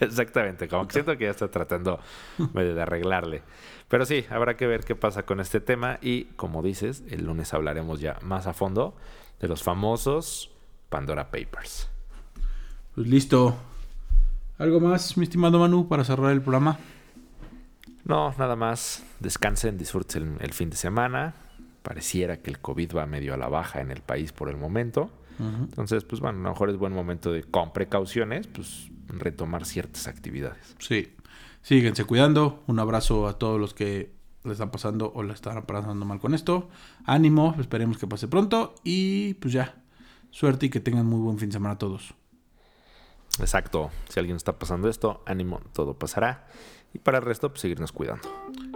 Exactamente, 0.00 0.68
como 0.68 0.86
que 0.86 0.94
siento 0.94 1.16
que 1.16 1.24
ya 1.24 1.30
está 1.30 1.50
tratando 1.50 2.00
de 2.38 2.80
arreglarle. 2.80 3.42
Pero 3.88 4.06
sí, 4.06 4.24
habrá 4.30 4.56
que 4.56 4.66
ver 4.66 4.84
qué 4.84 4.94
pasa 4.94 5.24
con 5.24 5.40
este 5.40 5.60
tema 5.60 5.98
y 6.00 6.24
como 6.36 6.62
dices, 6.62 7.02
el 7.10 7.26
lunes 7.26 7.52
hablaremos 7.52 8.00
ya 8.00 8.18
más 8.22 8.46
a 8.46 8.54
fondo 8.54 8.94
de 9.40 9.48
los 9.48 9.62
famosos 9.62 10.50
Pandora 10.88 11.30
Papers. 11.30 11.88
Pues 12.94 13.06
listo. 13.06 13.56
¿Algo 14.58 14.80
más, 14.80 15.16
mi 15.16 15.24
estimado 15.24 15.58
Manu, 15.58 15.88
para 15.88 16.04
cerrar 16.04 16.32
el 16.32 16.40
programa? 16.40 16.78
No, 18.04 18.34
nada 18.38 18.56
más. 18.56 19.04
Descansen, 19.20 19.78
disfruten 19.78 20.36
el, 20.40 20.52
fin 20.52 20.70
de 20.70 20.76
semana. 20.76 21.34
Pareciera 21.82 22.38
que 22.38 22.50
el 22.50 22.60
COVID 22.60 22.96
va 22.96 23.06
medio 23.06 23.34
a 23.34 23.36
la 23.36 23.48
baja 23.48 23.80
en 23.80 23.90
el 23.90 24.02
país 24.02 24.32
por 24.32 24.48
el 24.48 24.56
momento. 24.56 25.10
Entonces, 25.42 26.04
pues 26.04 26.20
bueno, 26.20 26.38
a 26.40 26.42
lo 26.42 26.48
mejor 26.50 26.70
es 26.70 26.76
buen 26.76 26.92
momento 26.92 27.32
de, 27.32 27.44
con 27.44 27.72
precauciones, 27.72 28.46
pues 28.46 28.90
retomar 29.08 29.64
ciertas 29.64 30.08
actividades. 30.08 30.76
Sí 30.78 31.14
síguense 31.62 32.04
cuidando. 32.04 32.62
Un 32.66 32.78
abrazo 32.78 33.26
a 33.26 33.38
todos 33.38 33.58
los 33.58 33.72
que 33.72 34.12
le 34.44 34.52
están 34.52 34.70
pasando 34.70 35.12
o 35.14 35.22
le 35.22 35.32
están 35.32 35.62
pasando 35.64 36.04
mal 36.04 36.20
con 36.20 36.34
esto. 36.34 36.68
Ánimo, 37.06 37.54
esperemos 37.58 37.96
que 37.96 38.06
pase 38.06 38.28
pronto. 38.28 38.74
Y 38.84 39.34
pues 39.34 39.54
ya, 39.54 39.76
suerte 40.30 40.66
y 40.66 40.70
que 40.70 40.80
tengan 40.80 41.06
muy 41.06 41.20
buen 41.20 41.38
fin 41.38 41.48
de 41.48 41.54
semana 41.54 41.74
a 41.74 41.78
todos. 41.78 42.14
Exacto. 43.38 43.90
Si 44.08 44.20
alguien 44.20 44.36
está 44.36 44.58
pasando 44.58 44.88
esto, 44.88 45.22
ánimo, 45.24 45.60
todo 45.72 45.94
pasará. 45.94 46.46
Y 46.92 46.98
para 46.98 47.18
el 47.18 47.24
resto, 47.24 47.48
pues 47.48 47.62
seguirnos 47.62 47.92
cuidando. 47.92 48.28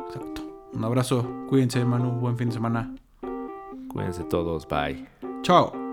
Exacto. 0.07 0.71
Un 0.73 0.85
abrazo. 0.85 1.45
Cuídense, 1.49 1.85
Manu. 1.85 2.13
Buen 2.13 2.39
fin 2.39 2.49
de 2.49 2.55
semana. 2.55 2.95
Cuídense 3.89 4.25
todos. 4.25 4.67
Bye. 4.67 5.07
Chao. 5.43 5.86